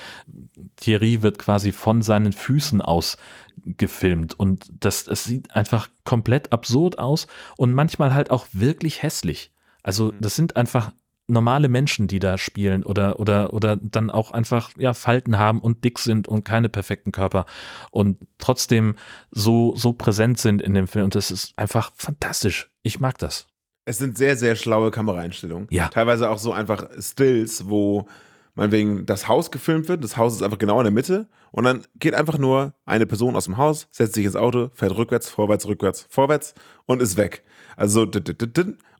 Thierry 0.75 1.21
wird 1.21 1.39
quasi 1.39 1.71
von 1.71 2.01
seinen 2.01 2.33
Füßen 2.33 2.81
aus 2.81 3.17
gefilmt 3.65 4.39
und 4.39 4.71
das, 4.79 5.05
das 5.05 5.23
sieht 5.23 5.55
einfach 5.55 5.89
komplett 6.03 6.53
absurd 6.53 6.99
aus 6.99 7.27
und 7.57 7.73
manchmal 7.73 8.13
halt 8.13 8.31
auch 8.31 8.47
wirklich 8.53 9.03
hässlich. 9.03 9.51
Also 9.83 10.11
das 10.19 10.35
sind 10.35 10.55
einfach 10.55 10.91
normale 11.27 11.69
Menschen, 11.69 12.07
die 12.07 12.19
da 12.19 12.37
spielen 12.37 12.83
oder 12.83 13.19
oder 13.19 13.53
oder 13.53 13.77
dann 13.77 14.11
auch 14.11 14.31
einfach 14.31 14.71
ja 14.77 14.93
Falten 14.93 15.37
haben 15.37 15.59
und 15.59 15.83
dick 15.83 15.99
sind 15.99 16.27
und 16.27 16.43
keine 16.43 16.69
perfekten 16.69 17.11
Körper 17.11 17.45
und 17.91 18.17
trotzdem 18.37 18.95
so 19.31 19.75
so 19.75 19.93
präsent 19.93 20.39
sind 20.39 20.61
in 20.61 20.73
dem 20.73 20.87
Film 20.87 21.05
und 21.05 21.15
das 21.15 21.31
ist 21.31 21.57
einfach 21.57 21.91
fantastisch. 21.95 22.69
Ich 22.83 22.99
mag 22.99 23.17
das. 23.17 23.47
Es 23.85 23.99
sind 23.99 24.17
sehr, 24.17 24.35
sehr 24.35 24.55
schlaue 24.55 24.89
Kameraeinstellungen. 24.89 25.67
Ja. 25.69 25.89
Teilweise 25.89 26.29
auch 26.29 26.39
so 26.39 26.51
einfach 26.51 26.89
Stills, 26.99 27.69
wo 27.69 28.07
meinetwegen 28.55 29.05
das 29.05 29.27
Haus 29.27 29.51
gefilmt 29.51 29.87
wird. 29.87 30.03
Das 30.03 30.17
Haus 30.17 30.33
ist 30.33 30.41
einfach 30.41 30.57
genau 30.57 30.79
in 30.79 30.85
der 30.85 30.93
Mitte. 30.93 31.27
Und 31.51 31.65
dann 31.65 31.85
geht 31.95 32.15
einfach 32.15 32.37
nur 32.37 32.73
eine 32.85 33.05
Person 33.05 33.35
aus 33.35 33.45
dem 33.45 33.57
Haus, 33.57 33.87
setzt 33.91 34.15
sich 34.15 34.25
ins 34.25 34.35
Auto, 34.35 34.71
fährt 34.73 34.95
rückwärts, 34.97 35.29
vorwärts, 35.29 35.67
rückwärts, 35.67 36.07
vorwärts 36.09 36.53
und 36.85 37.01
ist 37.01 37.17
weg. 37.17 37.43
Also 37.77 38.07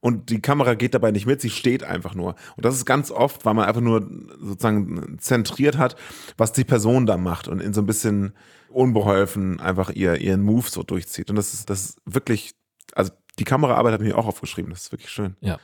und 0.01 0.29
die 0.29 0.41
Kamera 0.41 0.75
geht 0.75 0.93
dabei 0.93 1.11
nicht 1.11 1.25
mit, 1.25 1.41
sie 1.41 1.49
steht 1.49 1.83
einfach 1.83 2.13
nur. 2.13 2.35
Und 2.55 2.65
das 2.65 2.75
ist 2.75 2.85
ganz 2.85 3.11
oft, 3.11 3.43
weil 3.45 3.55
man 3.55 3.65
einfach 3.65 3.81
nur 3.81 4.07
sozusagen 4.39 5.17
zentriert 5.19 5.77
hat, 5.77 5.95
was 6.37 6.53
die 6.53 6.63
Person 6.63 7.05
da 7.05 7.17
macht 7.17 7.47
und 7.47 7.59
in 7.59 7.73
so 7.73 7.81
ein 7.81 7.87
bisschen 7.87 8.33
unbeholfen 8.69 9.59
einfach 9.59 9.89
ihr, 9.89 10.21
ihren 10.21 10.43
Move 10.43 10.69
so 10.69 10.83
durchzieht. 10.83 11.29
Und 11.29 11.37
das 11.37 11.53
ist, 11.53 11.69
das 11.69 11.85
ist 11.85 12.01
wirklich, 12.05 12.53
also 12.93 13.11
die 13.39 13.45
Kameraarbeit 13.45 13.93
hat 13.93 14.01
mir 14.01 14.17
auch 14.17 14.27
aufgeschrieben. 14.27 14.71
Das 14.71 14.83
ist 14.83 14.91
wirklich 14.91 15.09
schön. 15.09 15.35
Ja. 15.41 15.59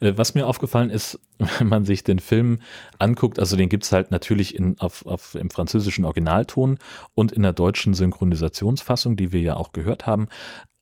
Äh, 0.00 0.12
Was 0.16 0.34
mir 0.34 0.46
aufgefallen 0.46 0.90
ist, 0.90 1.20
wenn 1.58 1.68
man 1.68 1.84
sich 1.84 2.04
den 2.04 2.18
Film 2.18 2.58
anguckt, 2.98 3.38
also 3.38 3.56
den 3.56 3.68
gibt's 3.68 3.92
halt 3.92 4.10
natürlich 4.10 4.54
in, 4.54 4.78
auf, 4.78 5.06
auf, 5.06 5.34
im 5.34 5.50
französischen 5.50 6.04
Originalton 6.04 6.78
und 7.14 7.32
in 7.32 7.42
der 7.42 7.52
deutschen 7.52 7.94
Synchronisationsfassung, 7.94 9.16
die 9.16 9.32
wir 9.32 9.40
ja 9.40 9.56
auch 9.56 9.72
gehört 9.72 10.06
haben. 10.06 10.28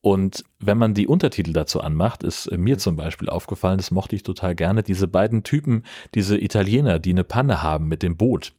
Und 0.04 0.44
wenn 0.58 0.76
man 0.76 0.92
die 0.92 1.06
Untertitel 1.06 1.54
dazu 1.54 1.80
anmacht, 1.80 2.24
ist 2.24 2.46
äh, 2.48 2.58
mir 2.58 2.76
zum 2.76 2.94
Beispiel 2.94 3.30
aufgefallen, 3.30 3.78
das 3.78 3.90
mochte 3.90 4.14
ich 4.14 4.22
total 4.22 4.54
gerne, 4.54 4.82
diese 4.82 5.08
beiden 5.08 5.44
Typen, 5.44 5.82
diese 6.14 6.38
Italiener, 6.38 6.98
die 6.98 7.12
eine 7.12 7.24
Panne 7.24 7.62
haben 7.62 7.88
mit 7.88 8.02
dem 8.02 8.18
Boot. 8.18 8.52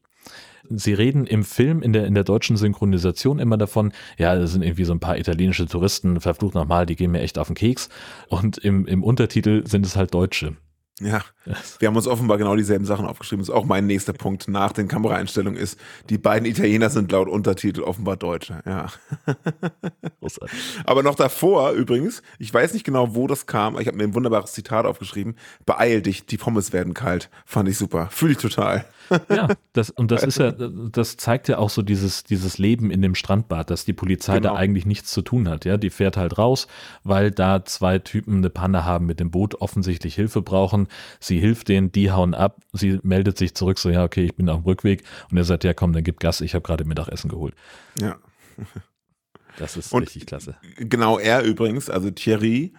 Sie 0.70 0.94
reden 0.94 1.26
im 1.26 1.44
Film, 1.44 1.82
in 1.82 1.94
der, 1.94 2.06
in 2.06 2.14
der 2.14 2.24
deutschen 2.24 2.58
Synchronisation 2.58 3.40
immer 3.40 3.58
davon, 3.58 3.94
ja, 4.18 4.36
das 4.36 4.52
sind 4.52 4.62
irgendwie 4.62 4.86
so 4.86 4.94
ein 4.94 5.00
paar 5.00 5.18
italienische 5.18 5.66
Touristen, 5.68 6.20
verflucht 6.22 6.56
nochmal, 6.56 6.86
die 6.86 6.96
gehen 6.96 7.12
mir 7.12 7.22
echt 7.22 7.38
auf 7.38 7.48
den 7.48 7.56
Keks. 7.56 7.90
Und 8.28 8.58
im, 8.58 8.86
im 8.86 9.04
Untertitel 9.04 9.66
sind 9.68 9.86
es 9.86 9.96
halt 9.96 10.14
Deutsche. 10.14 10.56
Ja, 11.02 11.22
wir 11.80 11.90
haben 11.90 11.96
uns 11.98 12.08
offenbar 12.08 12.38
genau 12.38 12.56
dieselben 12.56 12.86
Sachen 12.86 13.06
aufgeschrieben. 13.06 13.42
Das 13.42 13.50
ist 13.50 13.56
auch 13.56 13.66
mein 13.66 13.86
nächster 13.86 14.14
Punkt 14.14 14.48
nach 14.48 14.72
den 14.72 14.88
Kameraeinstellungen 14.88 15.60
ist, 15.60 15.78
die 16.10 16.18
beiden 16.18 16.46
Italiener 16.48 16.90
sind 16.90 17.12
laut 17.12 17.28
Untertitel 17.28 17.82
offenbar 17.82 18.16
Deutsche. 18.16 18.62
Ja. 18.66 18.88
Großartig. 20.22 20.58
Aber 20.86 21.04
noch 21.04 21.16
davor 21.16 21.72
übrigens, 21.72 22.22
ich 22.40 22.54
weiß 22.54 22.74
nicht 22.74 22.86
genau, 22.86 23.14
wo 23.14 23.28
das 23.28 23.46
kam, 23.46 23.78
ich 23.80 23.88
habe 23.88 23.98
mir 23.98 24.04
ein 24.04 24.16
wunderbares 24.16 24.54
Zitat 24.54 24.86
aufgeschrieben. 24.86 25.36
Beeil 25.66 26.02
dich, 26.02 26.26
die 26.26 26.38
Pommes 26.38 26.72
werden 26.74 26.94
kalt. 26.94 27.30
Fand 27.46 27.68
ich 27.70 27.78
super. 27.78 28.08
Fühle 28.12 28.32
ich 28.34 28.38
total. 28.38 28.86
Ja, 29.30 29.50
das, 29.74 29.90
und 29.92 30.12
das 30.12 30.24
ist 30.24 30.40
ja, 30.40 30.52
das 30.52 31.18
zeigt 31.18 31.48
ja 31.48 31.58
auch 31.58 31.70
so 31.70 31.82
dieses, 31.82 32.24
dieses 32.24 32.58
Leben 32.58 32.90
in 32.90 33.02
dem 33.02 33.16
Strandbad, 33.16 33.70
dass 33.70 33.86
die 33.86 33.94
Polizei 33.94 34.36
Genau. 34.40 34.54
da 34.54 34.56
eigentlich 34.56 34.86
nichts 34.86 35.12
zu 35.12 35.22
tun 35.22 35.48
hat. 35.48 35.66
Ja, 35.66 35.78
die 35.78 35.90
fährt 35.90 36.18
halt 36.18 36.38
raus, 36.38 36.68
weil 37.04 37.32
da 37.32 37.64
zwei 37.66 38.00
Typen 38.00 38.38
eine 38.38 38.50
Panne 38.50 38.86
haben 38.86 39.06
mit 39.06 39.20
dem 39.20 39.30
Boot, 39.32 39.56
offensichtlich 39.62 40.16
Hilfe 40.16 40.42
brauchen. 40.42 40.85
Sie 41.20 41.40
hilft 41.40 41.68
denen, 41.68 41.92
die 41.92 42.12
hauen 42.12 42.34
ab. 42.34 42.62
Sie 42.74 43.00
meldet 43.04 43.38
sich 43.38 43.56
zurück, 43.56 43.80
so, 43.80 43.90
ja, 43.90 44.04
okay, 44.04 44.26
ich 44.26 44.36
bin 44.36 44.50
auf 44.50 44.62
dem 44.62 44.66
Rückweg. 44.66 45.04
Und 45.32 45.38
er 45.38 45.44
sagt, 45.44 45.64
ja, 45.64 45.74
komm, 45.74 45.94
dann 45.94 46.04
gib 46.04 46.20
Gas, 46.20 46.42
ich 46.42 46.54
habe 46.56 46.64
gerade 46.64 46.86
Mittagessen 46.86 47.30
geholt. 47.30 47.56
Ja. 48.00 48.18
Das 49.58 49.78
ist 49.78 49.94
Und- 49.94 50.04
richtig 50.04 50.26
klasse. 50.26 50.58
Genau 50.78 51.18
er 51.18 51.44
übrigens, 51.44 51.90
also 51.90 52.12
Thierry, 52.12 52.74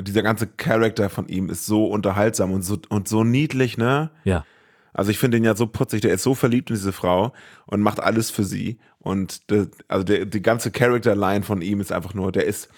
dieser 0.00 0.22
ganze 0.22 0.46
Charakter 0.48 1.10
von 1.10 1.28
ihm 1.28 1.48
ist 1.48 1.66
so 1.66 1.86
unterhaltsam 1.86 2.50
und 2.52 2.62
so, 2.62 2.76
und 2.88 3.06
so 3.08 3.22
niedlich, 3.24 3.78
ne? 3.78 4.10
Ja. 4.24 4.44
Also 4.92 5.12
ich 5.12 5.18
finde 5.18 5.36
ihn 5.36 5.44
ja 5.44 5.54
so 5.54 5.68
putzig, 5.68 6.00
der 6.00 6.12
ist 6.12 6.24
so 6.24 6.34
verliebt 6.34 6.70
in 6.70 6.76
diese 6.76 6.92
Frau 6.92 7.32
und 7.66 7.82
macht 7.82 8.00
alles 8.00 8.30
für 8.32 8.42
sie. 8.42 8.78
Und 8.98 9.48
der, 9.50 9.68
also 9.86 10.02
der, 10.02 10.24
die 10.24 10.42
ganze 10.42 10.72
Character-Line 10.72 11.44
von 11.44 11.62
ihm 11.62 11.80
ist 11.80 11.92
einfach 11.92 12.14
nur, 12.14 12.32
der 12.32 12.46
ist, 12.46 12.68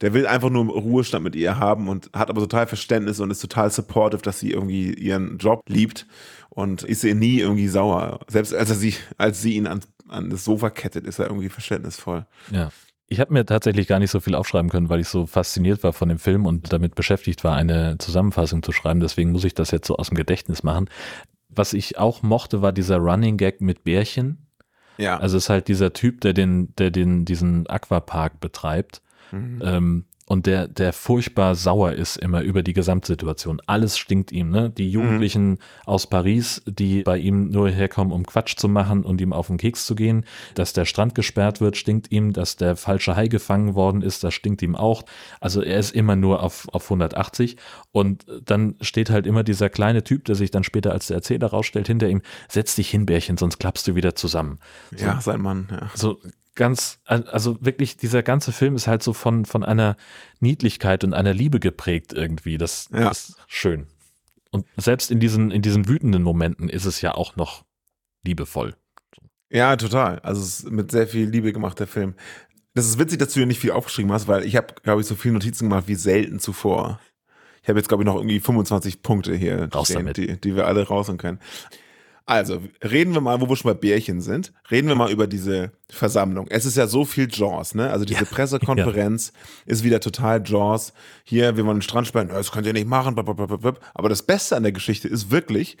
der 0.00 0.14
will 0.14 0.26
einfach 0.26 0.50
nur 0.50 0.66
Ruhestand 0.66 1.24
mit 1.24 1.36
ihr 1.36 1.58
haben 1.58 1.88
und 1.88 2.10
hat 2.14 2.30
aber 2.30 2.40
total 2.40 2.66
Verständnis 2.66 3.20
und 3.20 3.30
ist 3.30 3.40
total 3.40 3.70
supportive, 3.70 4.22
dass 4.22 4.40
sie 4.40 4.50
irgendwie 4.50 4.94
ihren 4.94 5.38
Job 5.38 5.62
liebt 5.68 6.06
und 6.48 6.82
ist 6.82 7.04
ihr 7.04 7.14
nie 7.14 7.38
irgendwie 7.38 7.68
sauer. 7.68 8.20
Selbst 8.28 8.54
als 8.54 8.70
er 8.70 8.76
sie, 8.76 8.94
als 9.18 9.42
sie 9.42 9.56
ihn 9.56 9.66
an, 9.66 9.80
an 10.08 10.30
das 10.30 10.44
Sofa 10.44 10.70
kettet, 10.70 11.06
ist 11.06 11.18
er 11.18 11.26
irgendwie 11.26 11.48
verständnisvoll. 11.48 12.26
Ja. 12.50 12.70
Ich 13.12 13.18
habe 13.18 13.32
mir 13.32 13.44
tatsächlich 13.44 13.88
gar 13.88 13.98
nicht 13.98 14.12
so 14.12 14.20
viel 14.20 14.36
aufschreiben 14.36 14.70
können, 14.70 14.88
weil 14.88 15.00
ich 15.00 15.08
so 15.08 15.26
fasziniert 15.26 15.82
war 15.82 15.92
von 15.92 16.08
dem 16.08 16.20
Film 16.20 16.46
und 16.46 16.72
damit 16.72 16.94
beschäftigt 16.94 17.42
war, 17.42 17.56
eine 17.56 17.98
Zusammenfassung 17.98 18.62
zu 18.62 18.70
schreiben. 18.70 19.00
Deswegen 19.00 19.32
muss 19.32 19.44
ich 19.44 19.52
das 19.52 19.72
jetzt 19.72 19.88
so 19.88 19.96
aus 19.96 20.10
dem 20.10 20.16
Gedächtnis 20.16 20.62
machen. 20.62 20.88
Was 21.48 21.72
ich 21.72 21.98
auch 21.98 22.22
mochte, 22.22 22.62
war 22.62 22.72
dieser 22.72 22.98
Running 22.98 23.36
Gag 23.36 23.60
mit 23.60 23.82
Bärchen. 23.82 24.46
Ja. 24.96 25.18
Also 25.18 25.38
es 25.38 25.44
ist 25.44 25.50
halt 25.50 25.66
dieser 25.66 25.92
Typ, 25.92 26.20
der 26.20 26.34
den, 26.34 26.72
der 26.76 26.92
den, 26.92 27.24
diesen 27.24 27.66
Aquapark 27.66 28.38
betreibt. 28.38 29.02
Ähm, 29.32 30.04
und 30.30 30.46
der, 30.46 30.68
der 30.68 30.92
furchtbar 30.92 31.56
sauer 31.56 31.90
ist 31.90 32.16
immer 32.16 32.42
über 32.42 32.62
die 32.62 32.72
Gesamtsituation. 32.72 33.60
Alles 33.66 33.98
stinkt 33.98 34.30
ihm, 34.30 34.50
ne? 34.50 34.70
Die 34.70 34.88
Jugendlichen 34.88 35.58
aus 35.86 36.06
Paris, 36.06 36.62
die 36.66 37.02
bei 37.02 37.18
ihm 37.18 37.50
nur 37.50 37.68
herkommen, 37.68 38.12
um 38.12 38.24
Quatsch 38.24 38.56
zu 38.56 38.68
machen 38.68 39.02
und 39.02 39.20
ihm 39.20 39.32
auf 39.32 39.48
den 39.48 39.56
Keks 39.56 39.86
zu 39.86 39.96
gehen. 39.96 40.24
Dass 40.54 40.72
der 40.72 40.84
Strand 40.84 41.16
gesperrt 41.16 41.60
wird, 41.60 41.76
stinkt 41.76 42.12
ihm. 42.12 42.32
Dass 42.32 42.54
der 42.54 42.76
falsche 42.76 43.16
Hai 43.16 43.26
gefangen 43.26 43.74
worden 43.74 44.02
ist, 44.02 44.22
das 44.22 44.32
stinkt 44.32 44.62
ihm 44.62 44.76
auch. 44.76 45.02
Also 45.40 45.62
er 45.62 45.80
ist 45.80 45.92
immer 45.96 46.14
nur 46.14 46.44
auf, 46.44 46.68
auf 46.70 46.84
180. 46.84 47.56
Und 47.90 48.24
dann 48.44 48.76
steht 48.82 49.10
halt 49.10 49.26
immer 49.26 49.42
dieser 49.42 49.68
kleine 49.68 50.04
Typ, 50.04 50.26
der 50.26 50.36
sich 50.36 50.52
dann 50.52 50.62
später 50.62 50.92
als 50.92 51.08
der 51.08 51.16
Erzähler 51.16 51.48
rausstellt, 51.48 51.88
hinter 51.88 52.08
ihm, 52.08 52.22
setz 52.48 52.76
dich 52.76 52.88
hin, 52.88 53.04
Bärchen, 53.04 53.36
sonst 53.36 53.58
klappst 53.58 53.88
du 53.88 53.96
wieder 53.96 54.14
zusammen. 54.14 54.60
ja, 54.96 55.20
sein 55.20 55.40
Mann, 55.40 55.66
ja. 55.72 55.90
So 55.96 56.20
ganz, 56.60 57.00
also 57.06 57.56
wirklich, 57.64 57.96
dieser 57.96 58.22
ganze 58.22 58.52
Film 58.52 58.76
ist 58.76 58.86
halt 58.86 59.02
so 59.02 59.14
von, 59.14 59.46
von 59.46 59.64
einer 59.64 59.96
Niedlichkeit 60.40 61.04
und 61.04 61.14
einer 61.14 61.32
Liebe 61.32 61.58
geprägt 61.58 62.12
irgendwie. 62.12 62.58
Das, 62.58 62.90
Ja. 62.92 63.08
das 63.08 63.30
ist 63.30 63.36
schön. 63.48 63.86
Und 64.50 64.66
selbst 64.76 65.10
in 65.10 65.20
diesen, 65.20 65.50
in 65.50 65.62
diesen 65.62 65.88
wütenden 65.88 66.22
Momenten 66.22 66.68
ist 66.68 66.84
es 66.84 67.00
ja 67.00 67.14
auch 67.14 67.34
noch 67.36 67.64
liebevoll. 68.24 68.76
Ja, 69.48 69.74
total. 69.76 70.18
Also 70.18 70.42
es 70.42 70.60
ist 70.60 70.70
mit 70.70 70.90
sehr 70.90 71.08
viel 71.08 71.26
Liebe 71.30 71.54
gemacht, 71.54 71.78
der 71.80 71.86
Film. 71.86 72.14
Das 72.74 72.84
ist 72.86 72.98
witzig, 72.98 73.18
dass 73.20 73.28
du 73.32 73.40
hier 73.40 73.46
nicht 73.46 73.58
viel 73.60 73.70
aufgeschrieben 73.72 74.12
hast, 74.12 74.28
weil 74.28 74.44
ich 74.44 74.54
habe, 74.56 74.74
glaube 74.82 75.00
ich, 75.00 75.06
so 75.06 75.14
viele 75.14 75.32
Notizen 75.34 75.70
gemacht 75.70 75.88
wie 75.88 75.94
selten 75.94 76.40
zuvor. 76.40 77.00
Ich 77.62 77.70
habe 77.70 77.78
jetzt, 77.78 77.88
glaube 77.88 78.02
ich, 78.02 78.06
noch 78.06 78.16
irgendwie 78.16 78.38
25 78.38 79.02
Punkte 79.02 79.34
hier 79.34 79.70
Raus 79.72 79.86
stehen, 79.86 80.00
damit. 80.00 80.18
die, 80.18 80.38
die 80.38 80.54
wir 80.54 80.66
alle 80.66 80.86
raushauen 80.86 81.16
können. 81.16 81.40
Also, 82.26 82.62
reden 82.82 83.12
wir 83.14 83.20
mal, 83.20 83.40
wo 83.40 83.48
wir 83.48 83.56
schon 83.56 83.70
bei 83.72 83.78
Bärchen 83.78 84.20
sind, 84.20 84.52
reden 84.70 84.86
wir 84.88 84.94
mal 84.94 85.10
über 85.10 85.26
diese 85.26 85.72
Versammlung. 85.88 86.46
Es 86.48 86.64
ist 86.64 86.76
ja 86.76 86.86
so 86.86 87.04
viel 87.04 87.28
Jaws, 87.30 87.74
ne? 87.74 87.90
Also 87.90 88.04
diese 88.04 88.24
Pressekonferenz 88.26 89.32
ist 89.66 89.82
wieder 89.82 89.98
total 90.00 90.42
Jaws. 90.44 90.92
Hier, 91.24 91.56
wir 91.56 91.64
wollen 91.66 91.78
den 91.78 91.82
Strand 91.82 92.06
sperren, 92.06 92.28
das 92.28 92.52
könnt 92.52 92.66
ihr 92.66 92.72
nicht 92.72 92.86
machen, 92.86 93.16
aber 93.18 94.08
das 94.08 94.22
Beste 94.22 94.56
an 94.56 94.62
der 94.62 94.72
Geschichte 94.72 95.08
ist 95.08 95.30
wirklich, 95.32 95.76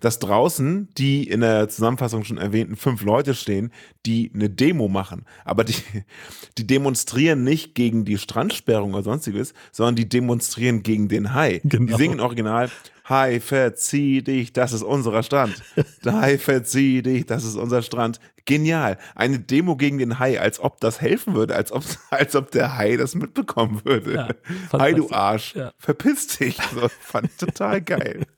dass 0.00 0.18
draußen 0.18 0.88
die 0.98 1.28
in 1.28 1.42
der 1.42 1.68
Zusammenfassung 1.68 2.24
schon 2.24 2.38
erwähnten 2.38 2.74
fünf 2.74 3.02
Leute 3.02 3.34
stehen, 3.34 3.72
die 4.04 4.32
eine 4.34 4.50
Demo 4.50 4.88
machen. 4.88 5.24
Aber 5.44 5.62
die, 5.62 5.76
die 6.58 6.66
demonstrieren 6.66 7.44
nicht 7.44 7.76
gegen 7.76 8.04
die 8.04 8.18
Strandsperrung 8.18 8.94
oder 8.94 9.04
sonstiges, 9.04 9.54
sondern 9.70 9.94
die 9.94 10.08
demonstrieren 10.08 10.82
gegen 10.82 11.06
den 11.08 11.32
Hai. 11.34 11.60
Die 11.62 11.68
Genau. 11.68 11.96
singen 11.96 12.20
original, 12.20 12.70
Hai, 13.08 13.40
verzieh 13.40 14.22
dich, 14.22 14.52
das 14.52 14.72
ist 14.72 14.82
unser 14.82 15.22
Strand. 15.22 15.62
Hai, 16.06 16.38
verzieh 16.38 17.02
dich, 17.02 17.26
das 17.26 17.44
ist 17.44 17.56
unser 17.56 17.82
Strand. 17.82 18.20
Genial. 18.44 18.98
Eine 19.14 19.38
Demo 19.38 19.76
gegen 19.76 19.98
den 19.98 20.18
Hai, 20.18 20.40
als 20.40 20.58
ob 20.60 20.80
das 20.80 21.00
helfen 21.00 21.34
würde, 21.34 21.54
als 21.54 21.72
ob, 21.72 21.84
als 22.10 22.34
ob 22.36 22.50
der 22.50 22.76
Hai 22.76 22.96
das 22.96 23.14
mitbekommen 23.14 23.80
würde. 23.84 24.14
Ja, 24.14 24.28
Hai, 24.78 24.92
du. 24.92 25.10
Arsch, 25.10 25.54
Ja. 25.54 25.72
verpiss 25.78 26.26
dich. 26.38 26.56
So, 26.74 26.88
fand 27.00 27.26
ich 27.26 27.36
total 27.36 27.80
geil. 27.80 28.26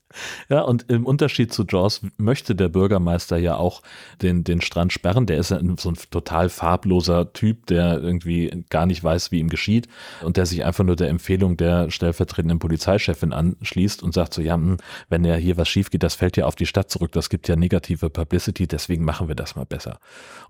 Ja, 0.48 0.62
und 0.62 0.90
im 0.90 1.06
Unterschied 1.06 1.52
zu 1.52 1.64
Jaws 1.68 2.02
möchte 2.16 2.54
der 2.54 2.68
Bürgermeister 2.68 3.36
ja 3.36 3.56
auch 3.56 3.82
den, 4.22 4.44
den 4.44 4.60
Strand 4.60 4.92
sperren. 4.92 5.26
Der 5.26 5.38
ist 5.38 5.50
ja 5.50 5.60
so 5.78 5.90
ein 5.90 5.98
total 6.10 6.48
farbloser 6.48 7.32
Typ, 7.32 7.66
der 7.66 8.00
irgendwie 8.00 8.64
gar 8.70 8.86
nicht 8.86 9.02
weiß, 9.02 9.30
wie 9.30 9.40
ihm 9.40 9.48
geschieht 9.48 9.88
und 10.22 10.36
der 10.36 10.46
sich 10.46 10.64
einfach 10.64 10.84
nur 10.84 10.96
der 10.96 11.08
Empfehlung 11.08 11.56
der 11.56 11.90
stellvertretenden 11.90 12.58
Polizeichefin 12.58 13.32
anschließt 13.32 14.02
und 14.02 14.14
sagt 14.14 14.34
so, 14.34 14.42
ja, 14.42 14.54
hm, 14.54 14.78
wenn 15.08 15.24
ja 15.24 15.34
hier 15.34 15.56
was 15.56 15.68
schief 15.68 15.90
geht, 15.90 16.02
das 16.02 16.14
fällt 16.14 16.36
ja 16.36 16.46
auf 16.46 16.54
die 16.54 16.66
Stadt 16.66 16.90
zurück, 16.90 17.12
das 17.12 17.28
gibt 17.28 17.48
ja 17.48 17.56
negative 17.56 18.10
Publicity, 18.10 18.66
deswegen 18.66 19.04
machen 19.04 19.28
wir 19.28 19.34
das 19.34 19.56
mal 19.56 19.66
besser. 19.66 19.98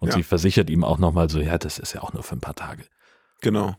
Und 0.00 0.08
Ja. 0.08 0.14
sie 0.14 0.22
versichert 0.22 0.70
ihm 0.70 0.84
auch 0.84 0.98
nochmal 0.98 1.30
so, 1.30 1.40
ja, 1.40 1.58
das 1.58 1.78
ist 1.78 1.94
ja 1.94 2.02
auch 2.02 2.12
nur 2.12 2.22
für 2.22 2.36
ein 2.36 2.40
paar 2.40 2.54
Tage. 2.54 2.84
Genau. 3.40 3.76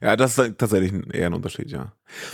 Ja, 0.00 0.16
das 0.16 0.38
ist 0.38 0.58
tatsächlich 0.58 0.92
eher 1.14 1.26
ein 1.26 1.34
Unterschied, 1.34 1.70
ja. 1.70 1.92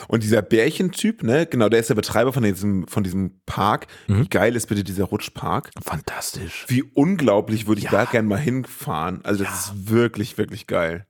Und 0.08 0.22
dieser 0.22 0.42
Bärchentyp, 0.42 1.22
ne, 1.22 1.46
genau, 1.46 1.68
der 1.68 1.80
ist 1.80 1.90
der 1.90 1.94
Betreiber 1.94 2.32
von 2.32 2.42
diesem, 2.42 2.86
von 2.88 3.02
diesem 3.04 3.40
Park. 3.46 3.86
Mhm. 4.06 4.22
Wie 4.24 4.28
geil 4.28 4.56
ist 4.56 4.68
bitte 4.68 4.84
dieser 4.84 5.04
Rutschpark? 5.04 5.70
Fantastisch. 5.82 6.64
Wie 6.68 6.82
unglaublich 6.82 7.66
würde 7.66 7.78
ich 7.80 7.84
Ja. 7.86 7.90
da 7.90 8.04
gerne 8.04 8.28
mal 8.28 8.38
hinfahren. 8.38 9.20
Also 9.24 9.44
das 9.44 9.66
ist 9.66 9.88
wirklich, 9.90 10.38
wirklich 10.38 10.66
geil. 10.66 11.06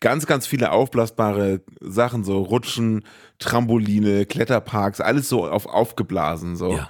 Ganz, 0.00 0.26
ganz 0.26 0.46
viele 0.46 0.72
aufblasbare 0.72 1.60
Sachen, 1.80 2.24
so 2.24 2.40
Rutschen, 2.42 3.04
Trampoline, 3.38 4.24
Kletterparks, 4.24 5.00
alles 5.00 5.28
so 5.28 5.46
auf 5.46 5.66
aufgeblasen, 5.66 6.56
so. 6.56 6.72
Ja. 6.76 6.88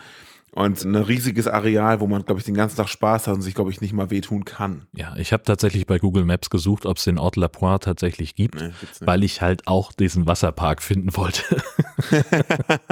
Und 0.52 0.82
ein 0.84 0.96
riesiges 0.96 1.46
Areal, 1.46 2.00
wo 2.00 2.08
man, 2.08 2.24
glaube 2.24 2.40
ich, 2.40 2.44
den 2.44 2.54
ganzen 2.56 2.76
Tag 2.76 2.88
Spaß 2.88 3.28
hat 3.28 3.34
und 3.34 3.42
sich, 3.42 3.54
glaube 3.54 3.70
ich, 3.70 3.80
nicht 3.80 3.92
mal 3.92 4.10
wehtun 4.10 4.44
kann. 4.44 4.86
Ja, 4.92 5.14
ich 5.16 5.32
habe 5.32 5.44
tatsächlich 5.44 5.86
bei 5.86 5.98
Google 5.98 6.24
Maps 6.24 6.50
gesucht, 6.50 6.86
ob 6.86 6.96
es 6.96 7.04
den 7.04 7.18
Ort 7.18 7.36
La 7.36 7.46
Pointe 7.46 7.84
tatsächlich 7.84 8.34
gibt, 8.34 8.56
Nee, 8.60 8.70
weil 9.00 9.22
ich 9.22 9.42
halt 9.42 9.68
auch 9.68 9.92
diesen 9.92 10.26
Wasserpark 10.26 10.82
finden 10.82 11.16
wollte. 11.16 11.62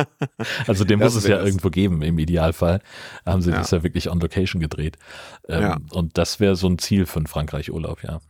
also 0.67 0.85
den 0.85 1.01
Das 1.01 1.15
muss 1.15 1.25
es 1.25 1.29
ja 1.29 1.43
irgendwo 1.43 1.71
geben, 1.71 2.03
im 2.03 2.19
Idealfall. 2.19 2.81
Haben 3.27 3.43
sie 3.43 3.51
Ja. 3.51 3.59
das 3.59 3.71
ja 3.73 3.83
wirklich 3.83 4.09
on 4.11 4.21
location 4.21 4.61
gedreht. 4.61 4.97
Ähm, 5.49 5.63
Ja. 5.63 5.79
Und 5.91 6.17
das 6.19 6.41
wäre 6.41 6.57
so 6.57 6.69
ein 6.69 6.79
Ziel 6.79 7.07
für 7.07 7.17
einen 7.19 7.27
Frankreich-Urlaub, 7.27 8.03
ja. 8.05 8.21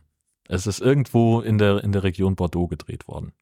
Es 0.47 0.65
ist 0.65 0.81
irgendwo 0.81 1.41
in 1.41 1.59
der, 1.59 1.83
in 1.83 1.91
der 1.91 2.03
Region 2.03 2.35
Bordeaux 2.35 2.67
gedreht 2.67 3.07
worden. 3.07 3.33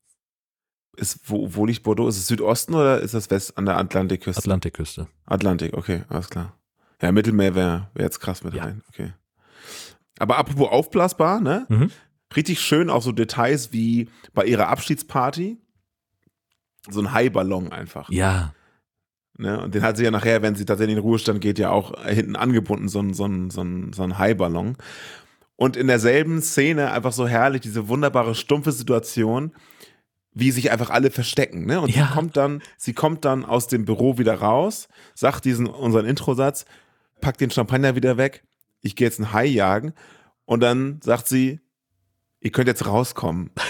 Ist, 0.97 1.19
wo, 1.29 1.55
wo 1.55 1.65
liegt 1.65 1.83
Bordeaux? 1.83 2.07
Ist 2.09 2.17
es 2.17 2.27
Südosten 2.27 2.73
oder 2.73 2.99
ist 3.01 3.13
das 3.13 3.29
West 3.29 3.57
an 3.57 3.65
der 3.65 3.77
Atlantikküste? 3.77 4.39
Atlantikküste. 4.39 5.07
Atlantik, 5.25 5.73
okay, 5.73 6.03
alles 6.09 6.29
klar. 6.29 6.53
Ja, 7.01 7.11
Mittelmeer 7.11 7.55
wäre 7.55 7.89
wär 7.93 8.05
jetzt 8.05 8.19
krass 8.19 8.43
mit 8.43 8.55
Ja. 8.55 8.63
rein, 8.63 8.83
okay. 8.89 9.13
Aber 10.17 10.37
apropos 10.37 10.69
aufblasbar, 10.69 11.39
ne? 11.39 11.65
Mhm. 11.69 11.91
Richtig 12.35 12.59
schön 12.59 12.89
auch 12.89 13.03
so 13.03 13.11
Details 13.11 13.71
wie 13.71 14.09
bei 14.33 14.45
ihrer 14.45 14.67
Abschiedsparty. 14.67 15.57
So 16.89 16.99
ein 16.99 17.13
Haiballon 17.13 17.71
einfach. 17.71 18.09
Ja, 18.09 18.53
Ne? 19.37 19.59
Und 19.61 19.75
den 19.75 19.83
hat 19.83 19.97
sie 19.97 20.03
ja 20.03 20.11
nachher, 20.11 20.41
wenn 20.41 20.55
sie 20.55 20.65
tatsächlich 20.65 20.93
in 20.97 21.01
den 21.01 21.07
Ruhestand 21.07 21.41
geht, 21.41 21.59
ja 21.59 21.69
auch 21.69 22.03
hinten 22.05 22.35
angebunden, 22.35 22.89
so 22.89 22.99
ein, 22.99 23.13
so 23.13 23.25
ein, 23.25 23.49
so 23.51 23.61
ein, 23.61 23.93
so 23.93 24.03
ein 24.03 24.17
Haiballon. 24.17 24.77
Und 25.55 25.77
in 25.77 25.87
derselben 25.87 26.41
Szene 26.41 26.91
einfach 26.91 27.11
so 27.13 27.27
herrlich, 27.27 27.61
diese 27.61 27.87
wunderbare, 27.87 28.35
stumpfe 28.35 28.71
Situation, 28.71 29.53
wie 30.39 30.51
sich 30.51 30.71
einfach 30.71 30.89
alle 30.89 31.09
verstecken. 31.11 31.65
Ne? 31.65 31.79
Und 31.81 31.95
Ja. 31.95 32.07
sie 32.07 32.13
kommt 32.13 32.37
dann, 32.37 32.61
sie 32.77 32.93
kommt 32.93 33.25
dann 33.25 33.43
aus 33.45 33.67
dem 33.67 33.85
Büro 33.85 34.17
wieder 34.17 34.35
raus, 34.35 34.87
sagt 35.15 35.45
diesen 35.45 35.67
unseren 35.67 36.05
Introsatz, 36.05 36.65
packt 37.21 37.41
den 37.41 37.49
Champagner 37.51 37.95
wieder 37.95 38.17
weg, 38.17 38.43
ich 38.81 38.95
gehe 38.95 39.07
jetzt 39.07 39.19
ein 39.19 39.33
Hai 39.33 39.45
jagen. 39.45 39.93
Und 40.45 40.61
dann 40.61 40.99
sagt 41.03 41.27
sie, 41.27 41.59
ihr 42.39 42.51
könnt 42.51 42.67
jetzt 42.67 42.85
rauskommen. 42.85 43.51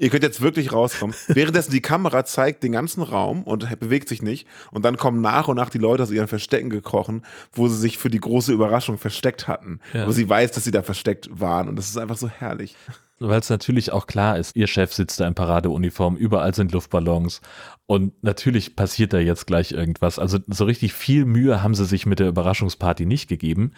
Ihr 0.00 0.10
könnt 0.10 0.22
jetzt 0.22 0.40
wirklich 0.40 0.72
rauskommen. 0.72 1.12
Währenddessen 1.26 1.72
die 1.72 1.80
Kamera 1.80 2.24
zeigt 2.24 2.62
den 2.62 2.70
ganzen 2.70 3.02
Raum 3.02 3.42
und 3.42 3.68
bewegt 3.80 4.08
sich 4.08 4.22
nicht. 4.22 4.46
Und 4.70 4.84
dann 4.84 4.96
kommen 4.96 5.20
nach 5.20 5.48
und 5.48 5.56
nach 5.56 5.70
die 5.70 5.78
Leute 5.78 6.04
aus 6.04 6.12
ihren 6.12 6.28
Verstecken 6.28 6.70
gekrochen, 6.70 7.24
wo 7.52 7.66
sie 7.66 7.76
sich 7.76 7.98
für 7.98 8.08
die 8.08 8.20
große 8.20 8.52
Überraschung 8.52 8.96
versteckt 8.96 9.48
hatten. 9.48 9.80
Ja. 9.92 10.06
Wo 10.06 10.12
sie 10.12 10.28
weiß, 10.28 10.52
dass 10.52 10.62
sie 10.62 10.70
da 10.70 10.84
versteckt 10.84 11.28
waren. 11.40 11.68
Und 11.68 11.74
das 11.74 11.88
ist 11.88 11.96
einfach 11.98 12.16
so 12.16 12.28
herrlich. 12.28 12.76
Weil 13.20 13.40
es 13.40 13.50
natürlich 13.50 13.92
auch 13.92 14.06
klar 14.06 14.38
ist, 14.38 14.54
ihr 14.54 14.68
Chef 14.68 14.92
sitzt 14.92 15.18
da 15.18 15.26
in 15.26 15.34
Paradeuniform, 15.34 16.16
überall 16.16 16.54
sind 16.54 16.72
Luftballons 16.72 17.40
und 17.86 18.22
natürlich 18.22 18.76
passiert 18.76 19.12
da 19.12 19.18
jetzt 19.18 19.46
gleich 19.46 19.72
irgendwas. 19.72 20.18
Also 20.18 20.38
so 20.46 20.64
richtig 20.64 20.92
viel 20.92 21.24
Mühe 21.24 21.62
haben 21.62 21.74
sie 21.74 21.84
sich 21.84 22.06
mit 22.06 22.20
der 22.20 22.28
Überraschungsparty 22.28 23.06
nicht 23.06 23.28
gegeben, 23.28 23.72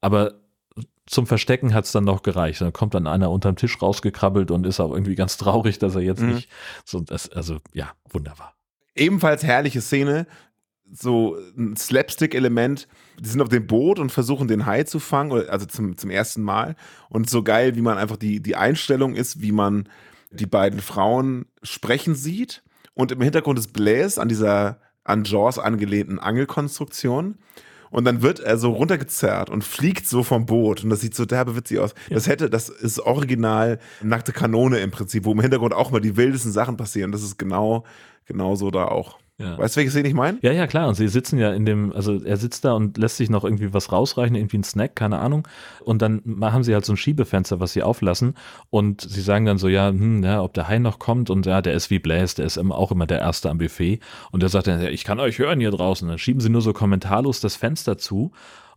aber 0.00 0.40
zum 1.06 1.26
Verstecken 1.26 1.74
hat 1.74 1.84
es 1.84 1.92
dann 1.92 2.04
noch 2.04 2.22
gereicht. 2.22 2.60
Dann 2.60 2.72
kommt 2.72 2.94
dann 2.94 3.06
einer 3.08 3.30
unterm 3.30 3.56
Tisch 3.56 3.82
rausgekrabbelt 3.82 4.50
und 4.50 4.64
ist 4.64 4.78
auch 4.80 4.92
irgendwie 4.92 5.16
ganz 5.16 5.36
traurig, 5.36 5.78
dass 5.78 5.96
er 5.96 6.02
jetzt 6.02 6.22
Mhm. 6.22 6.34
nicht 6.34 6.48
so, 6.84 7.00
das, 7.00 7.28
also 7.28 7.58
ja, 7.74 7.90
wunderbar. 8.08 8.54
Ebenfalls 8.94 9.42
herrliche 9.42 9.80
Szene. 9.80 10.26
So 10.92 11.36
ein 11.56 11.76
Slapstick-Element. 11.76 12.88
Die 13.20 13.28
sind 13.28 13.42
auf 13.42 13.48
dem 13.48 13.66
Boot 13.66 13.98
und 13.98 14.10
versuchen 14.10 14.48
den 14.48 14.66
Hai 14.66 14.84
zu 14.84 14.98
fangen, 14.98 15.30
oder- 15.32 15.52
also 15.52 15.66
zum, 15.66 15.96
zum 15.96 16.10
ersten 16.10 16.42
Mal. 16.42 16.74
Und 17.08 17.28
so 17.28 17.42
geil, 17.42 17.76
wie 17.76 17.82
man 17.82 17.98
einfach 17.98 18.16
die, 18.16 18.40
die 18.40 18.56
Einstellung 18.56 19.14
ist, 19.14 19.42
wie 19.42 19.52
man 19.52 19.88
die 20.30 20.46
beiden 20.46 20.80
Frauen 20.80 21.46
sprechen 21.62 22.14
sieht. 22.14 22.62
Und 22.94 23.12
im 23.12 23.20
Hintergrund 23.20 23.58
ist 23.58 23.72
Blaze 23.72 24.20
an 24.20 24.28
dieser 24.28 24.80
an 25.04 25.24
Jaws 25.24 25.58
angelehnten 25.58 26.18
Angelkonstruktion. 26.18 27.36
Und 27.90 28.04
dann 28.04 28.22
wird 28.22 28.38
er 28.38 28.56
so 28.56 28.70
runtergezerrt 28.70 29.50
und 29.50 29.64
fliegt 29.64 30.06
so 30.06 30.22
vom 30.22 30.46
Boot. 30.46 30.84
Und 30.84 30.90
das 30.90 31.00
sieht 31.00 31.14
so 31.16 31.26
derbe 31.26 31.56
witzig 31.56 31.80
aus. 31.80 31.94
Das 32.08 32.28
hätte, 32.28 32.48
das 32.48 32.68
ist 32.68 33.00
original 33.00 33.80
nackte 34.00 34.32
Kanone 34.32 34.78
im 34.78 34.92
Prinzip, 34.92 35.24
wo 35.24 35.32
im 35.32 35.40
Hintergrund 35.40 35.74
auch 35.74 35.90
mal 35.90 36.00
die 36.00 36.16
wildesten 36.16 36.52
Sachen 36.52 36.76
passieren. 36.76 37.10
Das 37.10 37.22
ist 37.24 37.36
genau, 37.38 37.84
genau 38.26 38.54
so 38.54 38.70
da 38.70 38.84
auch. 38.84 39.18
Ja. 39.40 39.56
Weißt 39.56 39.74
du, 39.74 39.78
welche 39.78 39.90
Szene 39.90 40.06
ich 40.06 40.14
meine? 40.14 40.38
Ja, 40.42 40.52
ja, 40.52 40.66
klar. 40.66 40.86
Und 40.86 40.96
sie 40.96 41.08
sitzen 41.08 41.38
ja 41.38 41.50
in 41.52 41.64
dem, 41.64 41.94
also 41.94 42.22
er 42.22 42.36
sitzt 42.36 42.66
da 42.66 42.72
und 42.74 42.98
lässt 42.98 43.16
sich 43.16 43.30
noch 43.30 43.42
irgendwie 43.42 43.72
was 43.72 43.90
rausreichen, 43.90 44.36
irgendwie 44.36 44.58
ein 44.58 44.64
Snack, 44.64 44.94
keine 44.94 45.18
Ahnung. 45.18 45.48
Und 45.82 46.02
dann 46.02 46.20
haben 46.42 46.62
sie 46.62 46.74
halt 46.74 46.84
so 46.84 46.92
ein 46.92 46.98
Schiebefenster, 46.98 47.58
was 47.58 47.72
sie 47.72 47.82
auflassen. 47.82 48.34
Und 48.68 49.00
sie 49.00 49.22
sagen 49.22 49.46
dann 49.46 49.56
so, 49.56 49.68
ja, 49.68 49.88
hm, 49.88 50.22
ja, 50.22 50.42
ob 50.42 50.52
der 50.52 50.68
Hai 50.68 50.78
noch 50.78 50.98
kommt. 50.98 51.30
Und 51.30 51.46
ja, 51.46 51.62
der 51.62 51.72
ist 51.72 51.88
wie 51.88 51.98
Blaze, 51.98 52.36
der 52.36 52.44
ist 52.44 52.58
immer, 52.58 52.76
auch 52.76 52.92
immer 52.92 53.06
der 53.06 53.20
Erste 53.20 53.48
am 53.48 53.56
Buffet. 53.56 54.00
Und 54.30 54.42
er 54.42 54.50
sagt 54.50 54.66
dann, 54.66 54.82
ja, 54.82 54.90
ich 54.90 55.04
kann 55.04 55.18
euch 55.18 55.38
hören 55.38 55.58
hier 55.58 55.70
draußen. 55.70 56.06
Dann 56.06 56.18
schieben 56.18 56.40
sie 56.40 56.50
nur 56.50 56.60
so 56.60 56.74
kommentarlos 56.74 57.40
das 57.40 57.56
Fenster 57.56 57.96
zu. 57.96 58.32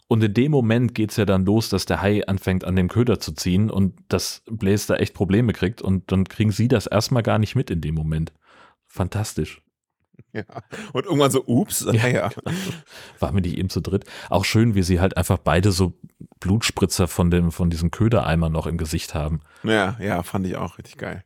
Und 0.07 0.23
in 0.23 0.33
dem 0.33 0.51
Moment 0.51 0.95
geht's 0.95 1.17
ja 1.17 1.25
dann 1.25 1.43
los, 1.43 1.67
dass 1.67 1.85
der 1.85 2.01
Hai 2.01 2.25
anfängt 2.25 2.63
an 2.63 2.77
dem 2.77 2.87
Köder 2.87 3.19
zu 3.19 3.33
ziehen 3.33 3.69
und 3.69 3.95
dass 4.07 4.43
Blaze 4.49 4.87
da 4.87 4.95
echt 4.95 5.13
Probleme 5.13 5.51
kriegt. 5.51 5.81
Und 5.81 6.09
dann 6.09 6.23
kriegen 6.23 6.51
sie 6.51 6.69
das 6.69 6.87
erstmal 6.87 7.23
gar 7.23 7.37
nicht 7.37 7.55
mit 7.55 7.69
in 7.69 7.81
dem 7.81 7.95
Moment. 7.95 8.31
Fantastisch. 8.87 9.61
Ja. 10.33 10.43
Und 10.93 11.05
irgendwann 11.05 11.29
so, 11.29 11.43
ups, 11.45 11.85
ja, 11.91 12.07
ja. 12.07 12.29
Waren 13.19 13.35
wir 13.35 13.41
nicht 13.41 13.55
eben 13.55 13.69
zu 13.69 13.81
dritt? 13.81 14.05
Auch 14.29 14.45
schön, 14.45 14.73
wie 14.73 14.81
sie 14.81 14.99
halt 14.99 15.15
einfach 15.15 15.37
beide 15.37 15.71
so 15.71 15.93
Blutspritzer 16.39 17.07
von 17.07 17.29
dem, 17.29 17.51
von 17.51 17.69
diesem 17.69 17.91
Ködereimer 17.91 18.49
noch 18.49 18.65
im 18.65 18.79
Gesicht 18.79 19.13
haben. 19.13 19.41
Ja, 19.63 19.95
ja, 19.99 20.23
fand 20.23 20.47
ich 20.47 20.55
auch 20.55 20.79
richtig 20.79 20.97
geil. 20.97 21.23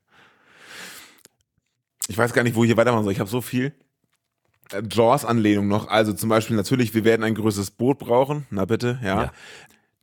Ich 2.10 2.18
weiß 2.18 2.34
gar 2.34 2.44
nicht, 2.44 2.56
wo 2.56 2.64
ich 2.64 2.70
hier 2.70 2.78
weitermachen 2.78 3.04
soll. 3.04 3.14
Ich 3.14 3.22
habe 3.22 3.30
so 3.30 3.40
viel. 3.40 3.74
Äh, 4.72 4.84
Jaws-Anlehnung 4.90 5.68
noch. 5.68 5.88
Also 5.88 6.14
zum 6.14 6.30
Beispiel 6.30 6.56
natürlich, 6.56 6.94
wir 6.94 7.06
werden 7.06 7.24
ein 7.24 7.36
größeres 7.36 7.72
Boot 7.72 8.00
brauchen. 8.00 8.46
Na 8.50 8.66
bitte, 8.66 9.00
ja. 9.02 9.24
Ja. 9.24 9.32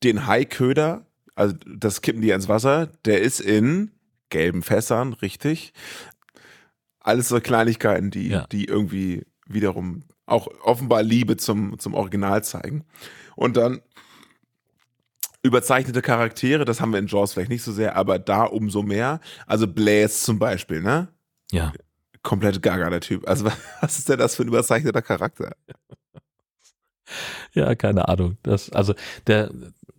Den 0.03 0.27
Haiköder, 0.27 1.07
also 1.35 1.55
das 1.67 2.03
kippen 2.03 2.23
die 2.23 2.31
ins 2.31 2.49
Wasser, 2.49 2.87
der 3.05 3.21
ist 3.21 3.41
in 3.41 3.91
gelben 4.31 4.63
Fässern, 4.63 5.13
richtig. 5.13 5.73
Alles 7.05 7.29
so 7.29 7.39
Kleinigkeiten, 7.41 8.11
die, 8.11 8.29
Ja. 8.31 8.47
die 8.51 8.65
irgendwie 8.65 9.25
wiederum 9.47 10.03
auch 10.27 10.49
offenbar 10.63 11.03
Liebe 11.05 11.37
zum, 11.37 11.79
zum 11.79 11.95
Original 11.95 12.43
zeigen. 12.43 12.85
Und 13.37 13.57
dann 13.57 13.81
überzeichnete 15.43 16.01
Charaktere, 16.01 16.65
das 16.65 16.81
haben 16.81 16.93
wir 16.93 16.99
in 16.99 17.07
Jaws 17.07 17.35
vielleicht 17.35 17.51
nicht 17.51 17.63
so 17.63 17.73
sehr, 17.73 17.95
aber 17.97 18.19
da 18.19 18.45
umso 18.45 18.83
mehr. 18.83 19.21
Also 19.47 19.67
Blaze 19.69 20.25
zum 20.25 20.39
Beispiel, 20.39 20.81
ne? 20.81 21.09
Ja. 21.53 21.73
Komplett 22.23 22.63
gaga, 22.63 22.89
der 22.89 23.01
Typ. 23.03 23.29
Also 23.29 23.45
was 23.83 23.99
ist 23.99 24.09
denn 24.09 24.19
das 24.19 24.35
für 24.35 24.43
ein 24.45 24.49
überzeichneter 24.49 25.03
Charakter? 25.03 25.55
Ja, 27.53 27.75
keine 27.75 28.09
Ahnung. 28.09 28.39
Das, 28.43 28.71
also 28.71 28.95
der, 29.27 29.51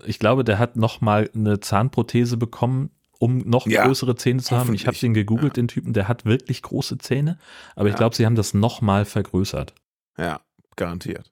ich 0.06 0.18
glaube, 0.18 0.44
der 0.44 0.58
hat 0.58 0.76
noch 0.76 1.02
mal 1.02 1.30
eine 1.36 1.60
Zahnprothese 1.60 2.38
bekommen, 2.38 2.90
um 3.20 3.40
noch 3.40 3.66
Ja, 3.68 3.86
größere 3.86 4.16
Zähne 4.16 4.42
zu 4.42 4.58
haben. 4.58 4.74
Ich 4.74 4.88
habe 4.88 4.98
den 4.98 5.14
gegoogelt, 5.14 5.58
den 5.58 5.68
Typen, 5.68 5.94
der 5.94 6.08
hat 6.08 6.26
wirklich 6.26 6.62
große 6.62 6.98
Zähne, 6.98 7.38
aber 7.76 7.88
ich 7.88 7.94
Ja. 7.94 7.98
glaube, 8.00 8.16
sie 8.16 8.26
haben 8.26 8.36
das 8.36 8.54
noch 8.54 8.82
mal 8.82 9.06
vergrößert. 9.06 9.74
Ja, 10.18 10.42
garantiert. 10.76 11.32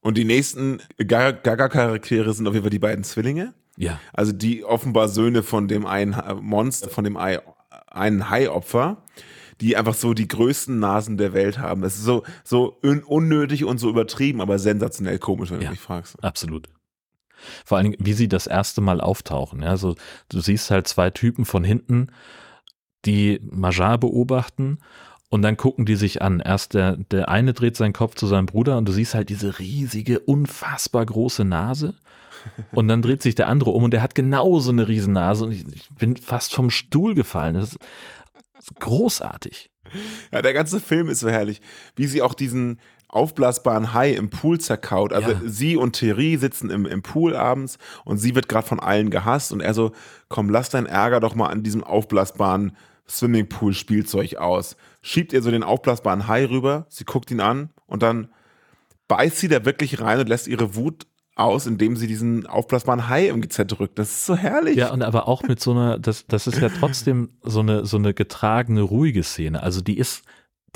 Und 0.00 0.16
die 0.16 0.24
nächsten 0.24 0.80
Gaga- 0.98 1.32
Gaga-Charaktere 1.32 2.32
sind 2.32 2.46
auf 2.46 2.54
jeden 2.54 2.62
Fall 2.64 2.70
die 2.70 2.78
beiden 2.78 3.04
Zwillinge. 3.04 3.54
Ja, 3.76 4.00
Also 4.12 4.32
die 4.32 4.64
offenbar 4.64 5.08
Söhne 5.08 5.42
von 5.42 5.68
dem 5.68 5.86
einen 5.86 6.16
Monster, 6.40 6.88
von 6.90 7.04
dem 7.04 7.16
Ei, 7.16 7.40
einen 7.88 8.30
Hai-Opfer, 8.30 9.02
die 9.60 9.76
einfach 9.76 9.94
so 9.94 10.14
die 10.14 10.28
größten 10.28 10.78
Nasen 10.78 11.16
der 11.16 11.32
Welt 11.32 11.58
haben. 11.58 11.82
Das 11.82 11.96
ist 11.96 12.04
so, 12.04 12.22
so 12.44 12.78
un 12.82 13.02
unnötig 13.02 13.64
und 13.64 13.78
so 13.78 13.88
übertrieben, 13.90 14.40
aber 14.40 14.58
sensationell 14.60 15.18
komisch, 15.18 15.50
wenn 15.50 15.60
Ja. 15.60 15.66
du 15.68 15.72
mich 15.72 15.80
fragst. 15.80 16.22
absolut. 16.22 16.68
Vor 17.64 17.82
Dingen, 17.82 17.96
wie 17.98 18.12
sie 18.12 18.28
das 18.28 18.46
erste 18.46 18.80
Mal 18.80 19.00
auftauchen. 19.00 19.62
Ja, 19.62 19.76
so, 19.76 19.94
du 20.28 20.40
siehst 20.40 20.70
halt 20.70 20.88
zwei 20.88 21.10
Typen 21.10 21.44
von 21.44 21.64
hinten, 21.64 22.08
die 23.04 23.40
Majar 23.50 23.98
beobachten 23.98 24.78
und 25.30 25.42
dann 25.42 25.56
gucken 25.56 25.84
die 25.84 25.96
sich 25.96 26.22
an. 26.22 26.40
Erst 26.40 26.74
der, 26.74 26.96
der 26.96 27.28
eine 27.28 27.52
dreht 27.52 27.76
seinen 27.76 27.92
Kopf 27.92 28.14
zu 28.14 28.26
seinem 28.26 28.46
Bruder 28.46 28.78
und 28.78 28.88
du 28.88 28.92
siehst 28.92 29.14
halt 29.14 29.28
diese 29.28 29.58
riesige, 29.58 30.20
unfassbar 30.20 31.04
große 31.04 31.44
Nase. 31.44 31.94
Und 32.72 32.88
dann 32.88 33.02
dreht 33.02 33.22
sich 33.22 33.34
der 33.34 33.48
andere 33.48 33.70
um 33.70 33.82
und 33.84 33.90
der 33.90 34.00
hat 34.00 34.14
genauso 34.14 34.70
eine 34.70 34.88
riesen 34.88 35.12
Nase 35.12 35.44
und 35.44 35.52
ich, 35.52 35.66
ich 35.66 35.88
bin 35.90 36.16
fast 36.16 36.54
vom 36.54 36.70
Stuhl 36.70 37.14
gefallen. 37.14 37.54
Das 37.54 37.70
ist 37.72 37.78
großartig. 38.78 39.70
Ja, 40.32 40.42
der 40.42 40.52
ganze 40.52 40.80
Film 40.80 41.08
ist 41.08 41.20
so 41.20 41.28
herrlich, 41.28 41.60
wie 41.96 42.06
sie 42.06 42.22
auch 42.22 42.34
diesen 42.34 42.80
aufblasbaren 43.08 43.94
Hai 43.94 44.12
im 44.12 44.30
Pool 44.30 44.60
zerkaut. 44.60 45.12
Also 45.12 45.30
Ja. 45.30 45.40
sie 45.44 45.76
und 45.76 45.94
Thierry 45.94 46.36
sitzen 46.36 46.70
im, 46.70 46.86
im 46.86 47.02
Pool 47.02 47.34
abends 47.34 47.78
und 48.04 48.18
sie 48.18 48.34
wird 48.34 48.48
gerade 48.48 48.66
von 48.66 48.80
allen 48.80 49.10
gehasst 49.10 49.52
und 49.52 49.60
er 49.60 49.74
so, 49.74 49.92
komm, 50.28 50.50
lass 50.50 50.68
deinen 50.70 50.86
Ärger 50.86 51.20
doch 51.20 51.34
mal 51.34 51.48
an 51.48 51.62
diesem 51.62 51.82
aufblasbaren 51.82 52.76
Swimmingpool-Spielzeug 53.08 54.36
aus. 54.36 54.76
Schiebt 55.00 55.32
ihr 55.32 55.42
so 55.42 55.50
den 55.50 55.62
aufblasbaren 55.62 56.28
Hai 56.28 56.44
rüber, 56.46 56.86
sie 56.90 57.04
guckt 57.04 57.30
ihn 57.30 57.40
an 57.40 57.70
und 57.86 58.02
dann 58.02 58.28
beißt 59.08 59.38
sie 59.38 59.48
da 59.48 59.64
wirklich 59.64 60.00
rein 60.00 60.20
und 60.20 60.28
lässt 60.28 60.46
ihre 60.46 60.74
Wut 60.74 61.06
aus, 61.34 61.66
indem 61.66 61.96
sie 61.96 62.08
diesen 62.08 62.46
aufblasbaren 62.46 63.08
Hai 63.08 63.28
im 63.28 63.48
zerdrückt. 63.48 63.98
Das 63.98 64.10
ist 64.10 64.26
so 64.26 64.36
herrlich. 64.36 64.76
Ja, 64.76 64.90
und 64.92 65.02
aber 65.02 65.28
auch 65.28 65.42
mit 65.44 65.60
so 65.60 65.70
einer, 65.70 65.98
das, 65.98 66.26
das 66.26 66.46
ist 66.46 66.58
ja 66.60 66.68
trotzdem 66.68 67.30
so 67.42 67.60
eine, 67.60 67.86
so 67.86 67.96
eine 67.96 68.12
getragene, 68.12 68.82
ruhige 68.82 69.22
Szene. 69.22 69.62
Also 69.62 69.80
die 69.80 69.96
ist, 69.98 70.24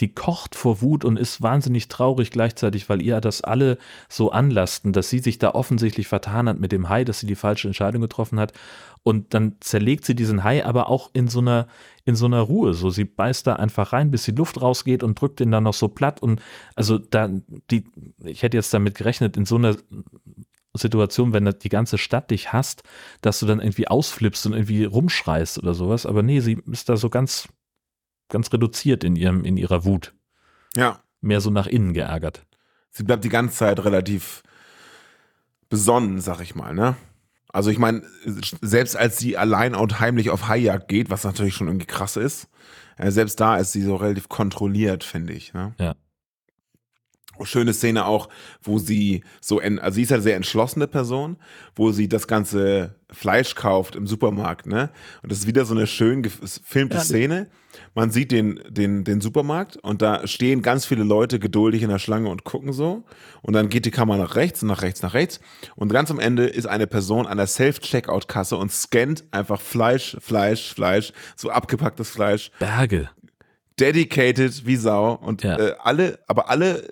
die 0.00 0.14
kocht 0.14 0.54
vor 0.54 0.80
Wut 0.80 1.04
und 1.04 1.18
ist 1.18 1.42
wahnsinnig 1.42 1.88
traurig 1.88 2.30
gleichzeitig, 2.30 2.88
weil 2.88 3.02
ihr 3.02 3.20
das 3.20 3.42
alle 3.42 3.78
so 4.08 4.30
anlasten, 4.30 4.92
dass 4.92 5.10
sie 5.10 5.18
sich 5.18 5.38
da 5.38 5.50
offensichtlich 5.50 6.08
vertan 6.08 6.48
hat 6.48 6.58
mit 6.58 6.72
dem 6.72 6.88
Hai, 6.88 7.04
dass 7.04 7.20
sie 7.20 7.26
die 7.26 7.34
falsche 7.34 7.68
Entscheidung 7.68 8.00
getroffen 8.00 8.40
hat. 8.40 8.52
Und 9.02 9.34
dann 9.34 9.56
zerlegt 9.60 10.04
sie 10.04 10.14
diesen 10.14 10.44
Hai 10.44 10.64
aber 10.64 10.88
auch 10.88 11.10
in 11.12 11.28
so 11.28 11.40
einer, 11.40 11.66
in 12.04 12.14
so 12.14 12.26
einer 12.26 12.40
Ruhe. 12.40 12.72
So, 12.72 12.88
sie 12.90 13.04
beißt 13.04 13.46
da 13.46 13.54
einfach 13.54 13.92
rein, 13.92 14.10
bis 14.10 14.24
die 14.24 14.32
Luft 14.32 14.60
rausgeht 14.60 15.02
und 15.02 15.20
drückt 15.20 15.40
den 15.40 15.50
dann 15.50 15.64
noch 15.64 15.74
so 15.74 15.88
platt. 15.88 16.22
Und 16.22 16.40
also 16.74 16.98
da, 16.98 17.28
die, 17.70 17.84
ich 18.24 18.42
hätte 18.42 18.56
jetzt 18.56 18.72
damit 18.72 18.94
gerechnet, 18.94 19.36
in 19.36 19.44
so 19.44 19.56
einer 19.56 19.76
Situation, 20.74 21.32
wenn 21.32 21.52
die 21.62 21.68
ganze 21.68 21.98
Stadt 21.98 22.30
dich 22.30 22.52
hasst, 22.52 22.82
dass 23.20 23.40
du 23.40 23.46
dann 23.46 23.60
irgendwie 23.60 23.88
ausflippst 23.88 24.46
und 24.46 24.54
irgendwie 24.54 24.84
rumschreist 24.84 25.58
oder 25.58 25.74
sowas. 25.74 26.06
Aber 26.06 26.22
nee, 26.22 26.40
sie 26.40 26.62
ist 26.70 26.88
da 26.88 26.96
so 26.96 27.10
ganz, 27.10 27.48
ganz 28.32 28.52
reduziert 28.52 29.04
in 29.04 29.14
ihrem, 29.14 29.44
in 29.44 29.56
ihrer 29.56 29.84
Wut. 29.84 30.12
ja. 30.74 30.98
Mehr 31.24 31.40
so 31.40 31.50
nach 31.50 31.68
innen 31.68 31.92
geärgert. 31.92 32.44
sie 32.90 33.04
bleibt 33.04 33.22
die 33.22 33.28
ganze 33.28 33.58
Zeit 33.58 33.84
relativ 33.84 34.42
besonnen, 35.68 36.20
sag 36.20 36.40
ich 36.40 36.56
mal, 36.56 36.74
ne? 36.74 36.96
Also 37.52 37.70
ich 37.70 37.78
meine, 37.78 38.02
selbst 38.60 38.96
als 38.96 39.18
sie 39.18 39.36
allein 39.36 39.76
und 39.76 40.00
heimlich 40.00 40.30
auf 40.30 40.48
Haijagd 40.48 40.88
geht, 40.88 41.10
was 41.10 41.22
natürlich 41.22 41.54
schon 41.54 41.68
irgendwie 41.68 41.86
krass 41.86 42.16
ist, 42.16 42.48
äh, 42.96 43.10
selbst 43.10 43.38
da 43.38 43.56
ist 43.56 43.72
sie 43.72 43.82
so 43.82 43.94
relativ 43.96 44.28
kontrolliert, 44.28 45.04
finde 45.04 45.34
ich. 45.34 45.52
Ne? 45.52 45.74
Ja. 45.78 45.94
Schöne 47.44 47.72
Szene 47.72 48.04
auch, 48.06 48.28
wo 48.62 48.78
sie 48.78 49.24
so, 49.40 49.58
en, 49.60 49.78
also 49.78 49.96
sie 49.96 50.02
ist 50.02 50.10
ja 50.10 50.16
eine 50.16 50.22
sehr 50.22 50.36
entschlossene 50.36 50.86
Person, 50.86 51.36
wo 51.74 51.90
sie 51.90 52.08
das 52.08 52.28
ganze 52.28 52.94
Fleisch 53.10 53.54
kauft 53.54 53.96
im 53.96 54.06
Supermarkt, 54.06 54.66
ne? 54.66 54.90
Und 55.22 55.32
das 55.32 55.40
ist 55.40 55.46
wieder 55.46 55.64
so 55.64 55.74
eine 55.74 55.86
schön 55.86 56.22
gefilmte 56.22 57.00
Szene. 57.00 57.48
Man 57.94 58.10
sieht 58.10 58.30
den, 58.32 58.60
den, 58.68 59.02
den 59.04 59.20
Supermarkt 59.20 59.76
und 59.78 60.02
da 60.02 60.26
stehen 60.26 60.62
ganz 60.62 60.84
viele 60.86 61.04
Leute 61.04 61.38
geduldig 61.38 61.82
in 61.82 61.88
der 61.88 61.98
Schlange 61.98 62.28
und 62.28 62.44
gucken 62.44 62.72
so. 62.72 63.02
Und 63.40 63.54
dann 63.54 63.70
geht 63.70 63.86
die 63.86 63.90
Kamera 63.90 64.18
nach 64.18 64.36
rechts, 64.36 64.62
nach 64.62 64.82
rechts, 64.82 65.02
nach 65.02 65.14
rechts. 65.14 65.40
Und 65.74 65.90
ganz 65.92 66.10
am 66.10 66.20
Ende 66.20 66.46
ist 66.46 66.66
eine 66.66 66.86
Person 66.86 67.26
an 67.26 67.38
der 67.38 67.46
Self-Checkout-Kasse 67.46 68.56
und 68.56 68.70
scannt 68.70 69.24
einfach 69.30 69.60
Fleisch, 69.60 70.16
Fleisch, 70.20 70.72
Fleisch, 70.74 71.12
so 71.34 71.50
abgepacktes 71.50 72.10
Fleisch. 72.10 72.50
Berge. 72.58 73.08
Dedicated 73.80 74.66
wie 74.66 74.76
Sau. 74.76 75.14
Und 75.14 75.42
Ja. 75.42 75.58
äh, 75.58 75.74
alle, 75.82 76.18
aber 76.28 76.50
alle 76.50 76.88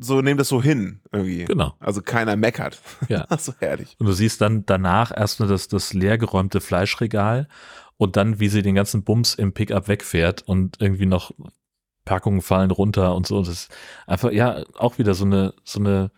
so 0.00 0.20
nehmen 0.20 0.38
das 0.38 0.48
so 0.48 0.62
hin 0.62 1.00
irgendwie. 1.12 1.44
Genau. 1.44 1.74
Also 1.80 2.02
keiner 2.02 2.36
meckert. 2.36 2.80
Ja. 3.08 3.26
so 3.38 3.52
herrlich. 3.58 3.96
Und 3.98 4.06
du 4.06 4.12
siehst 4.12 4.40
dann 4.40 4.66
danach 4.66 5.16
erstmal 5.16 5.48
das, 5.48 5.68
das 5.68 5.92
leergeräumte 5.92 6.60
Fleischregal 6.60 7.48
und 7.96 8.16
dann, 8.16 8.40
wie 8.40 8.48
sie 8.48 8.62
den 8.62 8.74
ganzen 8.74 9.04
Bums 9.04 9.34
im 9.34 9.52
Pickup 9.52 9.88
wegfährt 9.88 10.42
und 10.42 10.80
irgendwie 10.80 11.06
noch 11.06 11.32
Packungen 12.04 12.42
fallen 12.42 12.70
runter 12.70 13.14
und 13.14 13.26
so. 13.26 13.40
Das 13.40 13.48
ist 13.48 13.70
einfach, 14.06 14.30
ja, 14.30 14.64
auch 14.74 14.98
wieder 14.98 15.14
so 15.14 15.24
eine, 15.24 15.54
so 15.64 15.80
eine 15.80 16.10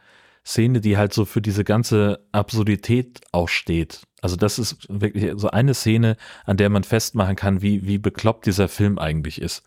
Szene, 0.44 0.80
die 0.80 0.96
halt 0.96 1.12
so 1.12 1.24
für 1.24 1.42
diese 1.42 1.64
ganze 1.64 2.26
Absurdität 2.32 3.20
auch 3.32 3.48
steht. 3.48 4.02
Also 4.20 4.36
das 4.36 4.58
ist 4.58 4.86
wirklich 4.88 5.32
so 5.36 5.50
eine 5.50 5.74
Szene, 5.74 6.16
an 6.44 6.56
der 6.56 6.70
man 6.70 6.84
festmachen 6.84 7.36
kann, 7.36 7.62
wie, 7.62 7.86
wie 7.86 7.98
bekloppt 7.98 8.46
dieser 8.46 8.68
Film 8.68 8.98
eigentlich 8.98 9.40
ist. 9.40 9.62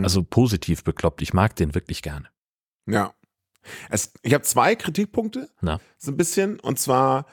Also 0.00 0.22
positiv 0.22 0.84
bekloppt. 0.84 1.22
Ich 1.22 1.34
mag 1.34 1.54
den 1.56 1.74
wirklich 1.74 2.02
gerne. 2.02 2.28
Ja. 2.86 3.14
Es, 3.90 4.12
ich 4.22 4.34
habe 4.34 4.44
zwei 4.44 4.74
Kritikpunkte. 4.74 5.48
Na. 5.60 5.80
So 5.98 6.10
ein 6.10 6.16
bisschen. 6.16 6.58
Und 6.60 6.78
zwar 6.78 7.26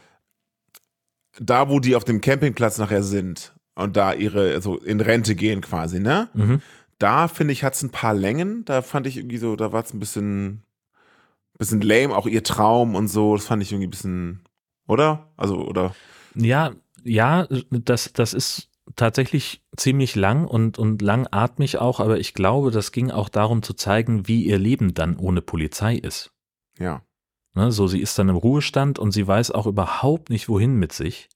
da, 1.39 1.70
wo 1.70 1.80
die 1.80 1.95
auf 1.95 2.04
dem 2.04 2.22
Campingplatz 2.22 2.78
nachher 2.78 3.04
sind 3.04 3.54
und 3.76 3.95
da 3.97 4.14
ihre, 4.14 4.62
so 4.62 4.78
in 4.78 5.00
Rente 5.00 5.36
gehen 5.36 5.62
quasi, 5.62 6.00
ne? 6.00 6.30
Mhm. 6.34 6.62
Da 6.97 7.30
finde 7.30 7.54
ich, 7.54 7.64
hat 7.64 7.76
es 7.76 7.82
ein 7.82 7.91
paar 7.91 8.14
Längen. 8.14 8.66
Da 8.66 8.82
fand 8.82 9.08
ich 9.08 9.18
irgendwie 9.18 9.38
so, 9.38 9.56
da 9.56 9.72
war 9.72 9.84
es 9.84 9.93
ein 9.93 10.00
bisschen, 10.00 10.64
bisschen 11.58 11.82
lame, 11.82 12.16
auch 12.16 12.28
ihr 12.28 12.43
Traum 12.43 12.95
und 12.95 13.08
so. 13.08 13.36
Das 13.36 13.45
fand 13.45 13.64
ich 13.64 13.72
irgendwie 13.72 13.88
ein 13.88 13.91
bisschen, 13.91 14.41
oder? 14.86 15.32
Also, 15.38 15.66
oder? 15.66 15.95
Ja, 16.36 16.74
ja, 17.04 17.47
das, 17.72 18.12
das 18.12 18.34
ist 18.34 18.68
tatsächlich 18.96 19.64
ziemlich 19.76 20.16
lang 20.16 20.46
und, 20.46 20.78
und 20.78 21.02
langatmig 21.02 21.78
auch, 21.78 22.00
aber 22.00 22.20
ich 22.20 22.34
glaube, 22.34 22.72
das 22.72 22.92
ging 22.92 23.12
auch 23.12 23.30
darum 23.30 23.62
zu 23.62 23.74
zeigen, 23.74 24.28
wie 24.28 24.44
ihr 24.44 24.58
Leben 24.58 24.94
dann 24.94 25.18
ohne 25.18 25.42
Polizei 25.42 25.96
ist. 25.96 26.32
Ja. 26.78 27.04
Ne, 27.56 27.72
so, 27.72 27.88
sie 27.88 28.00
ist 28.00 28.18
dann 28.20 28.30
im 28.30 28.36
Ruhestand 28.36 29.00
und 29.00 29.12
sie 29.12 29.28
weiß 29.28 29.52
auch 29.52 29.66
überhaupt 29.66 30.30
nicht, 30.30 30.50
wohin 30.50 30.76
mit 30.76 30.94
sich. 30.94 31.30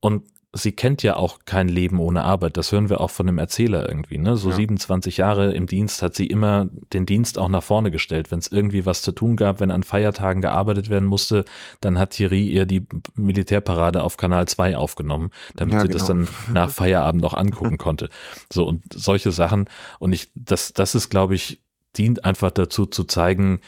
Und 0.00 0.24
sie 0.54 0.72
kennt 0.72 1.02
ja 1.02 1.16
auch 1.16 1.40
kein 1.44 1.68
Leben 1.68 1.98
ohne 1.98 2.22
Arbeit. 2.22 2.56
Das 2.56 2.72
hören 2.72 2.88
wir 2.88 3.00
auch 3.00 3.10
von 3.10 3.26
dem 3.26 3.38
Erzähler 3.38 3.88
irgendwie. 3.88 4.18
Ne? 4.18 4.36
So 4.36 4.50
Ja. 4.50 4.56
27 4.56 5.16
Jahre 5.18 5.52
im 5.52 5.66
Dienst 5.66 6.00
hat 6.00 6.14
sie 6.14 6.26
immer 6.26 6.68
den 6.92 7.06
Dienst 7.06 7.38
auch 7.38 7.48
nach 7.48 7.62
vorne 7.62 7.90
gestellt. 7.90 8.30
Wenn 8.30 8.38
es 8.38 8.48
irgendwie 8.48 8.86
was 8.86 9.02
zu 9.02 9.12
tun 9.12 9.36
gab, 9.36 9.60
wenn 9.60 9.70
an 9.70 9.82
Feiertagen 9.82 10.40
gearbeitet 10.40 10.88
werden 10.88 11.06
musste, 11.08 11.44
dann 11.80 11.98
hat 11.98 12.10
Thierry 12.10 12.46
ihr 12.48 12.66
die 12.66 12.86
Militärparade 13.14 14.02
auf 14.02 14.16
Kanal 14.16 14.46
2 14.46 14.76
aufgenommen, 14.76 15.30
damit 15.56 15.74
Ja, 15.74 15.80
sie 15.82 15.88
das 15.88 16.06
genau. 16.06 16.26
dann 16.46 16.54
nach 16.54 16.70
Feierabend 16.70 17.20
noch 17.22 17.34
angucken 17.34 17.76
konnte. 17.76 18.08
So 18.52 18.64
und 18.66 18.82
solche 18.94 19.32
Sachen. 19.32 19.68
Und 19.98 20.12
ich, 20.12 20.30
das, 20.34 20.72
das 20.72 20.94
ist, 20.94 21.10
glaube 21.10 21.34
ich, 21.34 21.60
dient 21.96 22.24
einfach 22.24 22.50
dazu 22.52 22.86
zu 22.86 23.04
zeigen, 23.04 23.60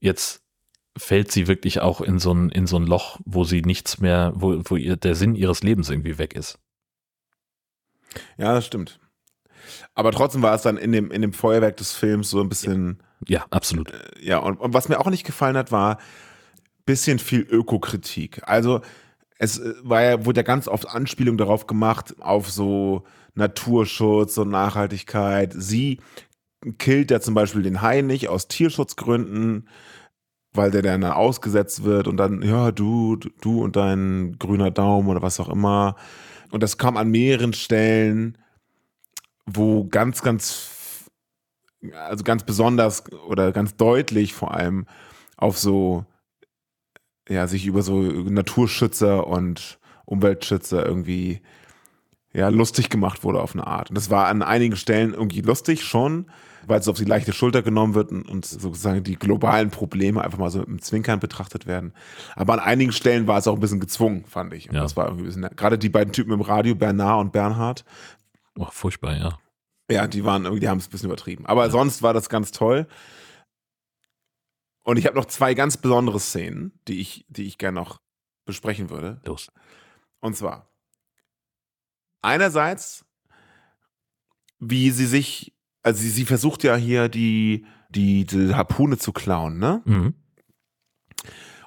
jetzt 0.00 0.43
fällt 0.96 1.32
sie 1.32 1.48
wirklich 1.48 1.80
auch 1.80 2.00
in 2.00 2.18
so 2.18 2.32
ein, 2.32 2.50
in 2.50 2.66
so 2.66 2.76
ein 2.76 2.86
Loch, 2.86 3.18
wo 3.24 3.44
sie 3.44 3.62
nichts 3.62 3.98
mehr, 3.98 4.32
wo, 4.34 4.60
wo 4.64 4.76
ihr 4.76 4.96
der 4.96 5.14
Sinn 5.14 5.34
ihres 5.34 5.62
Lebens 5.62 5.90
irgendwie 5.90 6.18
weg 6.18 6.34
ist. 6.34 6.58
Ja, 8.38 8.54
das 8.54 8.66
stimmt. 8.66 9.00
Aber 9.94 10.12
trotzdem 10.12 10.42
war 10.42 10.54
es 10.54 10.62
dann 10.62 10.76
in 10.76 10.92
dem, 10.92 11.10
in 11.10 11.22
dem 11.22 11.32
Feuerwerk 11.32 11.76
des 11.76 11.92
Films 11.92 12.30
so 12.30 12.40
ein 12.40 12.48
bisschen, 12.48 13.02
Ja, 13.26 13.44
absolut. 13.50 13.92
ja, 14.20 14.38
und, 14.38 14.60
und 14.60 14.74
was 14.74 14.88
mir 14.88 15.00
auch 15.00 15.10
nicht 15.10 15.24
gefallen 15.24 15.56
hat, 15.56 15.72
war 15.72 15.98
bisschen 16.86 17.18
viel 17.18 17.40
Ökokritik. 17.40 18.42
Also 18.44 18.82
es 19.38 19.58
äh, 19.58 19.74
war 19.82 20.02
ja, 20.02 20.24
wurde 20.24 20.40
ja 20.40 20.44
ganz 20.44 20.68
oft 20.68 20.88
Anspielung 20.88 21.36
darauf 21.38 21.66
gemacht, 21.66 22.14
auf 22.20 22.50
so 22.50 23.04
Naturschutz 23.34 24.38
und 24.38 24.50
Nachhaltigkeit. 24.50 25.52
Sie 25.56 26.00
killt 26.78 27.10
ja 27.10 27.20
zum 27.20 27.34
Beispiel 27.34 27.62
den 27.62 27.82
Hai 27.82 28.02
nicht 28.02 28.28
aus 28.28 28.48
Tierschutzgründen, 28.48 29.68
weil 30.54 30.70
der 30.70 30.82
dann 30.82 31.04
ausgesetzt 31.04 31.82
wird 31.82 32.06
und 32.06 32.16
dann, 32.16 32.40
ja, 32.42 32.70
du, 32.70 33.16
du 33.16 33.62
und 33.62 33.74
dein 33.76 34.36
grüner 34.38 34.70
Daumen 34.70 35.08
oder 35.08 35.20
was 35.20 35.40
auch 35.40 35.48
immer. 35.48 35.96
Und 36.50 36.62
das 36.62 36.78
kam 36.78 36.96
an 36.96 37.10
mehreren 37.10 37.52
Stellen, 37.52 38.38
wo 39.46 39.84
ganz, 39.84 40.22
ganz, 40.22 41.10
also 41.92 42.22
ganz 42.22 42.44
besonders 42.44 43.12
oder 43.26 43.50
ganz 43.50 43.76
deutlich 43.76 44.32
vor 44.32 44.54
allem 44.54 44.86
auf 45.36 45.58
so, 45.58 46.06
ja, 47.28 47.48
sich 47.48 47.66
über 47.66 47.82
so 47.82 48.00
Naturschützer 48.00 49.26
und 49.26 49.80
Umweltschützer 50.04 50.86
irgendwie, 50.86 51.40
ja, 52.32 52.48
lustig 52.48 52.90
gemacht 52.90 53.24
wurde 53.24 53.42
auf 53.42 53.54
eine 53.54 53.66
Art. 53.66 53.90
Und 53.90 53.96
das 53.96 54.08
war 54.08 54.28
an 54.28 54.42
einigen 54.42 54.76
Stellen 54.76 55.14
irgendwie 55.14 55.40
lustig 55.40 55.82
schon, 55.82 56.30
weil 56.66 56.80
es 56.80 56.88
auf 56.88 56.96
die 56.96 57.04
leichte 57.04 57.32
Schulter 57.32 57.62
genommen 57.62 57.94
wird 57.94 58.10
und, 58.10 58.28
und 58.28 58.44
sozusagen 58.44 59.02
die 59.04 59.16
globalen 59.16 59.70
Probleme 59.70 60.22
einfach 60.22 60.38
mal 60.38 60.50
so 60.50 60.58
mit 60.60 60.68
dem 60.68 60.82
Zwinkern 60.82 61.20
betrachtet 61.20 61.66
werden. 61.66 61.92
Aber 62.36 62.54
an 62.54 62.60
einigen 62.60 62.92
Stellen 62.92 63.26
war 63.26 63.38
es 63.38 63.46
auch 63.48 63.54
ein 63.54 63.60
bisschen 63.60 63.80
gezwungen, 63.80 64.24
fand 64.24 64.52
ich. 64.54 64.68
Und 64.68 64.76
Ja. 64.76 64.82
das 64.82 64.96
war 64.96 65.06
irgendwie 65.06 65.24
ein 65.24 65.26
bisschen, 65.26 65.56
gerade 65.56 65.78
die 65.78 65.88
beiden 65.88 66.12
Typen 66.12 66.32
im 66.32 66.40
Radio, 66.40 66.74
Bernard 66.74 67.20
und 67.20 67.32
Bernhard, 67.32 67.84
Oh, 68.56 68.68
furchtbar, 68.70 69.16
ja. 69.16 69.38
ja, 69.90 70.06
die 70.06 70.24
waren 70.24 70.44
irgendwie, 70.44 70.60
die 70.60 70.68
haben 70.68 70.78
es 70.78 70.86
ein 70.86 70.90
bisschen 70.90 71.08
übertrieben. 71.08 71.44
Aber 71.46 71.70
sonst 71.70 72.02
war 72.02 72.14
das 72.14 72.28
ganz 72.28 72.52
toll. 72.52 72.86
Und 74.84 74.96
ich 74.98 75.06
habe 75.06 75.16
noch 75.16 75.24
zwei 75.24 75.54
ganz 75.54 75.76
besondere 75.76 76.20
Szenen, 76.20 76.78
die 76.86 77.00
ich, 77.00 77.24
die 77.28 77.44
ich 77.46 77.58
gerne 77.58 77.80
noch 77.80 78.00
besprechen 78.44 78.90
würde. 78.90 79.20
Los. 79.24 79.50
Und 80.20 80.36
zwar 80.36 80.68
einerseits, 82.22 83.04
wie 84.58 84.90
sie 84.90 85.06
sich, 85.06 85.53
also 85.84 86.00
sie, 86.00 86.08
sie 86.08 86.24
versucht 86.24 86.64
ja 86.64 86.74
hier 86.74 87.08
die, 87.08 87.66
die, 87.90 88.24
die 88.24 88.54
Harpune 88.54 88.98
zu 88.98 89.12
klauen, 89.12 89.58
ne? 89.58 89.82
Mhm. 89.84 90.14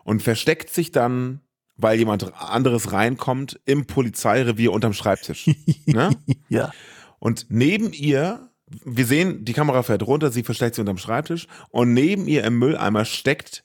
Und 0.03 0.22
versteckt 0.22 0.70
sich 0.70 0.91
dann, 0.91 1.41
weil 1.76 1.99
jemand 1.99 2.34
anderes 2.36 2.91
reinkommt, 2.91 3.59
im 3.65 3.86
Polizeirevier 3.86 4.72
unterm 4.72 4.93
Schreibtisch. 4.93 5.49
ne? 5.86 6.09
Ja. 6.49 6.72
Und 7.20 7.47
neben 7.49 7.93
ihr, 7.93 8.49
wir 8.84 9.05
sehen, 9.05 9.45
die 9.45 9.53
Kamera 9.53 9.84
fährt 9.84 10.03
runter, 10.03 10.32
sie 10.32 10.43
versteckt 10.43 10.76
sich 10.76 10.82
unterm 10.82 10.97
Schreibtisch 10.97 11.47
und 11.70 11.93
neben 11.93 12.28
ihr 12.28 12.43
im 12.43 12.57
Mülleimer 12.57 13.05
steckt 13.05 13.63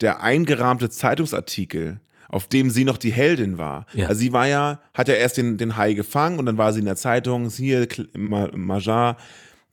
der 0.00 0.22
eingerahmte 0.22 0.90
Zeitungsartikel, 0.90 2.00
auf 2.28 2.46
dem 2.46 2.70
sie 2.70 2.84
noch 2.84 2.98
die 2.98 3.12
Heldin 3.12 3.56
war. 3.56 3.86
Ja. 3.94 4.08
Also 4.08 4.20
sie 4.20 4.32
war 4.32 4.46
ja, 4.46 4.80
hat 4.92 5.08
ja 5.08 5.14
erst 5.14 5.38
den, 5.38 5.56
den 5.56 5.76
Hai 5.76 5.94
gefangen 5.94 6.38
und 6.38 6.46
dann 6.46 6.58
war 6.58 6.72
sie 6.72 6.80
in 6.80 6.86
der 6.86 6.96
Zeitung, 6.96 7.48
hier, 7.48 7.88
Majar, 8.14 9.16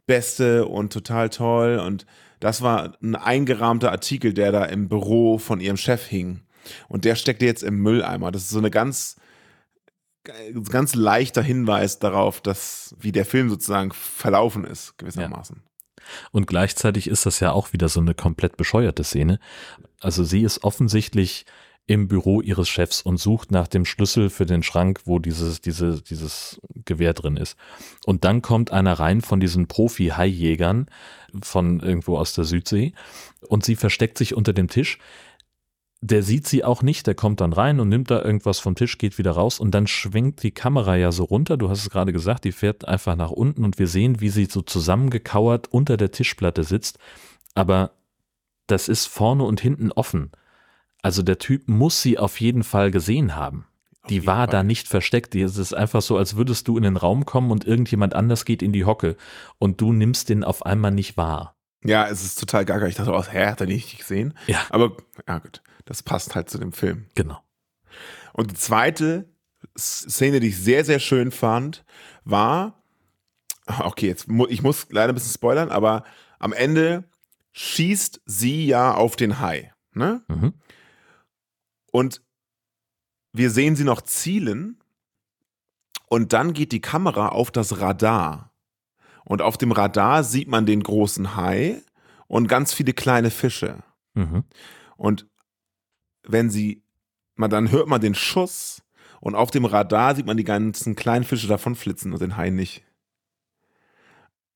Beste 0.08 0.66
und 0.66 0.94
total 0.94 1.30
toll 1.30 1.80
und 1.80 2.06
das 2.40 2.62
war 2.62 2.96
ein 3.02 3.16
eingerahmter 3.16 3.92
Artikel, 3.92 4.34
der 4.34 4.52
da 4.52 4.66
im 4.66 4.88
Büro 4.88 5.38
von 5.38 5.60
ihrem 5.60 5.78
Chef 5.78 6.06
hing. 6.06 6.42
Und 6.88 7.06
der 7.06 7.16
steckte 7.16 7.46
jetzt 7.46 7.64
im 7.64 7.82
Mülleimer. 7.82 8.32
Das 8.32 8.44
ist 8.44 8.50
so 8.50 8.60
eine 8.60 8.72
ganz, 8.72 9.16
ganz 10.70 10.96
leichter 10.96 11.42
Hinweis 11.42 12.00
darauf, 12.00 12.42
dass 12.42 12.96
wie 13.00 13.12
der 13.12 13.26
Film 13.26 13.50
sozusagen 13.50 13.92
verlaufen 13.94 14.66
ist, 14.66 14.98
gewissermaßen. 14.98 15.64
Und 16.32 16.46
gleichzeitig 16.46 17.08
ist 17.08 17.26
das 17.26 17.40
ja 17.40 17.52
auch 17.52 17.74
wieder 17.74 17.90
so 17.90 18.00
eine 18.00 18.14
komplett 18.14 18.58
bescheuerte 18.58 19.04
Szene. 19.04 19.40
Also 20.02 20.24
sie 20.24 20.44
ist 20.44 20.64
offensichtlich 20.64 21.46
im 21.88 22.08
Büro 22.08 22.42
ihres 22.42 22.68
Chefs 22.68 23.02
und 23.02 23.18
sucht 23.18 23.52
nach 23.52 23.68
dem 23.68 23.86
Schlüssel 23.86 24.30
für 24.30 24.46
den 24.46 24.64
Schrank, 24.64 25.02
wo 25.06 25.20
dieses, 25.20 25.62
diese, 25.62 26.02
dieses 26.02 26.60
Gewehr 26.84 27.14
drin 27.14 27.38
ist. 27.38 27.58
Und 28.06 28.24
dann 28.24 28.42
kommt 28.42 28.72
einer 28.72 28.94
rein 28.94 29.22
von 29.22 29.40
diesen 29.40 29.68
Profi-Haijägern 29.68 30.88
von 31.42 31.80
irgendwo 31.82 32.18
aus 32.18 32.34
der 32.34 32.46
Südsee 32.46 32.94
und 33.48 33.64
sie 33.64 33.76
versteckt 33.76 34.18
sich 34.18 34.36
unter 34.36 34.54
dem 34.54 34.68
Tisch. 34.68 34.98
Der 36.02 36.24
sieht 36.24 36.48
sie 36.48 36.64
auch 36.64 36.82
nicht, 36.82 37.06
der 37.08 37.16
kommt 37.16 37.40
dann 37.42 37.54
rein 37.54 37.80
und 37.80 37.90
nimmt 37.90 38.10
da 38.10 38.22
irgendwas 38.22 38.60
vom 38.60 38.76
Tisch, 38.76 38.98
geht 38.98 39.18
wieder 39.18 39.32
raus 39.32 39.60
und 39.60 39.72
dann 39.72 39.88
schwenkt 39.88 40.42
die 40.44 40.52
Kamera 40.52 40.96
ja 40.96 41.12
so 41.12 41.24
runter, 41.24 41.58
du 41.58 41.70
hast 41.70 41.82
es 41.82 41.90
gerade 41.90 42.14
gesagt, 42.14 42.46
die 42.46 42.52
fährt 42.52 42.88
einfach 42.88 43.16
nach 43.16 43.32
unten 43.32 43.64
und 43.64 43.80
wir 43.80 43.88
sehen, 43.88 44.22
wie 44.22 44.30
sie 44.30 44.46
so 44.46 44.62
zusammengekauert 44.62 45.68
unter 45.72 45.98
der 45.98 46.12
Tischplatte 46.12 46.64
sitzt, 46.64 47.00
aber 47.54 47.92
das 48.68 48.88
ist 48.88 49.06
vorne 49.06 49.44
und 49.44 49.62
hinten 49.62 49.92
offen. 49.92 50.32
Also 51.06 51.22
der 51.22 51.38
Typ 51.38 51.68
muss 51.68 52.02
sie 52.02 52.18
auf 52.18 52.42
jeden 52.42 52.64
Fall 52.64 52.90
gesehen 52.90 53.36
haben. 53.36 53.68
Die 54.10 54.26
war 54.26 54.48
Fall. 54.48 54.48
da 54.48 54.64
nicht 54.64 54.88
versteckt. 54.88 55.36
Es 55.36 55.58
ist 55.58 55.74
einfach 55.74 56.02
so, 56.02 56.18
als 56.18 56.36
würdest 56.36 56.68
du 56.68 56.78
in 56.78 56.84
den 56.84 56.98
Raum 56.98 57.26
kommen 57.26 57.52
und 57.52 57.64
irgendjemand 57.64 58.16
anders 58.16 58.44
geht 58.44 58.64
in 58.64 58.74
die 58.74 58.86
Hocke 58.86 59.16
und 59.60 59.82
du 59.82 59.94
nimmst 59.94 60.30
den 60.30 60.44
auf 60.44 60.66
einmal 60.66 60.90
nicht 60.90 61.16
wahr. 61.16 61.56
Ja, 61.84 62.08
es 62.08 62.24
ist 62.24 62.40
total 62.40 62.66
gaga. 62.66 62.88
Ich 62.88 62.96
dachte 62.96 63.14
auch, 63.14 63.32
hä, 63.32 63.46
hat 63.46 63.62
er 63.62 63.68
nicht 63.68 64.00
gesehen? 64.00 64.34
Ja. 64.48 64.62
Aber, 64.72 64.98
ja 65.28 65.38
gut, 65.38 65.62
das 65.86 66.02
passt 66.02 66.34
halt 66.34 66.50
zu 66.50 66.58
dem 66.58 66.72
Film. 66.72 67.06
Genau. 67.14 67.40
Und 68.34 68.50
die 68.50 68.56
zweite 68.56 69.30
Szene, 69.78 70.40
die 70.40 70.48
ich 70.48 70.58
sehr, 70.58 70.86
sehr 70.86 71.00
schön 71.00 71.30
fand, 71.32 71.86
war, 72.24 72.82
okay, 73.80 74.08
jetzt, 74.08 74.28
mu- 74.28 74.48
ich 74.50 74.64
muss 74.64 74.88
leider 74.90 75.14
ein 75.14 75.16
bisschen 75.16 75.34
spoilern, 75.34 75.70
aber 75.70 76.04
am 76.40 76.52
Ende 76.52 77.04
schießt 77.54 78.22
sie 78.26 78.66
ja 78.66 78.96
auf 78.96 79.16
den 79.16 79.40
Hai, 79.40 79.72
ne? 79.94 80.24
Mhm. 80.28 80.54
Und 81.96 82.22
wir 83.32 83.50
sehen 83.50 83.78
sie 83.78 83.86
noch 83.86 84.02
zielen 84.02 84.84
und 86.10 86.34
dann 86.34 86.52
geht 86.52 86.74
die 86.74 86.82
Kamera 86.82 87.30
auf 87.30 87.52
das 87.52 87.80
Radar. 87.80 88.52
Und 89.24 89.42
auf 89.42 89.58
dem 89.58 89.72
Radar 89.72 90.26
sieht 90.26 90.50
man 90.50 90.66
den 90.66 90.84
großen 90.84 91.38
Hai 91.38 91.82
und 92.28 92.50
ganz 92.50 92.74
viele 92.74 92.92
kleine 92.92 93.32
Fische. 93.32 93.82
Mhm. 94.14 94.44
Und 94.98 95.26
wenn 96.24 96.50
sie, 96.50 96.84
man, 97.36 97.50
dann 97.50 97.72
hört 97.72 97.88
man 97.88 98.02
den 98.02 98.14
Schuss 98.14 98.84
und 99.22 99.34
auf 99.36 99.50
dem 99.50 99.64
Radar 99.64 100.16
sieht 100.16 100.26
man 100.26 100.36
die 100.36 100.44
ganzen 100.44 100.98
kleinen 100.98 101.24
Fische 101.24 101.48
davon 101.48 101.76
flitzen 101.76 102.12
und 102.12 102.22
den 102.22 102.36
Hai 102.36 102.50
nicht. 102.50 102.84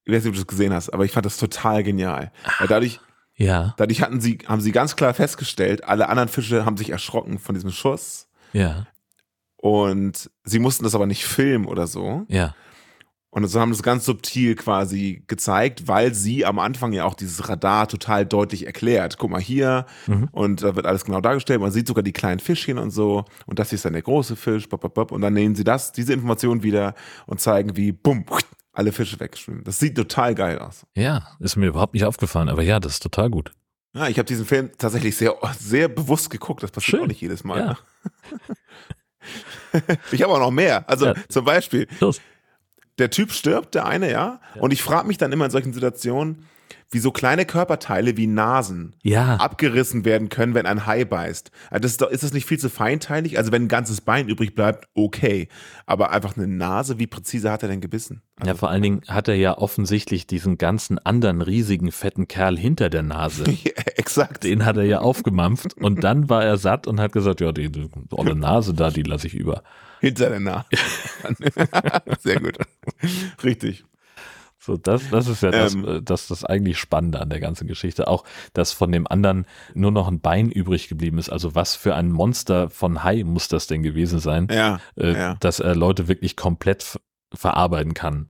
Ich 0.04 0.14
weiß 0.14 0.26
nicht, 0.26 0.32
ob 0.32 0.36
du 0.36 0.42
das 0.42 0.48
gesehen 0.48 0.74
hast, 0.74 0.90
aber 0.90 1.06
ich 1.06 1.14
fand 1.14 1.26
das 1.26 1.38
total 1.38 1.84
genial. 1.84 2.34
Weil 2.58 2.68
dadurch, 2.68 3.00
Ja, 3.40 3.74
dadurch 3.78 4.02
hatten 4.02 4.20
sie, 4.22 4.38
haben 4.46 4.62
sie 4.62 4.72
ganz 4.72 4.96
klar 4.96 5.14
festgestellt, 5.16 5.86
alle 5.86 6.10
anderen 6.10 6.30
Fische 6.30 6.66
haben 6.66 6.78
sich 6.78 6.90
erschrocken 6.92 7.40
von 7.40 7.56
diesem 7.56 7.72
Schuss 7.72 8.28
ja, 8.54 8.86
und 9.58 10.30
sie 10.44 10.60
mussten 10.60 10.84
das 10.84 10.94
aber 10.96 11.06
nicht 11.06 11.26
filmen 11.26 11.66
oder 11.66 11.88
so. 11.88 12.26
ja. 12.28 12.54
Und 13.32 13.48
so 13.48 13.60
haben 13.60 13.70
es 13.72 13.84
ganz 13.84 14.06
subtil 14.06 14.56
quasi 14.56 15.24
gezeigt, 15.28 15.88
weil 15.88 16.16
sie 16.16 16.48
am 16.48 16.58
Anfang 16.58 16.94
ja 16.94 17.04
auch 17.06 17.14
dieses 17.14 17.48
Radar 17.48 17.88
total 17.88 18.26
deutlich 18.26 18.66
erklärt. 18.66 19.20
Guck 19.20 19.30
mal 19.30 19.40
hier 19.40 19.86
Mhm. 20.08 20.30
und 20.32 20.64
da 20.64 20.76
wird 20.76 20.88
alles 20.88 21.06
genau 21.06 21.22
dargestellt. 21.22 21.62
Man 21.62 21.70
sieht 21.72 21.86
sogar 21.86 22.02
die 22.02 22.12
kleinen 22.12 22.40
Fischchen 22.40 22.80
und 22.80 22.90
so. 22.90 23.26
Und 23.46 23.60
das 23.60 23.70
hier 23.70 23.76
ist 23.76 23.86
dann 23.86 23.94
der 23.94 24.02
große 24.02 24.36
Fisch. 24.36 24.68
Bop, 24.68 24.82
bop, 24.82 24.96
bop. 24.96 25.12
Und 25.12 25.22
dann 25.22 25.34
nehmen 25.34 25.54
sie 25.54 25.64
das, 25.64 25.92
diese 25.92 26.12
Information 26.12 26.64
wieder 26.64 26.96
und 27.28 27.40
zeigen, 27.40 27.76
wie 27.78 27.92
bumm, 27.92 28.26
alle 28.72 28.92
Fische 28.92 29.20
wegschwimmen. 29.20 29.64
Das 29.64 29.80
sieht 29.80 29.96
total 29.96 30.36
geil 30.36 30.60
aus. 30.60 30.86
Ja, 30.96 31.28
ist 31.40 31.56
mir 31.56 31.68
überhaupt 31.68 31.94
nicht 31.94 32.06
aufgefallen, 32.06 32.50
aber 32.50 32.62
ja, 32.64 32.80
das 32.80 32.94
ist 32.94 33.04
total 33.04 33.30
gut. 33.30 33.52
Ja, 33.94 34.08
ich 34.08 34.18
habe 34.20 34.26
diesen 34.28 34.46
Film 34.46 34.70
tatsächlich 34.78 35.18
sehr, 35.18 35.36
sehr 35.58 35.88
bewusst 35.88 36.30
geguckt. 36.30 36.62
Das 36.62 36.72
passiert 36.72 36.92
Schön. 36.92 37.02
auch 37.02 37.08
nicht 37.08 37.22
jedes 37.22 37.44
Mal. 37.44 37.60
Ja. 37.60 37.78
Ich 40.12 40.24
habe 40.24 40.34
auch 40.34 40.40
noch 40.40 40.52
mehr. 40.52 40.88
Also 40.90 41.08
Ja. 41.08 41.14
zum 41.28 41.46
Beispiel, 41.46 41.88
Los. 42.00 42.22
der 42.98 43.10
Typ 43.12 43.32
stirbt, 43.32 43.76
der 43.76 43.86
eine, 43.86 44.10
ja. 44.12 44.40
Und 44.56 44.72
ich 44.72 44.82
frage 44.82 45.08
mich 45.08 45.18
dann 45.18 45.32
immer 45.32 45.46
in 45.46 45.52
solchen 45.52 45.74
Situationen, 45.74 46.46
wie 46.92 47.00
so 47.00 47.12
kleine 47.12 47.46
Körperteile 47.46 48.18
wie 48.18 48.28
Nasen 48.28 48.96
Ja, 49.04 49.36
abgerissen 49.36 50.06
werden 50.06 50.30
können, 50.30 50.54
wenn 50.54 50.66
ein 50.66 50.86
Hai 50.86 51.06
beißt. 51.06 51.52
Also 51.70 51.82
das 51.82 51.92
ist, 51.92 52.02
doch, 52.02 52.10
ist 52.10 52.24
das 52.24 52.34
nicht 52.34 52.46
viel 52.46 52.60
zu 52.60 52.70
feinteilig? 52.70 53.38
Also 53.38 53.52
wenn 53.52 53.64
ein 53.64 53.68
ganzes 53.68 54.02
Bein 54.02 54.28
übrig 54.28 54.56
bleibt, 54.56 54.88
okay. 54.94 55.48
Aber 55.86 56.12
einfach 56.12 56.36
eine 56.38 56.48
Nase, 56.48 57.00
wie 57.00 57.08
präzise 57.08 57.52
hat 57.52 57.64
er 57.64 57.70
denn 57.70 57.82
gebissen? 57.82 58.22
ja, 58.46 58.56
vor 58.56 58.70
allen 58.70 58.82
Dingen 58.82 59.02
hat 59.08 59.28
er 59.28 59.36
ja 59.36 59.58
offensichtlich 59.58 60.26
diesen 60.26 60.58
ganzen 60.58 60.98
anderen 60.98 61.42
riesigen 61.42 61.92
fetten 61.92 62.28
Kerl 62.28 62.58
hinter 62.58 62.90
der 62.90 63.04
Nase. 63.04 63.44
Ja, 63.60 63.72
exakt. 63.98 64.46
Den 64.46 64.66
hat 64.66 64.78
er 64.78 64.84
ja 64.84 65.00
aufgemampft 65.00 65.76
und 65.76 66.04
dann 66.04 66.30
war 66.30 66.44
er 66.44 66.58
satt 66.58 66.88
und 66.88 67.00
hat 67.00 67.12
gesagt, 67.12 67.42
ja, 67.42 67.52
die, 67.52 67.70
die 67.70 67.90
olle 68.12 68.36
Nase 68.36 68.74
da, 68.74 68.90
die 68.90 69.04
lasse 69.04 69.28
ich 69.28 69.34
über. 69.34 69.64
Hinter 70.00 70.30
der 70.30 70.40
Nase. 70.40 70.66
Sehr 72.20 72.40
gut. 72.40 72.58
Richtig. 73.44 73.84
So, 74.70 74.78
das, 74.78 75.10
das 75.10 75.28
ist 75.28 75.42
ja 75.42 75.52
das, 75.52 75.74
Ähm. 75.74 75.88
äh, 75.88 76.02
das, 76.02 76.28
das 76.28 76.44
eigentlich 76.46 76.78
Spannende 76.78 77.20
an 77.20 77.30
der 77.30 77.40
ganzen 77.40 77.68
Geschichte. 77.68 78.08
Auch, 78.08 78.24
dass 78.54 78.72
von 78.72 78.92
dem 78.92 79.08
anderen 79.08 79.46
nur 79.74 79.92
noch 79.92 80.08
ein 80.08 80.20
Bein 80.22 80.52
übrig 80.52 80.90
geblieben 80.90 81.18
ist. 81.18 81.30
Also 81.30 81.56
was 81.56 81.76
für 81.76 81.96
ein 81.96 82.12
Monster 82.12 82.70
von 82.70 83.04
Hai 83.04 83.24
muss 83.24 83.48
das 83.48 83.66
denn 83.68 83.82
gewesen 83.84 84.20
sein, 84.20 84.48
Ja, 84.52 84.80
äh, 84.96 85.14
ja. 85.14 85.36
dass 85.40 85.60
er 85.60 85.76
Leute 85.76 86.08
wirklich 86.08 86.36
komplett 86.36 86.84
ver- 86.84 87.00
verarbeiten 87.34 87.94
kann. 87.96 88.30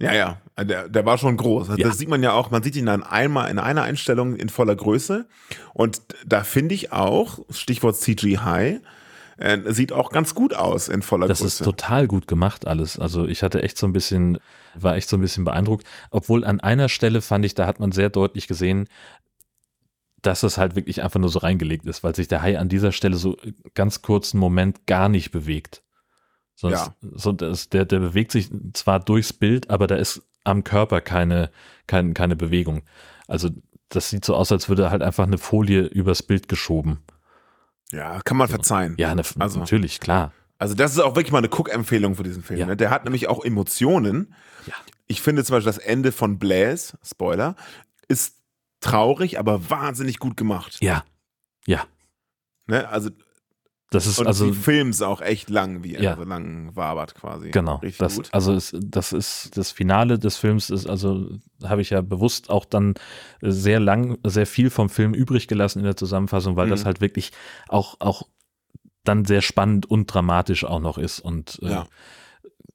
Ja, 0.00 0.12
ja, 0.12 0.40
der, 0.64 0.88
der 0.88 1.06
war 1.06 1.16
schon 1.16 1.36
groß. 1.36 1.68
Ja. 1.68 1.76
Das 1.76 1.96
sieht 1.98 2.08
man 2.08 2.22
ja 2.24 2.32
auch, 2.32 2.50
man 2.50 2.62
sieht 2.62 2.74
ihn 2.74 2.86
dann 2.86 3.04
einmal 3.04 3.50
in 3.50 3.58
einer 3.60 3.82
Einstellung 3.82 4.34
in 4.34 4.48
voller 4.48 4.74
Größe. 4.74 5.28
Und 5.74 6.02
da 6.26 6.42
finde 6.42 6.74
ich 6.74 6.92
auch, 6.92 7.38
Stichwort 7.50 7.96
CGI, 7.96 8.80
äh, 9.42 9.72
sieht 9.72 9.92
auch 9.92 10.10
ganz 10.10 10.34
gut 10.34 10.54
aus 10.54 10.88
in 10.88 11.02
voller 11.02 11.26
Das 11.28 11.40
ist 11.40 11.58
Größe. 11.58 11.64
total 11.64 12.06
gut 12.06 12.26
gemacht 12.28 12.66
alles. 12.66 12.98
Also 12.98 13.26
ich 13.26 13.42
hatte 13.42 13.62
echt 13.62 13.76
so 13.78 13.86
ein 13.86 13.92
bisschen, 13.92 14.38
war 14.74 14.96
echt 14.96 15.08
so 15.08 15.16
ein 15.16 15.20
bisschen 15.20 15.44
beeindruckt. 15.44 15.86
Obwohl 16.10 16.44
an 16.44 16.60
einer 16.60 16.88
Stelle 16.88 17.20
fand 17.20 17.44
ich, 17.44 17.54
da 17.54 17.66
hat 17.66 17.80
man 17.80 17.92
sehr 17.92 18.08
deutlich 18.10 18.46
gesehen, 18.46 18.88
dass 20.22 20.44
es 20.44 20.56
halt 20.58 20.76
wirklich 20.76 21.02
einfach 21.02 21.18
nur 21.18 21.30
so 21.30 21.40
reingelegt 21.40 21.84
ist, 21.86 22.04
weil 22.04 22.14
sich 22.14 22.28
der 22.28 22.42
Hai 22.42 22.58
an 22.58 22.68
dieser 22.68 22.92
Stelle 22.92 23.16
so 23.16 23.36
ganz 23.74 24.02
kurzen 24.02 24.38
Moment 24.38 24.86
gar 24.86 25.08
nicht 25.08 25.32
bewegt. 25.32 25.82
Sonst, 26.54 26.74
Ja. 26.74 26.94
so, 27.00 27.32
das, 27.32 27.68
der, 27.70 27.84
der 27.84 27.98
bewegt 27.98 28.30
sich 28.30 28.48
zwar 28.72 29.00
durchs 29.00 29.32
Bild, 29.32 29.70
aber 29.70 29.86
da 29.88 29.96
ist 29.96 30.22
am 30.44 30.62
Körper 30.62 31.00
keine, 31.00 31.50
keine, 31.88 32.12
keine 32.14 32.36
Bewegung. 32.36 32.82
Also 33.26 33.50
das 33.88 34.10
sieht 34.10 34.24
so 34.24 34.36
aus, 34.36 34.52
als 34.52 34.68
würde 34.68 34.90
halt 34.90 35.02
einfach 35.02 35.26
eine 35.26 35.38
Folie 35.38 35.82
übers 35.82 36.22
Bild 36.22 36.48
geschoben. 36.48 37.00
Ja, 37.92 38.20
kann 38.22 38.36
man 38.36 38.48
verzeihen. 38.48 38.94
Ja, 38.98 39.14
ne, 39.14 39.22
Also- 39.38 39.58
natürlich, 39.60 40.00
klar. 40.00 40.32
Also 40.58 40.74
das 40.74 40.92
ist 40.92 41.00
auch 41.00 41.16
wirklich 41.16 41.32
mal 41.32 41.38
eine 41.38 41.48
Cook-Empfehlung 41.48 42.14
für 42.14 42.22
diesen 42.22 42.42
Film. 42.44 42.60
Ja. 42.60 42.66
Ne? 42.66 42.76
Der 42.76 42.90
hat 42.90 43.02
nämlich 43.04 43.26
auch 43.28 43.44
Emotionen. 43.44 44.32
Ja. 44.66 44.74
Ich 45.08 45.20
finde 45.20 45.42
zum 45.44 45.54
Beispiel 45.56 45.72
das 45.72 45.78
Ende 45.78 46.12
von 46.12 46.38
Blaze, 46.38 46.96
Spoiler, 47.04 47.56
ist 48.06 48.36
traurig, 48.80 49.40
aber 49.40 49.70
wahnsinnig 49.70 50.18
gut 50.20 50.36
gemacht. 50.36 50.78
Ja, 50.80 51.04
ja. 51.66 51.84
Ne? 52.66 52.88
Also, 52.88 53.10
Das 53.92 54.06
ist 54.06 54.18
und 54.18 54.26
also 54.26 54.46
die 54.46 54.52
Films 54.52 55.02
auch 55.02 55.20
echt 55.20 55.50
lang, 55.50 55.84
wie 55.84 55.94
er 55.94 56.02
Ja. 56.02 56.16
so 56.16 56.24
lang 56.24 56.74
wabert 56.74 57.14
quasi. 57.14 57.50
Genau. 57.50 57.76
Richtig 57.76 57.98
Das, 57.98 58.16
gut. 58.16 58.28
also 58.32 58.52
ist, 58.54 58.74
das 58.80 59.12
ist 59.12 59.56
das 59.56 59.70
Finale 59.70 60.18
des 60.18 60.36
Films 60.36 60.70
ist 60.70 60.86
also 60.88 61.28
habe 61.62 61.82
ich 61.82 61.90
ja 61.90 62.00
bewusst 62.00 62.50
auch 62.50 62.64
dann 62.64 62.94
sehr 63.40 63.78
lang, 63.80 64.18
sehr 64.24 64.46
viel 64.46 64.70
vom 64.70 64.88
Film 64.88 65.14
übrig 65.14 65.46
gelassen 65.48 65.78
in 65.80 65.84
der 65.84 65.96
Zusammenfassung, 65.96 66.56
weil 66.56 66.68
das 66.68 66.80
Mhm. 66.82 66.86
halt 66.86 67.00
wirklich 67.00 67.30
auch 67.68 67.96
auch 68.00 68.22
dann 69.04 69.24
sehr 69.24 69.42
spannend 69.42 69.86
und 69.86 70.06
dramatisch 70.06 70.64
auch 70.64 70.80
noch 70.80 70.96
ist 70.98 71.20
und 71.20 71.58
äh, 71.62 71.70
Ja. 71.70 71.86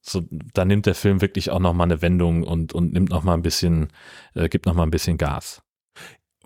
so 0.01 0.21
da 0.53 0.65
nimmt 0.65 0.85
der 0.85 0.95
Film 0.95 1.21
wirklich 1.21 1.51
auch 1.51 1.59
noch 1.59 1.73
mal 1.73 1.83
eine 1.85 2.01
Wendung 2.01 2.43
und 2.43 2.73
und 2.73 2.93
nimmt 2.93 3.09
noch 3.09 3.23
mal 3.23 3.33
ein 3.33 3.41
bisschen 3.41 3.89
äh, 4.35 4.49
gibt 4.49 4.65
noch 4.65 4.73
mal 4.75 4.83
ein 4.83 4.91
bisschen 4.91 5.17
Gas. 5.17 5.61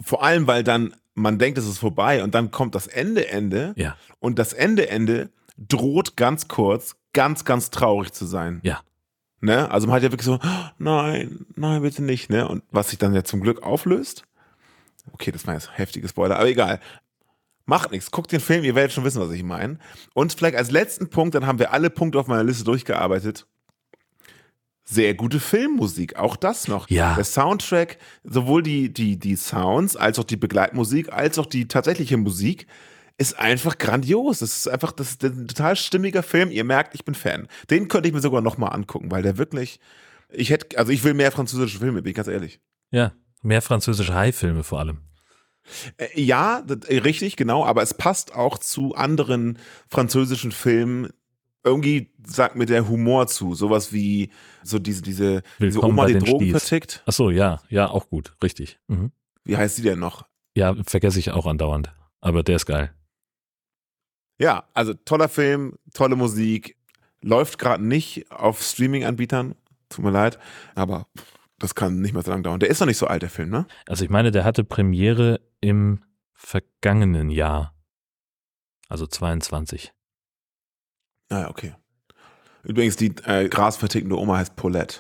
Vor 0.04 0.24
allem, 0.24 0.48
weil 0.48 0.64
dann 0.64 0.96
man 1.14 1.38
denkt, 1.40 1.58
es 1.58 1.68
ist 1.68 1.78
vorbei 1.80 2.24
und 2.24 2.34
dann 2.36 2.52
kommt 2.52 2.76
das 2.76 2.88
Ende, 2.88 3.28
Ende 3.28 3.74
Ja. 3.76 3.96
und 4.20 4.40
das 4.40 4.54
Ende, 4.54 4.90
Ende 4.90 5.30
droht 5.58 6.16
ganz 6.18 6.48
kurz, 6.48 6.96
ganz, 7.14 7.46
ganz 7.46 7.70
traurig 7.70 8.14
zu 8.14 8.26
sein. 8.26 8.60
Ja. 8.64 8.82
Ne? 9.42 9.70
Also 9.72 9.88
man 9.88 9.96
hat 9.96 10.04
ja 10.04 10.12
wirklich 10.12 10.26
so, 10.26 10.40
"Oh, 10.42 10.66
nein, 10.78 11.46
nein, 11.56 11.82
bitte 11.82 12.04
nicht, 12.04 12.30
ne? 12.30 12.48
Und 12.48 12.64
was 12.72 12.90
sich 12.92 13.00
dann 13.00 13.14
ja 13.14 13.24
zum 13.24 13.42
Glück 13.42 13.64
auflöst. 13.64 14.24
Okay, 15.14 15.32
das 15.32 15.48
war 15.48 15.56
jetzt 15.56 15.78
heftige 15.78 16.08
Spoiler, 16.08 16.38
aber 16.38 16.48
egal. 16.48 16.80
Macht 17.66 17.92
nichts, 17.92 18.12
guckt 18.12 18.32
den 18.32 18.40
Film, 18.40 18.64
ihr 18.64 18.76
werdet 18.76 18.92
schon 18.92 19.04
wissen, 19.04 19.22
was 19.22 19.32
ich 19.32 19.44
meine. 19.44 19.80
Und 20.14 20.34
vielleicht 20.34 20.56
als 20.56 20.72
letzten 20.72 21.10
Punkt, 21.10 21.36
dann 21.36 21.46
haben 21.48 21.60
wir 21.60 21.74
alle 21.74 21.90
Punkte 21.90 22.20
auf 22.20 22.28
meiner 22.28 22.44
Liste 22.44 22.64
durchgearbeitet. 22.64 23.48
Sehr 24.92 25.14
gute 25.14 25.40
Filmmusik, 25.40 26.18
auch 26.18 26.36
das 26.36 26.68
noch. 26.68 26.90
Ja. 26.90 27.16
Der 27.16 27.24
Soundtrack, 27.24 27.98
sowohl 28.26 28.62
die, 28.62 28.92
die, 28.92 29.18
die 29.18 29.38
Sounds, 29.38 29.96
als 29.96 30.20
auch 30.20 30.26
die 30.26 30.36
Begleitmusik, 30.36 31.14
als 31.14 31.40
auch 31.40 31.46
die 31.46 31.70
tatsächliche 31.70 32.18
Musik, 32.18 32.68
ist 33.18 33.40
einfach 33.40 33.78
grandios. 33.78 34.40
Das 34.40 34.58
ist 34.58 34.68
einfach, 34.68 34.92
das 34.92 35.12
ist 35.12 35.24
ein 35.24 35.48
total 35.48 35.78
stimmiger 35.78 36.24
Film. 36.24 36.52
Ihr 36.52 36.66
merkt, 36.66 36.94
ich 36.94 37.06
bin 37.06 37.16
Fan. 37.16 37.48
Den 37.70 37.88
könnte 37.88 38.10
ich 38.10 38.14
mir 38.14 38.20
sogar 38.20 38.42
nochmal 38.42 38.74
angucken, 38.74 39.12
weil 39.12 39.24
der 39.24 39.38
wirklich, 39.38 39.80
ich 40.30 40.50
hätte, 40.50 40.78
also 40.78 40.92
ich 40.92 41.06
will 41.06 41.14
mehr 41.14 41.32
französische 41.32 41.80
Filme, 41.80 42.02
bin 42.02 42.10
ich 42.10 42.16
ganz 42.16 42.28
ehrlich. 42.28 42.60
Ja, 42.90 43.14
mehr 43.42 43.62
französische 43.62 44.14
Hai-Filme 44.14 44.64
vor 44.64 44.80
allem. 44.80 44.98
Äh, 45.96 46.22
Ja, 46.22 46.66
äh, 46.88 46.98
richtig, 46.98 47.38
genau, 47.38 47.64
aber 47.64 47.82
es 47.82 47.94
passt 47.94 48.36
auch 48.36 48.58
zu 48.58 48.94
anderen 48.96 49.58
französischen 49.88 50.52
Filmen. 50.52 51.14
Irgendwie 51.64 52.12
sagt 52.26 52.56
mir 52.56 52.66
der 52.66 52.88
Humor 52.88 53.28
zu. 53.28 53.54
Sowas 53.54 53.94
wie 53.94 54.32
so 54.64 54.80
diese, 54.80 55.02
diese, 55.02 55.44
diese 55.60 55.84
Oma, 55.84 56.08
die 56.08 56.18
Drogen 56.18 56.46
Sties. 56.46 56.52
vertickt. 56.52 57.04
Ach 57.06 57.14
so, 57.14 57.30
ja, 57.30 57.62
ja, 57.70 57.88
auch 57.90 58.10
gut, 58.10 58.36
richtig. 58.44 58.80
Mhm. 58.88 59.12
Wie 59.44 59.58
heißt 59.58 59.78
die 59.78 59.84
denn 59.84 60.00
noch? 60.00 60.26
Ja, 60.56 60.76
vergesse 60.86 61.20
ich 61.20 61.32
auch 61.32 61.46
andauernd, 61.46 61.94
aber 62.20 62.44
der 62.44 62.58
ist 62.58 62.66
geil. 62.66 62.94
Ja, 64.40 64.68
also 64.74 64.94
toller 64.94 65.30
Film, 65.30 65.78
tolle 65.94 66.16
Musik. 66.16 66.76
Läuft 67.22 67.60
gerade 67.60 67.86
nicht 67.86 68.32
auf 68.32 68.64
Streaming-Anbietern. 68.64 69.54
Tut 69.90 70.04
mir 70.04 70.12
leid, 70.12 70.40
aber 70.74 71.06
das 71.60 71.76
kann 71.76 72.02
nicht 72.02 72.14
mehr 72.14 72.24
so 72.24 72.32
lange 72.32 72.42
dauern. 72.42 72.60
Der 72.60 72.70
ist 72.70 72.80
noch 72.80 72.88
nicht 72.88 72.98
so 72.98 73.06
alt, 73.06 73.22
der 73.22 73.30
Film, 73.30 73.52
ne? 73.52 73.68
Also 73.86 74.04
ich 74.04 74.10
meine, 74.10 74.32
der 74.32 74.44
hatte 74.44 74.64
Premiere 74.64 75.42
im 75.60 76.04
vergangenen 76.34 77.30
Jahr. 77.30 77.76
Also 78.90 79.06
22. 79.06 79.94
Ah, 81.32 81.42
ja, 81.42 81.50
okay. 81.50 81.74
Übrigens, 82.64 82.96
die 82.98 83.14
äh, 83.26 83.48
grasvertickende 83.48 84.18
Oma 84.20 84.38
heißt 84.38 84.56
Paulette. 84.56 84.98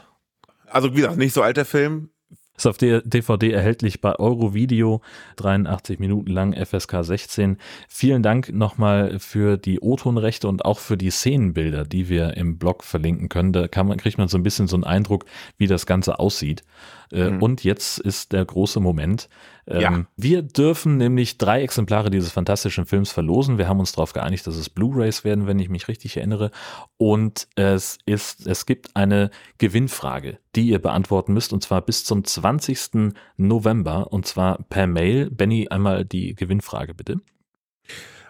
Also, 0.67 0.91
wie 0.93 1.01
gesagt, 1.01 1.17
nicht 1.17 1.33
so 1.33 1.41
alt 1.41 1.57
der 1.57 1.65
Film. 1.65 2.09
Ist 2.57 2.65
auf 2.67 2.77
der 2.77 3.01
DVD 3.01 3.51
erhältlich 3.51 4.01
bei 4.01 4.15
Eurovideo, 4.17 5.01
83 5.37 5.99
Minuten 5.99 6.31
lang, 6.31 6.53
FSK 6.53 7.03
16. 7.03 7.57
Vielen 7.89 8.23
Dank 8.23 8.53
nochmal 8.53 9.19
für 9.19 9.57
die 9.57 9.79
O-Ton-Rechte 9.79 10.47
und 10.47 10.63
auch 10.63 10.79
für 10.79 10.95
die 10.95 11.09
Szenenbilder, 11.09 11.85
die 11.85 12.07
wir 12.07 12.37
im 12.37 12.57
Blog 12.59 12.83
verlinken 12.83 13.29
können. 13.29 13.51
Da 13.51 13.67
kann 13.67 13.87
man, 13.87 13.97
kriegt 13.97 14.17
man 14.17 14.27
so 14.27 14.37
ein 14.37 14.43
bisschen 14.43 14.67
so 14.67 14.75
einen 14.75 14.83
Eindruck, 14.83 15.25
wie 15.57 15.67
das 15.67 15.85
Ganze 15.85 16.19
aussieht. 16.19 16.63
Äh, 17.11 17.31
Mhm. 17.31 17.41
Und 17.41 17.63
jetzt 17.63 17.99
ist 17.99 18.31
der 18.31 18.45
große 18.45 18.79
Moment. 18.79 19.27
Ähm, 19.67 19.81
Ja. 19.81 20.05
Wir 20.17 20.41
dürfen 20.41 20.97
nämlich 20.97 21.37
drei 21.37 21.61
Exemplare 21.61 22.09
dieses 22.09 22.31
fantastischen 22.31 22.85
Films 22.85 23.11
verlosen. 23.11 23.57
Wir 23.57 23.67
haben 23.67 23.79
uns 23.79 23.91
darauf 23.91 24.13
geeinigt, 24.13 24.47
dass 24.47 24.55
es 24.55 24.69
Blu-rays 24.69 25.23
werden, 25.23 25.47
wenn 25.47 25.59
ich 25.59 25.69
mich 25.69 25.87
richtig 25.87 26.17
erinnere. 26.17 26.51
Und 26.97 27.47
es 27.55 27.99
ist, 28.05 28.47
es 28.47 28.65
gibt 28.65 28.95
eine 28.95 29.29
Gewinnfrage, 29.57 30.39
die 30.55 30.67
ihr 30.67 30.79
beantworten 30.79 31.33
müsst, 31.33 31.53
und 31.53 31.63
zwar 31.63 31.81
bis 31.81 32.03
zum 32.05 32.23
20. 32.23 33.13
November, 33.37 34.11
und 34.11 34.25
zwar 34.25 34.63
per 34.63 34.87
Mail. 34.87 35.29
Benny, 35.29 35.67
einmal 35.69 36.05
die 36.05 36.35
Gewinnfrage 36.35 36.93
bitte. 36.93 37.21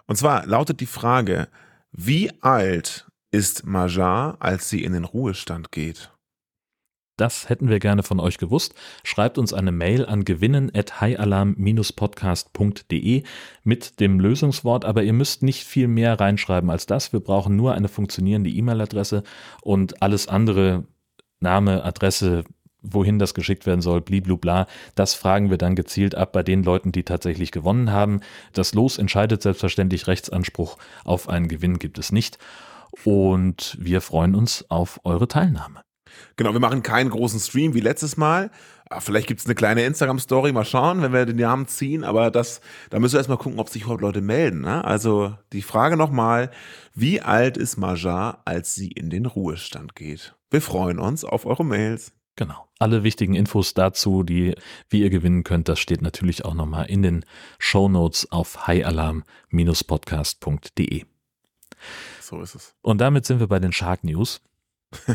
Und 0.08 0.18
zwar 0.18 0.46
lautet 0.46 0.80
die 0.80 0.86
Frage, 0.86 1.48
wie 1.92 2.32
alt 2.42 3.08
ist 3.32 3.66
Majar, 3.66 4.36
als 4.40 4.70
sie 4.70 4.84
in 4.84 4.94
den 4.94 5.06
Ruhestand 5.06 5.72
geht? 5.72 6.12
Das 7.18 7.50
hätten 7.50 7.68
wir 7.70 7.80
gerne 7.80 8.04
von 8.04 8.20
euch 8.20 8.38
gewusst. 8.38 8.76
Schreibt 9.04 9.38
uns 9.38 9.54
eine 9.54 9.72
Mail 9.72 10.06
an 10.06 10.26
gewinnen 10.26 10.70
at 10.74 11.00
highalarm-podcast.de 11.02 13.24
mit 13.64 14.00
dem 14.00 14.20
Lösungswort, 14.20 14.86
aber 14.86 15.04
ihr 15.04 15.14
müsst 15.14 15.44
nicht 15.44 15.66
viel 15.66 15.88
mehr 15.88 16.20
reinschreiben 16.20 16.70
als 16.70 16.86
das. 16.88 17.14
Wir 17.14 17.20
brauchen 17.20 17.56
nur 17.56 17.76
eine 17.76 17.90
funktionierende 17.90 18.50
E-Mail-Adresse 18.50 19.22
und 19.62 20.02
alles 20.02 20.28
andere, 20.28 20.86
Name, 21.40 21.84
Adresse, 21.84 22.44
wohin 22.82 23.20
das 23.20 23.34
geschickt 23.34 23.66
werden 23.66 23.82
soll, 23.82 24.02
bliblubla, 24.02 24.68
das 24.96 25.14
fragen 25.14 25.50
wir 25.50 25.58
dann 25.58 25.76
gezielt 25.76 26.16
ab 26.16 26.32
bei 26.32 26.44
den 26.44 26.64
Leuten, 26.64 26.92
die 26.92 27.04
tatsächlich 27.04 27.52
gewonnen 27.52 27.92
haben. 27.92 28.22
Das 28.54 28.74
Los 28.74 28.98
entscheidet 28.98 29.42
selbstverständlich, 29.42 30.08
Rechtsanspruch 30.08 30.78
auf 31.06 31.30
einen 31.30 31.48
Gewinn 31.48 31.80
gibt 31.80 32.00
es 32.00 32.12
nicht. 32.12 32.38
Und 33.06 33.78
wir 33.80 34.02
freuen 34.02 34.36
uns 34.36 34.70
auf 34.70 35.00
eure 35.04 35.28
Teilnahme. 35.28 35.82
Genau, 36.36 36.54
wir 36.54 36.60
machen 36.60 36.84
keinen 36.84 37.10
großen 37.10 37.40
Stream 37.40 37.74
wie 37.74 37.80
letztes 37.80 38.18
Mal. 38.18 38.52
Ah, 38.90 39.00
Vielleicht 39.00 39.28
gibt 39.28 39.40
es 39.40 39.46
eine 39.46 39.56
kleine 39.56 39.86
Instagram-Story, 39.86 40.52
mal 40.52 40.66
schauen, 40.66 41.02
wenn 41.02 41.14
wir 41.14 41.26
den 41.26 41.38
Namen 41.38 41.68
ziehen, 41.68 42.04
aber 42.04 42.30
das, 42.30 42.60
da 42.90 43.00
müssen 43.00 43.14
wir 43.14 43.20
erstmal 43.20 43.38
gucken, 43.38 43.60
ob 43.60 43.70
sich 43.70 43.84
überhaupt 43.84 44.02
Leute 44.02 44.20
melden. 44.22 44.62
Ne? 44.62 44.84
Also 44.84 45.34
die 45.54 45.62
Frage 45.62 45.96
nochmal, 45.96 46.52
wie 46.94 47.22
alt 47.22 47.56
ist 47.56 47.78
Majar, 47.78 48.42
als 48.44 48.76
sie 48.76 48.90
in 48.90 49.10
den 49.10 49.26
Ruhestand 49.26 49.96
geht? 49.96 50.36
Wir 50.50 50.62
freuen 50.62 51.00
uns 51.00 51.24
auf 51.24 51.46
eure 51.46 51.64
Mails. 51.64 52.12
Genau. 52.36 52.68
Alle 52.80 53.04
wichtigen 53.04 53.36
Infos 53.36 53.74
dazu, 53.74 54.24
die, 54.24 54.56
wie 54.90 55.02
ihr 55.02 55.10
gewinnen 55.10 55.44
könnt, 55.44 55.70
das 55.70 55.80
steht 55.80 56.02
natürlich 56.02 56.44
auch 56.44 56.56
nochmal 56.56 56.88
in 56.88 57.04
den 57.04 57.24
Show 57.60 57.88
Notes 57.88 58.30
auf 58.32 58.68
highalarm-podcast.de. 58.68 61.06
So 62.20 62.42
ist 62.42 62.56
es. 62.56 62.76
Und 62.82 63.00
damit 63.00 63.26
sind 63.26 63.40
wir 63.40 63.48
bei 63.48 63.60
den 63.60 63.72
Shark 63.72 64.04
News. 64.04 64.42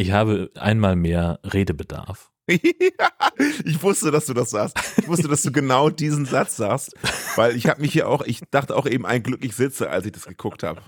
Ich 0.00 0.12
habe 0.12 0.50
einmal 0.54 0.96
mehr 0.96 1.40
Redebedarf. 1.44 2.30
ich 2.46 3.82
wusste, 3.82 4.10
dass 4.10 4.24
du 4.24 4.32
das 4.32 4.48
sagst. 4.48 4.78
Ich 4.96 5.06
wusste, 5.06 5.28
dass 5.28 5.42
du 5.42 5.52
genau 5.52 5.90
diesen 5.90 6.24
Satz 6.24 6.56
sagst, 6.56 6.94
weil 7.36 7.54
ich 7.54 7.66
habe 7.68 7.82
mich 7.82 7.92
hier 7.92 8.08
auch, 8.08 8.22
ich 8.22 8.40
dachte 8.50 8.76
auch 8.76 8.86
eben 8.86 9.04
ein 9.04 9.22
Glück, 9.22 9.44
ich 9.44 9.54
sitze, 9.54 9.90
als 9.90 10.06
ich 10.06 10.12
das 10.12 10.24
geguckt 10.24 10.62
habe. 10.62 10.80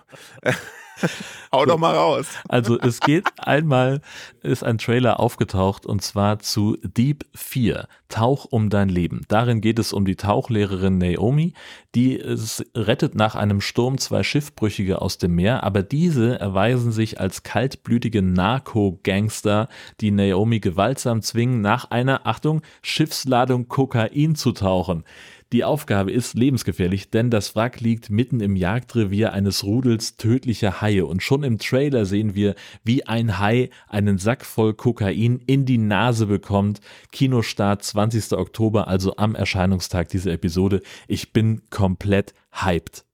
Hau 1.52 1.66
doch 1.66 1.78
mal 1.78 1.94
raus. 1.94 2.26
Also 2.48 2.78
es 2.78 3.00
geht 3.00 3.26
einmal, 3.38 4.00
ist 4.42 4.64
ein 4.64 4.78
Trailer 4.78 5.20
aufgetaucht 5.20 5.86
und 5.86 6.02
zwar 6.02 6.38
zu 6.38 6.76
Deep 6.82 7.24
4, 7.34 7.88
Tauch 8.08 8.46
um 8.50 8.70
dein 8.70 8.88
Leben. 8.88 9.22
Darin 9.28 9.60
geht 9.60 9.78
es 9.78 9.92
um 9.92 10.04
die 10.04 10.16
Tauchlehrerin 10.16 10.98
Naomi, 10.98 11.54
die 11.94 12.18
es 12.18 12.64
rettet 12.74 13.14
nach 13.14 13.34
einem 13.34 13.60
Sturm 13.60 13.98
zwei 13.98 14.22
Schiffbrüchige 14.22 15.02
aus 15.02 15.18
dem 15.18 15.34
Meer, 15.34 15.62
aber 15.62 15.82
diese 15.82 16.38
erweisen 16.38 16.92
sich 16.92 17.20
als 17.20 17.42
kaltblütige 17.42 18.22
Narco-Gangster, 18.22 19.68
die 20.00 20.10
Naomi 20.10 20.60
gewaltsam 20.60 21.22
zwingen, 21.22 21.60
nach 21.60 21.90
einer, 21.90 22.26
Achtung, 22.26 22.62
Schiffsladung 22.82 23.68
Kokain 23.68 24.34
zu 24.34 24.52
tauchen. 24.52 25.04
Die 25.52 25.64
Aufgabe 25.64 26.10
ist 26.10 26.32
lebensgefährlich, 26.34 27.10
denn 27.10 27.30
das 27.30 27.54
Wrack 27.54 27.80
liegt 27.80 28.08
mitten 28.08 28.40
im 28.40 28.56
Jagdrevier 28.56 29.34
eines 29.34 29.64
Rudels 29.64 30.16
tödlicher 30.16 30.80
Haie 30.80 31.04
und 31.04 31.22
schon 31.22 31.42
im 31.42 31.58
Trailer 31.58 32.06
sehen 32.06 32.34
wir, 32.34 32.54
wie 32.84 33.06
ein 33.06 33.38
Hai 33.38 33.68
einen 33.86 34.16
Sack 34.16 34.46
voll 34.46 34.72
Kokain 34.72 35.42
in 35.46 35.66
die 35.66 35.76
Nase 35.76 36.24
bekommt. 36.26 36.80
Kinostart 37.12 37.82
20. 37.84 38.32
Oktober, 38.32 38.88
also 38.88 39.16
am 39.16 39.34
Erscheinungstag 39.34 40.08
dieser 40.08 40.32
Episode. 40.32 40.80
Ich 41.06 41.34
bin 41.34 41.60
komplett 41.68 42.32
hyped. 42.52 43.04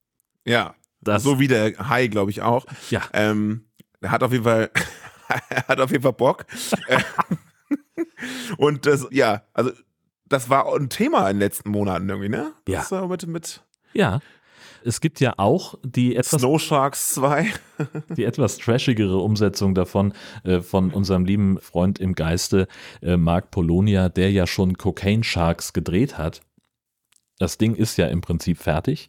Ja, 0.44 0.76
Das- 1.00 1.24
so 1.24 1.40
wie 1.40 1.48
der 1.48 1.88
Hai, 1.88 2.06
glaube 2.06 2.30
ich 2.30 2.42
auch. 2.42 2.66
Ja. 2.90 3.02
Ähm, 3.14 3.64
er 4.00 4.12
hat 4.12 4.22
auf 4.22 4.30
jeden 4.30 4.44
Fall, 4.44 4.70
er 5.50 5.66
hat 5.66 5.80
auf 5.80 5.90
jeden 5.90 6.04
Fall 6.04 6.12
Bock. 6.12 6.46
Und 8.58 8.86
das, 8.86 9.06
ja, 9.10 9.42
also 9.52 9.72
das 10.28 10.50
war 10.50 10.74
ein 10.74 10.88
Thema 10.88 11.28
in 11.28 11.36
den 11.36 11.40
letzten 11.40 11.70
Monaten 11.70 12.08
irgendwie, 12.08 12.28
ne? 12.28 12.52
Ja. 12.68 12.80
Das 12.80 12.92
war 12.92 13.06
mit, 13.08 13.26
mit 13.26 13.62
Ja. 13.92 14.20
Es 14.84 15.00
gibt 15.00 15.20
ja 15.20 15.34
auch 15.38 15.74
die 15.82 16.14
etwas 16.14 16.40
Snow 16.40 16.60
Sharks 16.60 17.14
2. 17.14 17.52
die 18.16 18.24
etwas 18.24 18.58
trashigere 18.58 19.18
Umsetzung 19.18 19.74
davon 19.74 20.12
äh, 20.44 20.60
von 20.60 20.90
unserem 20.90 21.24
lieben 21.24 21.58
Freund 21.60 21.98
im 21.98 22.14
Geiste, 22.14 22.68
äh, 23.02 23.16
Mark 23.16 23.50
Polonia, 23.50 24.08
der 24.08 24.30
ja 24.30 24.46
schon 24.46 24.78
Cocaine 24.78 25.24
Sharks 25.24 25.72
gedreht 25.72 26.16
hat. 26.16 26.42
Das 27.38 27.58
Ding 27.58 27.74
ist 27.74 27.98
ja 27.98 28.06
im 28.06 28.20
Prinzip 28.20 28.58
fertig. 28.58 29.08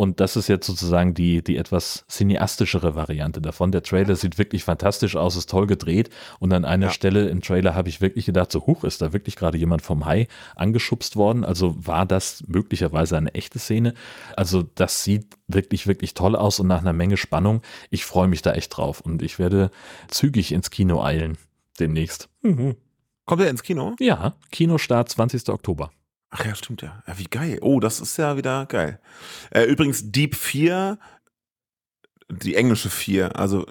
Und 0.00 0.18
das 0.18 0.34
ist 0.34 0.48
jetzt 0.48 0.66
sozusagen 0.66 1.12
die, 1.12 1.44
die 1.44 1.58
etwas 1.58 2.06
cineastischere 2.08 2.94
Variante 2.94 3.42
davon. 3.42 3.70
Der 3.70 3.82
Trailer 3.82 4.16
sieht 4.16 4.38
wirklich 4.38 4.64
fantastisch 4.64 5.14
aus, 5.14 5.36
ist 5.36 5.50
toll 5.50 5.66
gedreht. 5.66 6.08
Und 6.38 6.54
an 6.54 6.64
einer 6.64 6.86
Ja. 6.86 6.92
Stelle 6.92 7.28
im 7.28 7.42
Trailer 7.42 7.74
habe 7.74 7.90
ich 7.90 8.00
wirklich 8.00 8.24
gedacht, 8.24 8.50
so 8.50 8.66
huch, 8.66 8.82
ist 8.84 9.02
da 9.02 9.12
wirklich 9.12 9.36
gerade 9.36 9.58
jemand 9.58 9.82
vom 9.82 10.06
Hai 10.06 10.26
angeschubst 10.56 11.16
worden? 11.16 11.44
Also 11.44 11.74
war 11.86 12.06
das 12.06 12.42
möglicherweise 12.46 13.18
eine 13.18 13.34
echte 13.34 13.58
Szene? 13.58 13.92
Also 14.38 14.62
das 14.62 15.04
sieht 15.04 15.36
wirklich, 15.48 15.86
wirklich 15.86 16.14
toll 16.14 16.34
aus 16.34 16.60
und 16.60 16.66
nach 16.68 16.80
einer 16.80 16.94
Menge 16.94 17.18
Spannung. 17.18 17.60
Ich 17.90 18.06
freue 18.06 18.26
mich 18.26 18.40
da 18.40 18.52
echt 18.54 18.74
drauf 18.74 19.02
und 19.02 19.20
ich 19.20 19.38
werde 19.38 19.70
zügig 20.08 20.52
ins 20.52 20.70
Kino 20.70 21.02
eilen 21.02 21.36
demnächst. 21.78 22.30
Kommt 22.42 23.42
er 23.42 23.50
ins 23.50 23.62
Kino? 23.62 23.96
Ja, 24.00 24.32
Kinostart 24.50 25.10
20. 25.10 25.50
Oktober. 25.50 25.90
Ach 26.30 26.44
ja, 26.44 26.54
stimmt 26.54 26.82
ja. 26.82 27.02
Ja, 27.06 27.18
wie 27.18 27.24
geil. 27.24 27.58
Oh, 27.60 27.80
das 27.80 28.00
ist 28.00 28.16
ja 28.16 28.36
wieder 28.36 28.66
geil. 28.66 29.00
Äh, 29.50 29.64
übrigens, 29.64 30.12
Deep 30.12 30.36
4, 30.36 30.98
die 32.30 32.54
englische 32.54 32.88
4, 32.88 33.36
also 33.36 33.66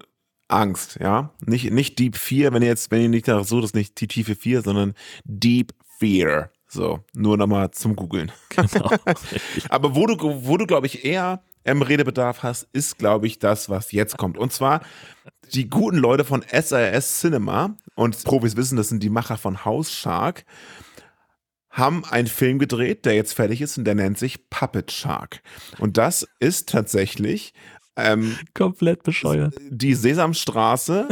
Angst, 0.49 0.97
ja. 0.99 1.33
Nicht, 1.45 1.71
nicht 1.71 1.97
Deep 1.99 2.17
4, 2.17 2.51
wenn 2.51 2.61
ihr 2.61 2.67
jetzt, 2.67 2.91
wenn 2.91 3.01
ihr 3.01 3.09
nicht 3.09 3.27
danach 3.27 3.45
sucht, 3.45 3.63
ist 3.63 3.75
nicht 3.75 3.99
die 4.01 4.07
tiefe 4.07 4.35
4, 4.35 4.61
sondern 4.61 4.93
Deep 5.23 5.73
Fear. 5.99 6.51
So, 6.67 7.03
nur 7.13 7.37
nochmal 7.37 7.71
zum 7.71 7.95
Googeln. 7.95 8.31
Genau. 8.49 8.91
Aber 9.69 9.95
wo 9.95 10.05
du, 10.05 10.17
wo 10.45 10.57
du 10.57 10.65
glaube 10.65 10.87
ich, 10.87 11.05
eher 11.05 11.41
ähm, 11.65 11.81
Redebedarf 11.81 12.43
hast, 12.43 12.67
ist, 12.73 12.97
glaube 12.97 13.27
ich, 13.27 13.39
das, 13.39 13.69
was 13.69 13.91
jetzt 13.91 14.17
kommt. 14.17 14.37
Und 14.37 14.51
zwar 14.51 14.81
die 15.53 15.69
guten 15.69 15.97
Leute 15.97 16.25
von 16.25 16.43
SRS 16.43 17.21
Cinema 17.21 17.75
und 17.95 18.23
Profis 18.23 18.55
wissen, 18.55 18.75
das 18.75 18.89
sind 18.89 19.01
die 19.01 19.09
Macher 19.09 19.37
von 19.37 19.65
House 19.65 19.91
Shark, 19.91 20.45
haben 21.69 22.03
einen 22.05 22.27
Film 22.27 22.59
gedreht, 22.59 23.05
der 23.05 23.15
jetzt 23.15 23.33
fertig 23.33 23.61
ist 23.61 23.77
und 23.77 23.85
der 23.85 23.95
nennt 23.95 24.17
sich 24.17 24.49
Puppet 24.49 24.91
Shark. 24.91 25.41
Und 25.77 25.97
das 25.97 26.27
ist 26.39 26.69
tatsächlich 26.69 27.53
ähm, 27.95 28.37
Komplett 28.53 29.03
bescheuert. 29.03 29.55
die 29.69 29.93
Sesamstraße 29.93 31.09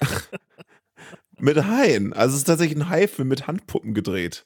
mit 1.38 1.56
Haien. 1.64 2.12
Also 2.12 2.34
es 2.34 2.40
ist 2.40 2.44
tatsächlich 2.44 2.78
ein 2.78 2.88
Haifilm 2.88 3.28
mit 3.28 3.46
Handpuppen 3.46 3.94
gedreht. 3.94 4.44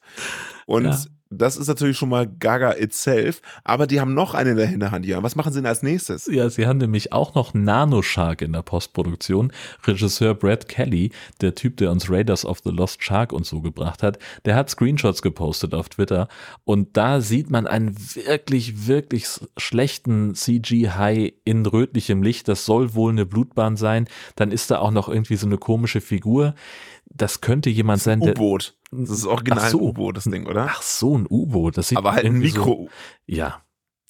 Und 0.65 0.85
Ja. 0.85 0.97
Das 1.29 1.57
ist 1.57 1.67
natürlich 1.67 1.97
schon 1.97 2.09
mal 2.09 2.27
Gaga 2.27 2.73
itself. 2.73 3.41
Aber 3.63 3.85
die 3.85 4.01
haben 4.01 4.13
noch 4.13 4.33
einen 4.33 4.51
in 4.51 4.57
der 4.57 4.67
Hinterhand 4.67 5.05
hier. 5.05 5.21
Was 5.21 5.35
machen 5.35 5.53
sie 5.53 5.59
denn 5.59 5.67
als 5.67 5.83
nächstes? 5.83 6.25
Ja, 6.25 6.49
sie 6.49 6.65
haben 6.65 6.79
nämlich 6.79 7.13
auch 7.13 7.35
noch 7.35 7.53
Nanoshark 7.53 8.41
in 8.41 8.53
der 8.53 8.63
Postproduktion. 8.63 9.51
Regisseur 9.85 10.33
Brad 10.33 10.67
Kelly, 10.67 11.11
der 11.41 11.53
Typ, 11.53 11.77
der 11.77 11.91
uns 11.91 12.09
Raiders 12.09 12.45
of 12.45 12.59
the 12.63 12.71
Lost 12.71 13.03
Shark 13.03 13.31
und 13.31 13.45
so 13.45 13.61
gebracht 13.61 14.01
hat, 14.01 14.17
der 14.45 14.55
hat 14.55 14.69
Screenshots 14.69 15.21
gepostet 15.21 15.75
auf 15.75 15.89
Twitter 15.89 16.27
und 16.63 16.97
da 16.97 17.21
sieht 17.21 17.51
man 17.51 17.67
einen 17.67 17.95
wirklich, 18.15 18.87
wirklich 18.87 19.27
schlechten 19.57 20.33
CG-High 20.33 21.33
in 21.45 21.65
rötlichem 21.65 22.23
Licht. 22.23 22.47
Das 22.47 22.65
soll 22.65 22.95
wohl 22.95 23.11
eine 23.11 23.25
Blutbahn 23.25 23.77
sein. 23.77 24.07
Dann 24.35 24.51
ist 24.51 24.71
da 24.71 24.79
auch 24.79 24.91
noch 24.91 25.09
irgendwie 25.09 25.35
so 25.35 25.45
eine 25.45 25.57
komische 25.57 26.01
Figur. 26.01 26.55
Das 27.05 27.41
könnte 27.41 27.69
jemand 27.69 28.01
sein, 28.01 28.19
der. 28.19 28.31
U-Boot. 28.31 28.78
Das 28.91 29.09
ist 29.09 29.25
original 29.25 29.59
Ach 29.65 29.69
so. 29.69 29.77
ein 29.79 29.83
U-Boot, 29.89 30.17
das 30.17 30.23
Ding, 30.25 30.47
oder? 30.47 30.67
Ach 30.69 30.81
so, 30.81 31.17
ein 31.17 31.27
U-Boot. 31.29 31.77
Das 31.77 31.89
sieht 31.89 31.97
Aber 31.97 32.11
halt 32.13 32.21
ein 32.25 32.27
irgendwie 32.35 32.49
so- 32.49 32.57
Mikro. 32.59 32.89
ja. 33.27 33.61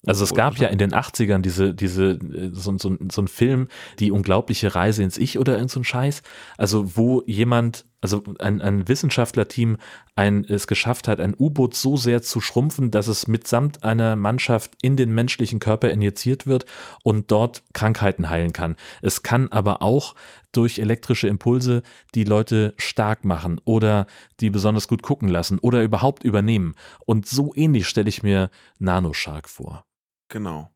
Also 0.06 0.24
es 0.24 0.32
gab 0.32 0.54
ja 0.56 0.62
oder? 0.68 0.70
in 0.70 0.78
den 0.78 0.94
80ern 0.94 1.40
diese, 1.42 1.74
diese, 1.74 2.12
äh, 2.12 2.48
so, 2.54 2.76
so, 2.78 2.96
so 3.12 3.20
ein 3.22 3.28
Film, 3.28 3.68
die 3.98 4.10
unglaubliche 4.10 4.74
Reise 4.74 5.02
ins 5.02 5.18
Ich 5.18 5.38
oder 5.38 5.56
irgend 5.56 5.70
so 5.70 5.80
ein 5.80 5.84
Scheiß. 5.84 6.22
Also 6.56 6.96
wo 6.96 7.22
jemand 7.26 7.84
Also 8.00 8.22
ein, 8.38 8.62
ein 8.62 8.88
Wissenschaftlerteam 8.88 9.76
ein, 10.16 10.44
es 10.44 10.66
geschafft 10.66 11.06
hat, 11.06 11.20
ein 11.20 11.34
U-Boot 11.38 11.74
so 11.74 11.96
sehr 11.96 12.22
zu 12.22 12.40
schrumpfen, 12.40 12.90
dass 12.90 13.08
es 13.08 13.26
mitsamt 13.26 13.84
einer 13.84 14.16
Mannschaft 14.16 14.72
in 14.80 14.96
den 14.96 15.12
menschlichen 15.12 15.60
Körper 15.60 15.90
injiziert 15.90 16.46
wird 16.46 16.64
und 17.02 17.30
dort 17.30 17.62
Krankheiten 17.74 18.30
heilen 18.30 18.52
kann. 18.52 18.76
Es 19.02 19.22
kann 19.22 19.48
aber 19.48 19.82
auch 19.82 20.14
durch 20.52 20.78
elektrische 20.78 21.28
Impulse 21.28 21.82
die 22.14 22.24
Leute 22.24 22.74
stark 22.76 23.24
machen 23.24 23.60
oder 23.64 24.06
die 24.40 24.50
besonders 24.50 24.88
gut 24.88 25.02
gucken 25.02 25.28
lassen 25.28 25.58
oder 25.58 25.82
überhaupt 25.82 26.24
übernehmen. 26.24 26.74
Und 27.04 27.26
so 27.28 27.52
ähnlich 27.54 27.86
stelle 27.86 28.08
ich 28.08 28.22
mir 28.22 28.50
Nanoshark 28.78 29.48
vor. 29.48 29.84
Genau. 30.28 30.70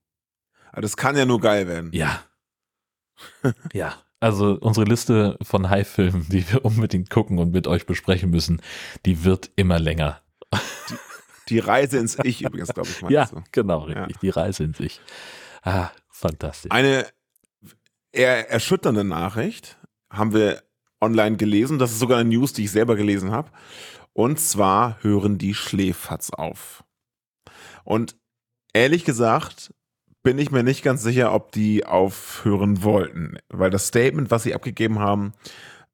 Aber 0.72 0.82
das 0.82 0.96
kann 0.96 1.16
ja 1.16 1.24
nur 1.24 1.40
geil 1.40 1.66
werden. 1.68 1.90
Ja. 1.92 2.22
ja. 3.72 4.03
Also 4.24 4.56
unsere 4.58 4.86
Liste 4.86 5.36
von 5.42 5.68
High-Filmen, 5.68 6.26
die 6.30 6.50
wir 6.50 6.64
unbedingt 6.64 7.10
gucken 7.10 7.38
und 7.38 7.52
mit 7.52 7.66
euch 7.66 7.84
besprechen 7.84 8.30
müssen, 8.30 8.62
die 9.04 9.22
wird 9.22 9.50
immer 9.54 9.78
länger. 9.78 10.22
Die, 10.88 10.94
die 11.50 11.58
Reise 11.58 11.98
ins 11.98 12.16
Ich 12.24 12.40
übrigens, 12.40 12.72
glaube 12.72 12.88
ich. 12.88 13.10
Ja, 13.10 13.26
du. 13.26 13.42
genau, 13.52 13.80
richtig. 13.80 14.16
Ja. 14.16 14.18
Die 14.22 14.30
Reise 14.30 14.64
ins 14.64 14.80
Ich. 14.80 15.02
Ah, 15.60 15.90
fantastisch. 16.08 16.72
Eine 16.72 17.06
eher 18.12 18.50
erschütternde 18.50 19.04
Nachricht 19.04 19.76
haben 20.08 20.32
wir 20.32 20.62
online 21.02 21.36
gelesen. 21.36 21.78
Das 21.78 21.92
ist 21.92 21.98
sogar 21.98 22.18
eine 22.18 22.30
News, 22.30 22.54
die 22.54 22.64
ich 22.64 22.70
selber 22.70 22.96
gelesen 22.96 23.30
habe. 23.30 23.50
Und 24.14 24.40
zwar 24.40 25.02
hören 25.02 25.36
die 25.36 25.52
Schläferz 25.52 26.30
auf. 26.30 26.82
Und 27.84 28.16
ehrlich 28.72 29.04
gesagt 29.04 29.74
bin 30.24 30.38
ich 30.38 30.50
mir 30.50 30.64
nicht 30.64 30.82
ganz 30.82 31.02
sicher, 31.02 31.32
ob 31.32 31.52
die 31.52 31.86
aufhören 31.86 32.82
wollten, 32.82 33.36
weil 33.50 33.70
das 33.70 33.86
Statement, 33.86 34.32
was 34.32 34.42
sie 34.42 34.54
abgegeben 34.54 34.98
haben, 34.98 35.34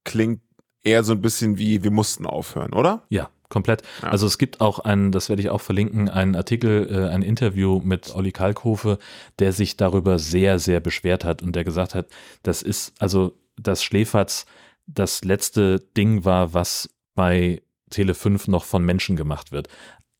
klingt 0.05 0.41
eher 0.83 1.05
so 1.05 1.13
ein 1.13 1.21
bisschen 1.21 1.59
wie 1.59 1.83
wir 1.83 1.91
mussten 1.91 2.25
aufhören, 2.25 2.73
oder? 2.73 3.03
Ja, 3.11 3.29
komplett. 3.51 3.83
Ja. 4.01 4.09
Also 4.09 4.27
es 4.27 4.39
gibt 4.39 4.61
auch 4.61 4.79
einen, 4.79 5.13
das 5.13 5.29
werde 5.29 5.43
ich 5.43 5.51
auch 5.51 5.61
verlinken, 5.61 6.09
einen 6.09 6.37
Artikel, 6.37 6.89
äh, 6.91 7.13
ein 7.13 7.23
Interview 7.23 7.81
mit 7.85 8.15
Olli 8.15 8.33
Kalkhofe, 8.33 8.99
der 9.41 9.53
sich 9.53 9.77
darüber 9.77 10.19
sehr, 10.19 10.59
sehr 10.59 10.81
beschwert 10.81 11.25
hat 11.25 11.43
und 11.43 11.55
der 11.55 11.65
gesagt 11.65 11.95
hat, 11.95 12.07
das 12.43 12.63
ist, 12.63 12.95
also 12.99 13.37
das 13.59 13.83
Schläferz 13.83 14.47
das 14.87 15.25
letzte 15.25 15.81
Ding 15.97 16.25
war, 16.25 16.55
was 16.55 16.89
bei 17.15 17.63
Tele 17.91 18.15
5 18.15 18.49
noch 18.49 18.65
von 18.65 18.85
Menschen 18.85 19.17
gemacht 19.17 19.53
wird 19.53 19.69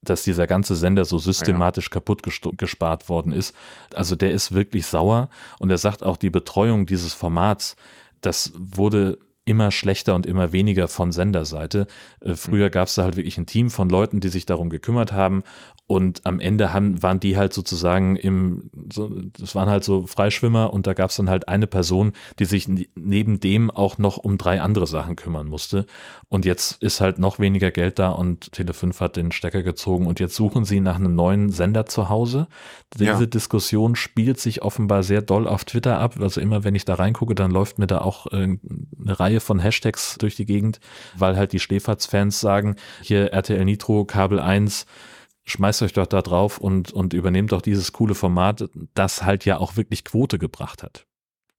dass 0.03 0.23
dieser 0.23 0.47
ganze 0.47 0.77
Sender 0.77 1.05
so 1.05 1.19
systematisch 1.19 1.87
ja. 1.87 1.91
kaputt 1.91 2.23
gespart 2.23 3.09
worden 3.09 3.33
ist. 3.33 3.55
Also 3.95 4.17
der 4.17 4.31
ist 4.31 4.53
wirklich 4.53 4.87
sauer 4.87 5.29
und 5.59 5.71
er 5.71 5.79
sagt 5.79 6.03
auch, 6.03 6.17
die 6.17 6.31
Betreuung 6.31 6.87
dieses 6.87 7.13
Formats, 7.13 7.77
das 8.21 8.53
wurde 8.57 9.19
immer 9.45 9.71
schlechter 9.71 10.15
und 10.15 10.27
immer 10.27 10.53
weniger 10.53 10.87
von 10.87 11.13
Senderseite. 11.13 11.87
Äh, 12.21 12.35
früher 12.35 12.67
mhm. 12.67 12.73
gab 12.73 12.89
es 12.89 12.95
da 12.95 13.03
halt 13.03 13.17
wirklich 13.17 13.37
ein 13.37 13.47
Team 13.47 13.71
von 13.71 13.89
Leuten, 13.89 14.21
die 14.21 14.29
sich 14.29 14.47
darum 14.47 14.71
gekümmert 14.71 15.13
haben 15.13 15.43
und 15.91 16.25
am 16.25 16.39
Ende 16.39 16.73
haben, 16.73 17.03
waren 17.03 17.19
die 17.19 17.37
halt 17.37 17.53
sozusagen 17.53 18.15
im, 18.15 18.71
so, 18.93 19.11
das 19.37 19.57
waren 19.57 19.69
halt 19.69 19.83
so 19.83 20.07
Freischwimmer 20.07 20.73
und 20.73 20.87
da 20.87 20.95
gab 20.95 21.11
es 21.11 21.17
dann 21.17 21.29
halt 21.29 21.49
eine 21.49 21.67
Person, 21.67 22.13
die 22.39 22.45
sich 22.45 22.69
neben 22.95 23.41
dem 23.41 23.73
auch 23.73 23.99
noch 23.99 24.17
um 24.17 24.39
drei 24.39 24.61
andere 24.61 24.87
Sachen 24.87 25.17
kümmern 25.17 25.49
musste. 25.49 25.87
Und 26.29 26.45
jetzt 26.45 26.81
ist 26.81 27.01
halt 27.01 27.19
noch 27.19 27.41
weniger 27.41 27.73
Geld 27.73 27.99
da 27.99 28.11
und 28.11 28.53
Tele5 28.53 29.01
hat 29.01 29.17
den 29.17 29.33
Stecker 29.33 29.65
gezogen 29.65 30.07
und 30.07 30.21
jetzt 30.21 30.37
suchen 30.37 30.65
sie 30.65 30.79
nach 30.79 30.95
einem 30.95 31.17
neuen 31.17 31.51
Sender 31.51 31.87
zu 31.87 32.09
Hause. 32.09 32.47
Diese 32.95 33.05
ja. 33.05 33.27
Diskussion 33.27 33.97
spielt 33.97 34.39
sich 34.39 34.63
offenbar 34.63 35.03
sehr 35.03 35.23
doll 35.23 35.49
auf 35.49 35.65
Twitter 35.65 35.99
ab. 35.99 36.15
Also 36.21 36.41
immer 36.41 36.63
wenn 36.63 36.77
ich 36.77 36.85
da 36.85 36.95
reingucke, 36.95 37.35
dann 37.35 37.51
läuft 37.51 37.81
mir 37.81 37.89
da 37.89 37.99
auch 37.99 38.29
äh, 38.29 38.37
eine 38.37 38.59
Reihe 39.19 39.41
von 39.41 39.59
Hashtags 39.59 40.19
durch 40.19 40.37
die 40.37 40.47
Gegend, 40.47 40.79
weil 41.19 41.37
halt 41.37 41.53
die 41.53 41.59
Schläferz-Fans 41.59 42.41
sagen, 42.41 42.77
hier 43.03 43.33
RTL 43.33 43.65
Nitro, 43.65 44.05
Kabel 44.05 44.39
1, 44.39 44.87
schmeißt 45.51 45.83
euch 45.83 45.93
doch 45.93 46.07
da 46.07 46.23
drauf 46.23 46.59
und, 46.59 46.93
und 46.93 47.13
übernehmt 47.15 47.53
doch 47.53 47.63
dieses 47.63 47.93
coole 47.93 48.15
Format, 48.15 48.69
das 48.95 49.23
halt 49.23 49.45
ja 49.45 49.59
auch 49.59 49.77
wirklich 49.77 50.05
Quote 50.05 50.39
gebracht 50.39 50.83
hat. 50.83 51.07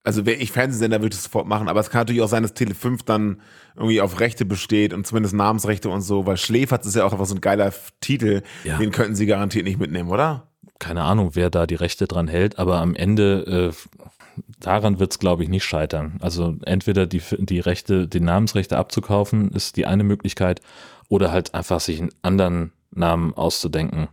Also 0.04 0.26
wäre 0.26 0.38
ich 0.38 0.50
Fernsehsender, 0.50 1.00
würde 1.00 1.14
ich 1.14 1.18
es 1.18 1.24
sofort 1.24 1.46
machen, 1.46 1.68
aber 1.68 1.78
es 1.78 1.90
kann 1.90 2.00
natürlich 2.00 2.22
auch 2.22 2.28
sein, 2.28 2.42
dass 2.42 2.56
Tele5 2.56 3.00
dann 3.04 3.40
irgendwie 3.76 4.00
auf 4.00 4.18
Rechte 4.18 4.44
besteht 4.44 4.92
und 4.92 5.06
zumindest 5.06 5.34
Namensrechte 5.34 5.88
und 5.90 6.00
so, 6.00 6.26
weil 6.26 6.36
Schläferz 6.36 6.86
ist 6.86 6.96
ja 6.96 7.04
auch 7.04 7.12
einfach 7.12 7.26
so 7.26 7.36
ein 7.36 7.40
geiler 7.40 7.72
Titel, 8.00 8.42
ja. 8.64 8.78
den 8.78 8.90
könnten 8.90 9.14
sie 9.14 9.26
garantiert 9.26 9.64
nicht 9.64 9.78
mitnehmen, 9.78 10.10
oder? 10.10 10.48
Keine 10.80 11.02
Ahnung, 11.02 11.30
wer 11.34 11.50
da 11.50 11.68
die 11.68 11.76
Rechte 11.76 12.08
dran 12.08 12.26
hält, 12.26 12.58
aber 12.58 12.80
am 12.80 12.96
Ende 12.96 13.70
äh, 13.70 14.00
daran 14.58 14.98
wird 14.98 15.12
es, 15.12 15.20
glaube 15.20 15.44
ich, 15.44 15.48
nicht 15.48 15.64
scheitern. 15.64 16.18
Also 16.20 16.56
entweder 16.64 17.06
die, 17.06 17.22
die 17.38 17.60
Rechte, 17.60 18.08
die 18.08 18.20
Namensrechte 18.20 18.76
abzukaufen, 18.76 19.52
ist 19.52 19.76
die 19.76 19.86
eine 19.86 20.02
Möglichkeit, 20.02 20.60
oder 21.12 21.30
halt 21.30 21.52
einfach 21.52 21.78
sich 21.78 22.00
einen 22.00 22.10
anderen 22.22 22.72
Namen 22.92 23.34
auszudenken. 23.34 24.08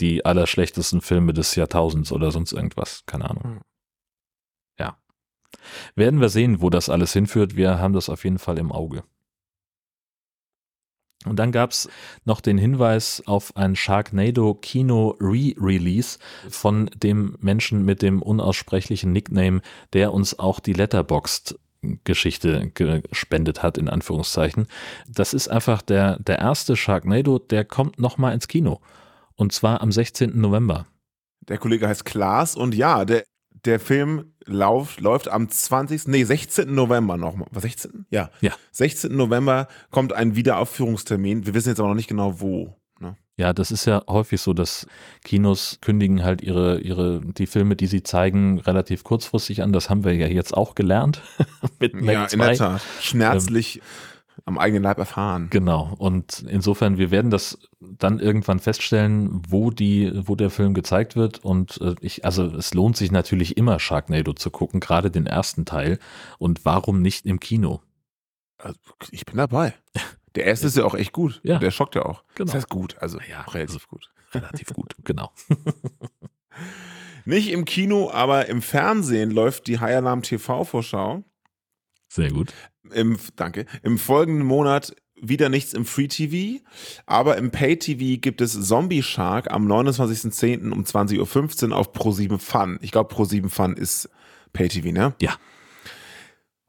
Die 0.00 0.24
allerschlechtesten 0.24 1.00
Filme 1.00 1.32
des 1.32 1.54
Jahrtausends 1.54 2.12
oder 2.12 2.30
sonst 2.30 2.52
irgendwas. 2.52 3.04
Keine 3.06 3.30
Ahnung. 3.30 3.44
Hm. 3.44 3.60
Ja. 4.78 4.98
Werden 5.94 6.20
wir 6.20 6.28
sehen, 6.28 6.60
wo 6.60 6.70
das 6.70 6.88
alles 6.88 7.12
hinführt. 7.12 7.56
Wir 7.56 7.78
haben 7.78 7.94
das 7.94 8.08
auf 8.08 8.24
jeden 8.24 8.38
Fall 8.38 8.58
im 8.58 8.72
Auge. 8.72 9.04
Und 11.24 11.36
dann 11.36 11.50
gab 11.50 11.70
es 11.72 11.88
noch 12.24 12.40
den 12.40 12.56
Hinweis 12.56 13.22
auf 13.26 13.56
ein 13.56 13.74
Sharknado 13.74 14.54
Kino 14.54 15.16
Re-Release 15.20 16.18
von 16.48 16.88
dem 16.94 17.36
Menschen 17.40 17.84
mit 17.84 18.00
dem 18.02 18.22
unaussprechlichen 18.22 19.12
Nickname, 19.12 19.60
der 19.92 20.12
uns 20.12 20.38
auch 20.38 20.60
die 20.60 20.72
Letterboxd 20.72 21.58
Geschichte 22.04 22.70
gespendet 22.74 23.62
hat, 23.62 23.78
in 23.78 23.88
Anführungszeichen. 23.88 24.66
Das 25.08 25.34
ist 25.34 25.48
einfach 25.48 25.82
der, 25.82 26.18
der 26.18 26.38
erste 26.38 26.76
Sharknado, 26.76 27.38
der 27.38 27.64
kommt 27.64 27.98
nochmal 27.98 28.34
ins 28.34 28.48
Kino. 28.48 28.80
Und 29.34 29.52
zwar 29.52 29.80
am 29.80 29.92
16. 29.92 30.38
November. 30.40 30.86
Der 31.48 31.58
Kollege 31.58 31.88
heißt 31.88 32.04
Klaas 32.04 32.56
und 32.56 32.74
ja, 32.74 33.04
der, 33.04 33.24
der 33.64 33.80
Film 33.80 34.32
lauf, 34.44 34.98
läuft 35.00 35.28
am 35.28 35.48
20. 35.48 36.08
Nee, 36.08 36.24
16. 36.24 36.74
November 36.74 37.16
nochmal. 37.16 37.48
Was 37.50 37.62
16? 37.62 38.06
Ja. 38.10 38.30
Ja. 38.40 38.52
16. 38.72 39.14
November 39.14 39.68
kommt 39.90 40.12
ein 40.12 40.36
Wiederaufführungstermin. 40.36 41.46
Wir 41.46 41.54
wissen 41.54 41.68
jetzt 41.68 41.80
aber 41.80 41.88
noch 41.88 41.94
nicht 41.94 42.08
genau 42.08 42.40
wo. 42.40 42.76
Ja, 43.38 43.52
das 43.52 43.70
ist 43.70 43.84
ja 43.84 44.02
häufig 44.08 44.40
so, 44.40 44.54
dass 44.54 44.86
Kinos 45.22 45.78
kündigen 45.82 46.24
halt 46.24 46.40
ihre, 46.40 46.80
ihre, 46.80 47.20
die 47.20 47.46
Filme, 47.46 47.76
die 47.76 47.86
sie 47.86 48.02
zeigen, 48.02 48.58
relativ 48.60 49.04
kurzfristig 49.04 49.62
an. 49.62 49.72
Das 49.72 49.90
haben 49.90 50.04
wir 50.04 50.14
ja 50.14 50.26
jetzt 50.26 50.56
auch 50.56 50.74
gelernt. 50.74 51.20
mit 51.78 51.94
Mac 51.94 52.14
ja, 52.14 52.28
2. 52.28 52.34
in 52.34 52.40
der 52.40 52.56
Tat. 52.56 52.82
Schmerzlich 53.00 53.76
ähm, 53.76 53.82
am 54.46 54.58
eigenen 54.58 54.82
Leib 54.82 54.96
erfahren. 54.96 55.48
Genau. 55.50 55.94
Und 55.98 56.46
insofern, 56.48 56.96
wir 56.96 57.10
werden 57.10 57.30
das 57.30 57.58
dann 57.80 58.20
irgendwann 58.20 58.58
feststellen, 58.58 59.42
wo 59.48 59.70
die, 59.70 60.12
wo 60.14 60.34
der 60.34 60.50
Film 60.50 60.72
gezeigt 60.72 61.14
wird. 61.14 61.44
Und 61.44 61.78
äh, 61.82 61.94
ich, 62.00 62.24
also 62.24 62.44
es 62.44 62.72
lohnt 62.72 62.96
sich 62.96 63.10
natürlich 63.12 63.58
immer 63.58 63.78
Sharknado 63.78 64.32
zu 64.32 64.50
gucken, 64.50 64.80
gerade 64.80 65.10
den 65.10 65.26
ersten 65.26 65.66
Teil. 65.66 65.98
Und 66.38 66.64
warum 66.64 67.02
nicht 67.02 67.26
im 67.26 67.38
Kino? 67.38 67.82
Also, 68.56 68.78
ich 69.10 69.26
bin 69.26 69.36
dabei. 69.36 69.74
Der 70.36 70.44
erste 70.44 70.66
ist 70.66 70.76
ja 70.76 70.84
auch 70.84 70.94
echt 70.94 71.12
gut. 71.12 71.40
Ja. 71.42 71.58
Der 71.58 71.70
schockt 71.70 71.94
ja 71.94 72.04
auch. 72.04 72.22
Genau. 72.34 72.46
Das 72.46 72.54
heißt 72.54 72.68
gut, 72.68 72.96
also 73.00 73.18
ja, 73.28 73.40
relativ 73.42 73.76
also 73.76 73.86
gut. 73.88 74.10
Relativ 74.34 74.68
gut, 74.68 74.94
genau. 75.04 75.32
Nicht 77.24 77.50
im 77.50 77.64
Kino, 77.64 78.10
aber 78.12 78.46
im 78.46 78.62
Fernsehen 78.62 79.30
läuft 79.30 79.66
die 79.66 79.80
High 79.80 79.96
Alarm 79.96 80.22
TV-Vorschau. 80.22 81.24
Sehr 82.08 82.30
gut. 82.30 82.52
Im, 82.92 83.18
danke. 83.34 83.66
Im 83.82 83.98
folgenden 83.98 84.46
Monat 84.46 84.94
wieder 85.20 85.48
nichts 85.48 85.72
im 85.72 85.86
Free 85.86 86.08
TV, 86.08 86.62
aber 87.06 87.38
im 87.38 87.50
Pay 87.50 87.78
TV 87.78 88.20
gibt 88.20 88.42
es 88.42 88.68
Zombie 88.68 89.02
Shark 89.02 89.50
am 89.50 89.66
29.10. 89.66 90.70
um 90.70 90.84
20.15 90.84 91.70
Uhr 91.70 91.76
auf 91.76 91.94
Pro7 91.94 92.38
Fun. 92.38 92.78
Ich 92.82 92.92
glaube, 92.92 93.12
Pro7 93.14 93.48
Fun 93.48 93.72
ist 93.72 94.10
Pay 94.52 94.68
TV, 94.68 94.92
ne? 94.92 95.14
Ja. 95.20 95.36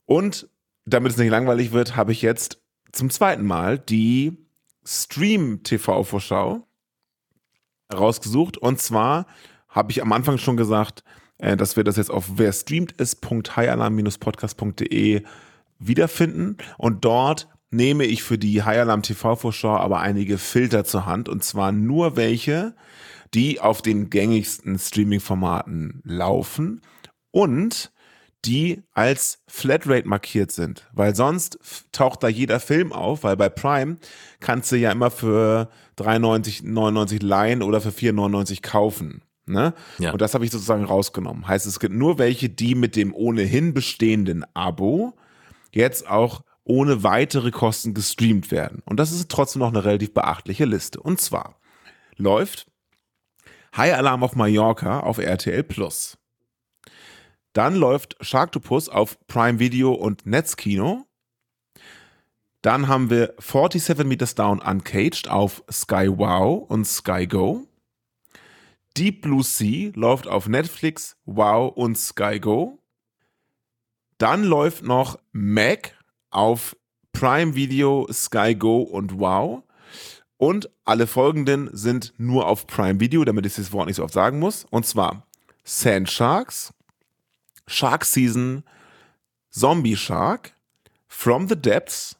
Und 0.05 0.47
damit 0.85 1.11
es 1.11 1.17
nicht 1.17 1.29
langweilig 1.29 1.73
wird, 1.73 1.97
habe 1.97 2.13
ich 2.13 2.21
jetzt 2.21 2.61
zum 2.97 3.09
zweiten 3.09 3.45
Mal 3.45 3.77
die 3.77 4.37
Stream-TV-Vorschau 4.83 6.67
rausgesucht. 7.93 8.57
Und 8.57 8.81
zwar 8.81 9.27
habe 9.69 9.91
ich 9.91 10.01
am 10.01 10.11
Anfang 10.11 10.39
schon 10.39 10.57
gesagt, 10.57 11.03
äh, 11.37 11.55
dass 11.55 11.75
wir 11.75 11.83
das 11.83 11.97
jetzt 11.97 12.09
auf 12.09 12.25
wer 12.37 12.51
streamt 12.51 12.93
ist.highalarm-podcast.de 12.93 15.21
wiederfinden. 15.79 16.57
Und 16.77 17.05
dort 17.05 17.47
nehme 17.69 18.05
ich 18.05 18.23
für 18.23 18.39
die 18.39 18.63
High 18.63 18.79
Alarm 18.79 19.03
TV 19.03 19.35
Vorschau 19.35 19.77
aber 19.77 19.99
einige 19.99 20.39
Filter 20.39 20.83
zur 20.83 21.05
Hand. 21.05 21.29
Und 21.29 21.43
zwar 21.43 21.71
nur 21.71 22.15
welche, 22.15 22.75
die 23.33 23.59
auf 23.59 23.83
den 23.83 24.09
gängigsten 24.09 24.79
Streaming-Formaten 24.79 26.01
laufen 26.03 26.81
und 27.31 27.91
die 28.47 28.83
als 28.93 29.43
Flatrate 29.47 30.07
markiert 30.07 30.51
sind, 30.51 30.87
weil 30.93 31.15
sonst 31.15 31.59
taucht 31.91 32.23
da 32.23 32.29
jeder 32.29 32.59
Film 32.59 32.93
auf, 32.93 33.23
weil 33.23 33.35
bei 33.35 33.49
Prime 33.49 33.97
kannst 34.39 34.71
du 34.71 34.77
ja 34.77 34.91
immer 34.91 35.11
für 35.11 35.69
3,99 35.97 37.23
leihen 37.23 37.61
oder 37.61 37.81
für 37.81 37.89
4,99 37.89 38.61
kaufen. 38.61 39.21
Ne? 39.45 39.73
Ja. 39.99 40.11
Und 40.11 40.21
das 40.21 40.33
habe 40.33 40.45
ich 40.45 40.51
sozusagen 40.51 40.85
rausgenommen. 40.85 41.47
Heißt, 41.47 41.65
es 41.65 41.79
gibt 41.79 41.93
nur 41.93 42.17
welche, 42.17 42.49
die 42.49 42.75
mit 42.75 42.95
dem 42.95 43.13
ohnehin 43.13 43.73
bestehenden 43.73 44.45
Abo 44.53 45.13
jetzt 45.71 46.09
auch 46.09 46.41
ohne 46.63 47.03
weitere 47.03 47.51
Kosten 47.51 47.93
gestreamt 47.93 48.51
werden. 48.51 48.81
Und 48.85 48.97
das 48.99 49.11
ist 49.11 49.29
trotzdem 49.29 49.61
noch 49.61 49.69
eine 49.69 49.85
relativ 49.85 50.13
beachtliche 50.13 50.65
Liste. 50.65 50.99
Und 50.99 51.21
zwar 51.21 51.59
läuft 52.17 52.67
High 53.75 53.93
Alarm 53.93 54.23
auf 54.23 54.35
Mallorca 54.35 54.99
auf 55.01 55.17
RTL 55.17 55.63
Plus. 55.63 56.17
Dann 57.57 57.73
läuft 57.73 58.17
Sharktopus 58.21 58.87
auf 58.87 59.17
Prime 59.25 59.57
Video 59.57 59.91
und 59.91 60.27
Netzkino. 60.27 61.07
Dann 62.61 62.87
haben 62.87 63.09
wir 63.09 63.33
47 63.39 64.05
Meters 64.05 64.35
Down 64.35 64.61
Uncaged 64.61 65.27
auf 65.27 65.63
Sky 65.71 66.07
Wow 66.07 66.69
und 66.69 66.85
Sky 66.85 67.25
Go. 67.25 67.65
Deep 68.95 69.23
Blue 69.23 69.41
Sea 69.41 69.91
läuft 69.95 70.27
auf 70.27 70.47
Netflix, 70.47 71.17
Wow 71.25 71.75
und 71.75 71.97
Sky 71.97 72.39
Go. 72.39 72.77
Dann 74.19 74.43
läuft 74.43 74.83
noch 74.83 75.17
Mac 75.31 75.97
auf 76.29 76.77
Prime 77.11 77.55
Video, 77.55 78.07
Sky 78.13 78.53
Go 78.53 78.83
und 78.83 79.19
Wow. 79.19 79.63
Und 80.37 80.69
alle 80.85 81.07
folgenden 81.07 81.71
sind 81.73 82.13
nur 82.19 82.45
auf 82.45 82.67
Prime 82.67 82.99
Video, 82.99 83.25
damit 83.25 83.47
ich 83.47 83.55
das 83.55 83.71
Wort 83.71 83.87
nicht 83.87 83.95
so 83.95 84.03
oft 84.03 84.13
sagen 84.13 84.37
muss. 84.37 84.67
Und 84.69 84.85
zwar 84.85 85.25
Sand 85.63 86.11
Sharks, 86.11 86.71
Shark 87.67 88.05
Season, 88.05 88.63
Zombie 89.51 89.95
Shark, 89.95 90.53
From 91.07 91.47
the 91.47 91.55
Depths, 91.55 92.15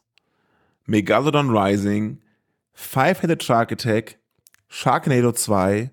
Megalodon 0.86 1.50
Rising, 1.50 2.20
Five-Headed 2.72 3.42
Shark 3.42 3.72
Attack, 3.72 4.18
Sharknado 4.68 5.32
2, 5.32 5.90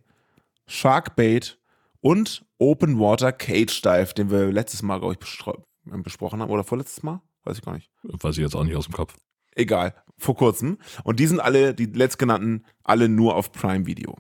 Sharkbait 0.68 1.58
und 2.02 2.46
Open 2.58 3.00
Water 3.00 3.32
Cage 3.32 3.82
Dive, 3.82 4.14
den 4.14 4.30
wir 4.30 4.52
letztes 4.52 4.82
Mal, 4.82 5.00
glaube 5.00 5.14
ich, 5.14 5.20
besprochen 5.20 6.42
haben. 6.42 6.52
Oder 6.52 6.64
vorletztes 6.64 7.04
Mal? 7.04 7.22
Weiß 7.44 7.58
ich 7.58 7.64
gar 7.64 7.74
nicht. 7.74 7.90
Weiß 8.04 8.38
ich 8.38 8.44
jetzt 8.44 8.56
auch 8.56 8.64
nicht 8.64 8.76
aus 8.76 8.86
dem 8.86 8.94
Kopf. 8.94 9.16
Egal, 9.56 9.94
vor 10.18 10.36
kurzem. 10.36 10.78
Und 11.04 11.20
die 11.20 11.28
sind 11.28 11.40
alle, 11.40 11.74
die 11.74 11.86
letztgenannten, 11.86 12.66
alle 12.84 13.10
nur 13.10 13.36
auf 13.36 13.52
Prime 13.52 13.86
Video. 13.86 14.18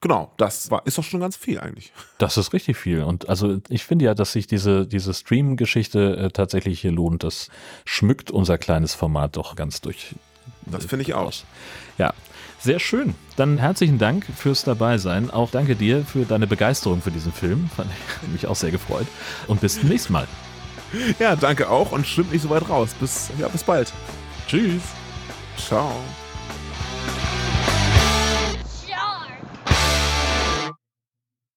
Genau, 0.00 0.32
das 0.36 0.70
war, 0.70 0.86
ist 0.86 0.96
doch 0.96 1.04
schon 1.04 1.20
ganz 1.20 1.36
viel 1.36 1.58
eigentlich. 1.58 1.92
Das 2.18 2.36
ist 2.36 2.52
richtig 2.52 2.76
viel. 2.76 3.02
Und 3.02 3.28
also 3.28 3.58
ich 3.68 3.84
finde 3.84 4.04
ja, 4.04 4.14
dass 4.14 4.32
sich 4.32 4.46
diese, 4.46 4.86
diese 4.86 5.12
Stream-Geschichte 5.12 6.16
äh, 6.16 6.30
tatsächlich 6.30 6.80
hier 6.80 6.92
lohnt. 6.92 7.24
Das 7.24 7.48
schmückt 7.84 8.30
unser 8.30 8.58
kleines 8.58 8.94
Format 8.94 9.36
doch 9.36 9.56
ganz 9.56 9.80
durch. 9.80 10.14
Das 10.66 10.84
finde 10.84 11.02
ich 11.02 11.14
auch. 11.14 11.32
Ja, 11.98 12.14
sehr 12.60 12.78
schön. 12.78 13.14
Dann 13.36 13.58
herzlichen 13.58 13.98
Dank 13.98 14.24
fürs 14.36 14.62
Dabeisein. 14.62 15.30
Auch 15.30 15.50
danke 15.50 15.74
dir 15.74 16.04
für 16.04 16.24
deine 16.24 16.46
Begeisterung 16.46 17.02
für 17.02 17.10
diesen 17.10 17.32
Film. 17.32 17.68
Fand 17.74 17.90
ich 17.90 18.28
mich 18.28 18.46
auch 18.46 18.56
sehr 18.56 18.70
gefreut. 18.70 19.06
Und 19.48 19.60
bis 19.60 19.80
zum 19.80 19.88
nächsten 19.88 20.12
Mal. 20.12 20.28
Ja, 21.18 21.36
danke 21.36 21.68
auch 21.68 21.92
und 21.92 22.06
schwimmt 22.06 22.32
nicht 22.32 22.42
so 22.42 22.50
weit 22.50 22.68
raus. 22.68 22.90
Bis, 22.98 23.30
ja, 23.38 23.48
bis 23.48 23.64
bald. 23.64 23.92
Tschüss. 24.48 24.82
Ciao. 25.56 25.92